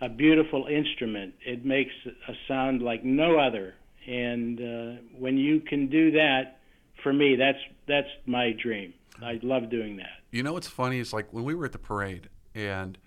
a 0.00 0.08
beautiful 0.08 0.66
instrument. 0.66 1.34
It 1.44 1.64
makes 1.64 1.92
a 2.06 2.32
sound 2.46 2.82
like 2.82 3.04
no 3.04 3.38
other, 3.38 3.74
and 4.06 4.60
uh, 4.60 5.00
when 5.18 5.36
you 5.36 5.60
can 5.60 5.88
do 5.88 6.12
that, 6.12 6.58
for 7.02 7.12
me, 7.12 7.36
that's 7.36 7.58
that's 7.86 8.08
my 8.26 8.52
dream. 8.52 8.94
I 9.22 9.38
love 9.42 9.70
doing 9.70 9.96
that. 9.96 10.20
You 10.30 10.42
know 10.42 10.52
what's 10.52 10.68
funny 10.68 10.98
is 10.98 11.12
like 11.12 11.32
when 11.32 11.44
we 11.44 11.54
were 11.54 11.64
at 11.64 11.72
the 11.72 11.78
parade 11.78 12.28
and 12.54 12.98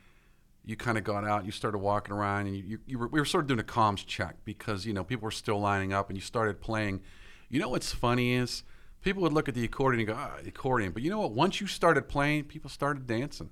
you 0.66 0.76
kind 0.76 0.98
of 0.98 1.04
got 1.04 1.26
out 1.26 1.38
and 1.38 1.46
you 1.46 1.52
started 1.52 1.80
walking 1.80 2.14
around 2.14 2.48
and 2.48 2.56
you, 2.56 2.64
you, 2.64 2.80
you 2.86 3.00
were, 3.00 3.08
we 3.08 3.20
were 3.20 3.26
sort 3.26 3.44
of 3.44 3.48
doing 3.48 3.60
a 3.60 3.64
comms 3.64 4.06
check 4.06 4.36
because 4.46 4.86
you 4.86 4.94
know 4.94 5.04
people 5.04 5.26
were 5.26 5.32
still 5.32 5.60
lining 5.60 5.94
up 5.94 6.10
and 6.10 6.18
you 6.18 6.22
started 6.22 6.62
playing. 6.62 7.02
You 7.50 7.60
know 7.60 7.70
what's 7.70 7.94
funny 7.94 8.34
is 8.34 8.64
people 9.02 9.24
would 9.24 9.34
look 9.34 9.50
at 9.50 9.56
the 9.56 9.64
accordion 9.64 10.08
and 10.08 10.08
go, 10.08 10.16
ah, 10.18 10.38
accordion. 10.46 10.92
But 10.92 11.04
you 11.04 11.10
know 11.10 11.20
what? 11.20 11.32
Once 11.32 11.60
you 11.60 11.68
started 11.68 12.08
playing, 12.08 12.46
people 12.46 12.70
started 12.70 13.08
dancing. 13.08 13.50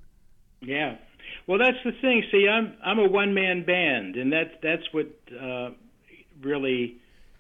Yeah. 0.62 0.98
Well, 1.48 1.60
that's 1.60 1.78
the 1.84 1.92
thing. 2.02 2.24
See, 2.32 2.48
I'm 2.48 2.76
I'm 2.84 3.00
a 3.00 3.10
one 3.10 3.34
man 3.34 3.66
band, 3.66 4.16
and 4.16 4.32
that's 4.32 4.52
that's 4.62 4.84
what 4.92 5.08
uh, 5.42 5.70
really 6.42 6.98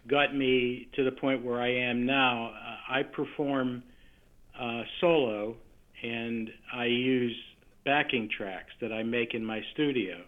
got 0.07 0.35
me 0.35 0.87
to 0.95 1.03
the 1.03 1.11
point 1.11 1.43
where 1.43 1.61
I 1.61 1.71
am 1.71 2.05
now. 2.05 2.47
Uh, 2.47 2.93
I 2.93 3.03
perform 3.03 3.83
uh, 4.59 4.81
solo, 4.99 5.55
and 6.03 6.49
I 6.73 6.85
use 6.85 7.35
backing 7.85 8.29
tracks 8.35 8.71
that 8.81 8.91
I 8.91 9.03
make 9.03 9.33
in 9.33 9.45
my 9.45 9.61
studio, 9.73 10.21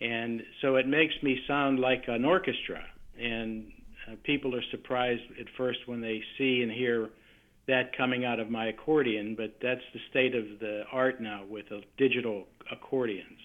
and 0.00 0.42
so 0.60 0.76
it 0.76 0.86
makes 0.86 1.14
me 1.22 1.40
sound 1.46 1.78
like 1.78 2.04
an 2.08 2.24
orchestra. 2.24 2.82
And 3.18 3.72
uh, 4.06 4.16
people 4.24 4.54
are 4.54 4.62
surprised 4.70 5.22
at 5.40 5.46
first 5.56 5.78
when 5.86 6.00
they 6.00 6.20
see 6.36 6.60
and 6.62 6.70
hear 6.70 7.08
that 7.66 7.96
coming 7.96 8.24
out 8.24 8.38
of 8.38 8.50
my 8.50 8.66
accordion, 8.66 9.34
but 9.36 9.56
that's 9.60 9.80
the 9.92 10.00
state 10.10 10.34
of 10.34 10.44
the 10.60 10.82
art 10.92 11.20
now 11.20 11.42
with 11.48 11.66
uh, 11.72 11.78
digital 11.98 12.46
accordions. 12.70 13.38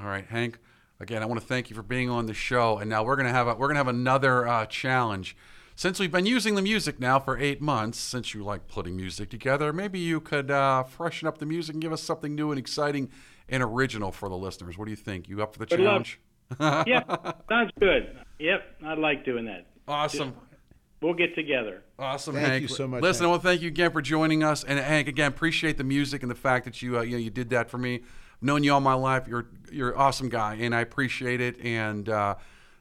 All 0.00 0.06
right, 0.06 0.26
Hank. 0.26 0.58
Again, 1.00 1.22
I 1.22 1.26
want 1.26 1.40
to 1.40 1.46
thank 1.46 1.68
you 1.68 1.76
for 1.76 1.82
being 1.82 2.08
on 2.08 2.26
the 2.26 2.34
show. 2.34 2.78
And 2.78 2.88
now 2.88 3.02
we're 3.02 3.16
gonna 3.16 3.32
have 3.32 3.48
a, 3.48 3.54
we're 3.54 3.66
gonna 3.66 3.80
have 3.80 3.88
another 3.88 4.46
uh, 4.46 4.66
challenge. 4.66 5.36
Since 5.74 5.98
we've 5.98 6.12
been 6.12 6.26
using 6.26 6.54
the 6.54 6.62
music 6.62 7.00
now 7.00 7.18
for 7.18 7.38
eight 7.38 7.60
months, 7.60 7.98
since 7.98 8.34
you 8.34 8.44
like 8.44 8.68
putting 8.68 8.96
music 8.96 9.30
together, 9.30 9.72
maybe 9.72 9.98
you 9.98 10.20
could 10.20 10.50
uh, 10.50 10.82
freshen 10.84 11.26
up 11.26 11.38
the 11.38 11.46
music 11.46 11.74
and 11.74 11.82
give 11.82 11.92
us 11.92 12.02
something 12.02 12.34
new 12.34 12.50
and 12.52 12.58
exciting 12.58 13.10
and 13.48 13.62
original 13.62 14.12
for 14.12 14.28
the 14.28 14.36
listeners. 14.36 14.78
What 14.78 14.84
do 14.84 14.90
you 14.90 14.96
think? 14.96 15.28
You 15.28 15.42
up 15.42 15.54
for 15.54 15.58
the 15.58 15.66
Good 15.66 15.80
challenge? 15.80 16.20
yeah, 16.60 17.02
sounds 17.48 17.72
good. 17.80 18.16
Yep, 18.38 18.62
I 18.84 18.94
like 18.94 19.24
doing 19.24 19.46
that. 19.46 19.66
Awesome. 19.88 20.34
We'll 21.00 21.14
get 21.14 21.34
together. 21.34 21.82
Awesome, 21.98 22.34
Thank 22.34 22.46
Hank. 22.46 22.62
you 22.62 22.68
so 22.68 22.86
much, 22.86 23.02
Listen, 23.02 23.24
Hank. 23.24 23.28
I 23.28 23.30
want 23.30 23.42
to 23.42 23.48
thank 23.48 23.62
you 23.62 23.68
again 23.68 23.90
for 23.90 24.02
joining 24.02 24.44
us, 24.44 24.62
and 24.62 24.78
Hank, 24.78 25.08
again, 25.08 25.28
appreciate 25.28 25.78
the 25.78 25.84
music 25.84 26.22
and 26.22 26.30
the 26.30 26.36
fact 26.36 26.64
that 26.66 26.80
you, 26.80 26.98
uh, 26.98 27.02
you 27.02 27.12
know, 27.12 27.18
you 27.18 27.30
did 27.30 27.50
that 27.50 27.70
for 27.70 27.78
me. 27.78 28.02
Known 28.42 28.64
you 28.64 28.74
all 28.74 28.80
my 28.80 28.94
life. 28.94 29.28
You're 29.28 29.46
you're 29.70 29.90
an 29.90 29.96
awesome 29.96 30.28
guy, 30.28 30.56
and 30.56 30.74
I 30.74 30.80
appreciate 30.80 31.40
it, 31.40 31.60
and 31.60 32.08
uh, 32.08 32.34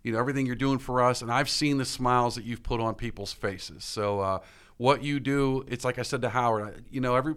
you 0.03 0.11
know 0.11 0.19
everything 0.19 0.45
you're 0.45 0.55
doing 0.55 0.79
for 0.79 1.03
us. 1.03 1.21
And 1.21 1.31
I've 1.31 1.49
seen 1.49 1.77
the 1.77 1.85
smiles 1.85 2.35
that 2.35 2.43
you've 2.43 2.63
put 2.63 2.81
on 2.81 2.95
people's 2.95 3.31
faces. 3.31 3.83
So 3.83 4.19
uh, 4.19 4.39
what 4.77 5.03
you 5.03 5.19
do, 5.19 5.63
it's 5.67 5.85
like 5.85 5.99
I 5.99 6.01
said 6.01 6.23
to 6.23 6.29
Howard. 6.29 6.83
You 6.89 6.99
know, 6.99 7.15
every 7.15 7.35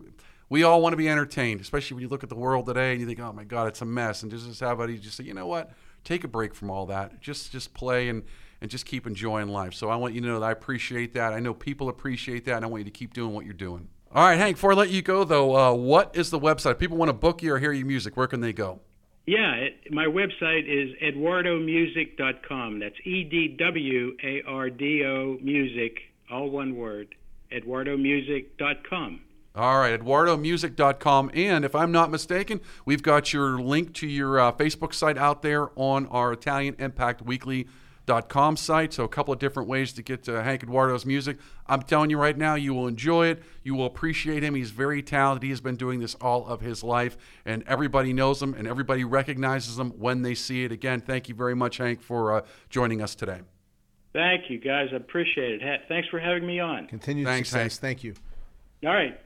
we 0.49 0.62
all 0.62 0.81
want 0.81 0.95
to 0.95 0.97
be 0.97 1.09
entertained, 1.09 1.61
especially 1.61 1.97
when 1.97 2.03
you 2.03 2.09
look 2.09 2.22
at 2.22 2.29
the 2.31 2.37
world 2.37 2.66
today 2.66 2.93
and 2.93 3.01
you 3.01 3.07
think, 3.07 3.20
oh 3.20 3.33
my 3.33 3.45
God, 3.45 3.68
it's 3.68 3.83
a 3.83 3.85
mess. 3.85 4.22
And 4.22 4.31
just 4.31 4.61
how 4.61 4.72
about 4.72 4.89
you 4.89 4.99
just 4.99 5.16
say, 5.16 5.25
you 5.25 5.35
know 5.35 5.47
what? 5.47 5.72
Take 6.05 6.25
a 6.25 6.29
break 6.29 6.55
from 6.55 6.70
all 6.70 6.87
that. 6.87 7.20
Just 7.20 7.53
just 7.53 7.75
play 7.75 8.09
and 8.09 8.22
and 8.61 8.70
just 8.70 8.87
keep 8.87 9.07
enjoying 9.07 9.49
life. 9.49 9.75
So 9.75 9.91
I 9.91 9.97
want 9.97 10.14
you 10.14 10.22
to 10.22 10.27
know 10.27 10.41
that 10.41 10.47
I 10.47 10.53
appreciate 10.53 11.12
that. 11.14 11.35
I 11.35 11.41
know 11.41 11.53
people 11.53 11.91
appreciate 11.91 12.47
that, 12.47 12.57
and 12.57 12.64
I 12.64 12.68
want 12.68 12.81
you 12.81 12.85
to 12.85 12.99
keep 12.99 13.12
doing 13.12 13.35
what 13.35 13.45
you're 13.45 13.53
doing. 13.53 13.89
All 14.15 14.25
right, 14.25 14.39
Hank. 14.39 14.57
Before 14.57 14.73
I 14.73 14.77
let 14.77 14.91
you 14.91 15.03
go, 15.03 15.25
though, 15.25 15.57
uh, 15.57 15.73
what 15.73 16.15
is 16.15 16.31
the 16.31 16.39
website? 16.39 16.73
If 16.73 16.79
people 16.79 16.97
want 16.97 17.09
to 17.09 17.15
book 17.15 17.43
you 17.43 17.53
or 17.53 17.59
hear 17.59 17.73
your 17.73 17.87
music. 17.87 18.17
Where 18.17 18.29
can 18.29 18.41
they 18.41 18.53
go? 18.53 18.79
Yeah, 19.27 19.55
it, 19.55 19.91
my 19.91 20.05
website 20.05 20.69
is 20.69 20.95
edwardomusic.com. 21.03 22.79
That's 22.79 22.95
E 23.05 23.25
D 23.25 23.57
W 23.59 24.17
A 24.23 24.43
R 24.47 24.71
D 24.71 25.03
O 25.05 25.39
music, 25.43 25.99
all 26.31 26.49
one 26.49 26.77
word, 26.77 27.17
edwardomusic.com. 27.51 29.21
All 29.57 29.79
right, 29.79 29.99
edwardomusic.com. 29.99 31.31
And 31.35 31.65
if 31.65 31.75
I'm 31.75 31.91
not 31.91 32.11
mistaken, 32.11 32.61
we've 32.85 33.03
got 33.03 33.33
your 33.33 33.59
link 33.61 33.95
to 33.95 34.07
your 34.07 34.39
uh, 34.39 34.53
Facebook 34.53 34.95
site 34.95 35.19
out 35.19 35.43
there 35.43 35.71
on 35.75 36.07
our 36.07 36.33
Italian 36.33 36.77
Impact 36.79 37.23
Weekly.com 38.07 38.57
site. 38.57 38.93
So, 38.93 39.05
a 39.05 39.09
couple 39.09 39.33
of 39.33 39.41
different 39.41 39.69
ways 39.69 39.93
to 39.95 40.03
get 40.03 40.23
to 40.25 40.43
Hank 40.43 40.63
Edwardo's 40.63 41.07
music. 41.07 41.39
I'm 41.67 41.83
telling 41.83 42.11
you 42.11 42.19
right 42.19 42.37
now, 42.37 42.55
you 42.55 42.75
will 42.75 42.87
enjoy 42.87 43.29
it. 43.29 43.43
You 43.63 43.75
will 43.75 43.87
appreciate 43.87 44.43
him. 44.43 44.55
He's 44.55 44.71
very 44.71 45.03
talented. 45.03 45.43
He 45.43 45.51
has 45.51 45.61
been 45.61 45.77
doing 45.77 46.01
this 46.01 46.15
all 46.17 46.47
of 46.47 46.61
his 46.61 46.83
life, 46.83 47.17
and 47.45 47.65
everybody 47.67 48.13
knows 48.13 48.43
him 48.43 48.55
and 48.55 48.69
everybody 48.69 49.05
recognizes 49.05 49.79
him 49.79 49.91
when 49.93 50.23
they 50.23 50.35
see 50.35 50.65
it. 50.65 50.73
Again, 50.73 51.01
thank 51.01 51.29
you 51.29 51.35
very 51.35 51.55
much, 51.55 51.79
Hank, 51.79 52.03
for 52.03 52.33
uh, 52.33 52.41
joining 52.69 53.01
us 53.01 53.15
today. 53.15 53.41
Thank 54.13 54.51
you, 54.51 54.59
guys. 54.59 54.89
I 54.93 54.97
appreciate 54.97 55.55
it. 55.55 55.63
Ha- 55.63 55.85
thanks 55.89 56.09
for 56.09 56.21
having 56.21 56.47
me 56.47 56.61
on. 56.61 56.87
Continued 56.87 57.27
Thanks, 57.27 57.49
success. 57.49 57.79
Hank. 57.79 57.81
Thank 57.81 58.05
you. 58.05 58.15
All 58.85 58.95
right. 58.95 59.19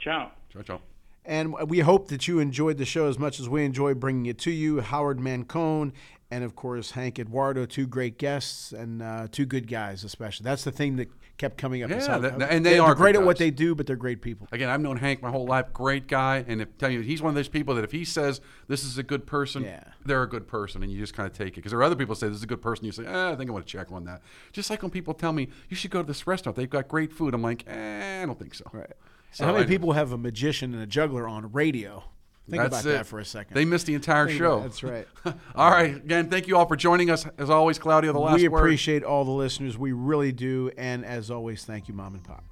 Ciao. 0.00 0.32
Ciao, 0.52 0.62
ciao. 0.62 0.80
And 1.24 1.54
we 1.70 1.78
hope 1.80 2.08
that 2.08 2.26
you 2.26 2.40
enjoyed 2.40 2.78
the 2.78 2.84
show 2.84 3.06
as 3.06 3.16
much 3.16 3.38
as 3.38 3.48
we 3.48 3.64
enjoy 3.64 3.94
bringing 3.94 4.26
it 4.26 4.38
to 4.38 4.50
you. 4.50 4.80
Howard 4.80 5.18
Mincone 5.18 5.92
and, 6.32 6.42
of 6.44 6.56
course, 6.56 6.92
Hank 6.92 7.18
Edwardo, 7.18 7.66
two 7.66 7.86
great 7.86 8.16
guests 8.18 8.72
and 8.72 9.02
uh, 9.02 9.28
two 9.30 9.44
good 9.46 9.68
guys, 9.68 10.02
especially. 10.04 10.44
That's 10.44 10.64
the 10.64 10.72
thing 10.72 10.96
that 10.96 11.08
kept 11.36 11.56
coming 11.58 11.82
up. 11.82 11.90
Yeah, 11.90 12.18
that- 12.18 12.40
and 12.50 12.64
they 12.64 12.74
they're 12.74 12.82
are 12.82 12.94
great 12.94 13.14
at 13.16 13.22
what 13.22 13.36
they 13.38 13.50
do, 13.50 13.74
but 13.74 13.86
they're 13.86 13.96
great 13.96 14.22
people. 14.22 14.46
Again, 14.52 14.68
I've 14.68 14.80
known 14.80 14.96
Hank 14.96 15.20
my 15.22 15.30
whole 15.30 15.46
life. 15.46 15.66
Great 15.72 16.06
guy, 16.08 16.44
and 16.48 16.60
if 16.62 16.76
tell 16.78 16.90
you, 16.90 17.00
he's 17.00 17.20
one 17.20 17.30
of 17.30 17.34
those 17.34 17.48
people 17.48 17.74
that 17.74 17.84
if 17.84 17.92
he 17.92 18.04
says 18.04 18.40
this 18.68 18.82
is 18.84 18.96
a 18.98 19.02
good 19.02 19.26
person, 19.26 19.62
Yeah. 19.64 19.82
they're 20.06 20.22
a 20.22 20.28
good 20.28 20.46
person, 20.48 20.82
and 20.82 20.90
you 20.90 20.98
just 20.98 21.14
kind 21.14 21.26
of 21.30 21.36
take 21.36 21.48
it. 21.48 21.56
Because 21.56 21.70
there 21.72 21.78
are 21.80 21.84
other 21.84 21.96
people 21.96 22.14
say 22.14 22.28
this 22.28 22.36
is 22.38 22.42
a 22.42 22.46
good 22.46 22.62
person, 22.62 22.84
you 22.86 22.92
say, 22.92 23.04
eh, 23.06 23.30
I 23.30 23.36
think 23.36 23.50
I 23.50 23.52
want 23.52 23.66
to 23.66 23.70
check 23.70 23.92
on 23.92 24.04
that. 24.04 24.22
Just 24.52 24.70
like 24.70 24.82
when 24.82 24.90
people 24.90 25.14
tell 25.14 25.32
me 25.32 25.48
you 25.68 25.76
should 25.76 25.90
go 25.90 26.00
to 26.02 26.06
this 26.06 26.26
restaurant, 26.26 26.56
they've 26.56 26.70
got 26.70 26.88
great 26.88 27.12
food. 27.12 27.34
I'm 27.34 27.42
like, 27.42 27.64
eh, 27.66 28.22
I 28.22 28.26
don't 28.26 28.38
think 28.38 28.54
so. 28.54 28.64
Right. 28.72 28.90
So 29.32 29.44
how 29.46 29.52
many 29.54 29.66
people 29.66 29.92
have 29.92 30.12
a 30.12 30.18
magician 30.18 30.74
and 30.74 30.82
a 30.82 30.86
juggler 30.86 31.26
on 31.28 31.50
radio? 31.52 32.04
Think 32.50 32.62
That's 32.62 32.80
about 32.80 32.90
it. 32.90 32.92
that 32.94 33.06
for 33.06 33.20
a 33.20 33.24
second. 33.24 33.54
They 33.54 33.64
missed 33.64 33.86
the 33.86 33.94
entire 33.94 34.26
Think 34.26 34.38
show. 34.38 34.60
That's 34.60 34.82
right. 34.82 35.06
all 35.54 35.70
right. 35.70 35.94
Again, 35.96 36.28
thank 36.28 36.48
you 36.48 36.56
all 36.56 36.66
for 36.66 36.76
joining 36.76 37.08
us. 37.08 37.24
As 37.38 37.50
always, 37.50 37.78
Claudio, 37.78 38.12
the 38.12 38.18
last 38.18 38.40
we 38.40 38.48
word. 38.48 38.58
appreciate 38.58 39.04
all 39.04 39.24
the 39.24 39.30
listeners. 39.30 39.78
We 39.78 39.92
really 39.92 40.32
do. 40.32 40.70
And 40.76 41.04
as 41.04 41.30
always, 41.30 41.64
thank 41.64 41.86
you, 41.88 41.94
Mom 41.94 42.14
and 42.14 42.24
Pop. 42.24 42.44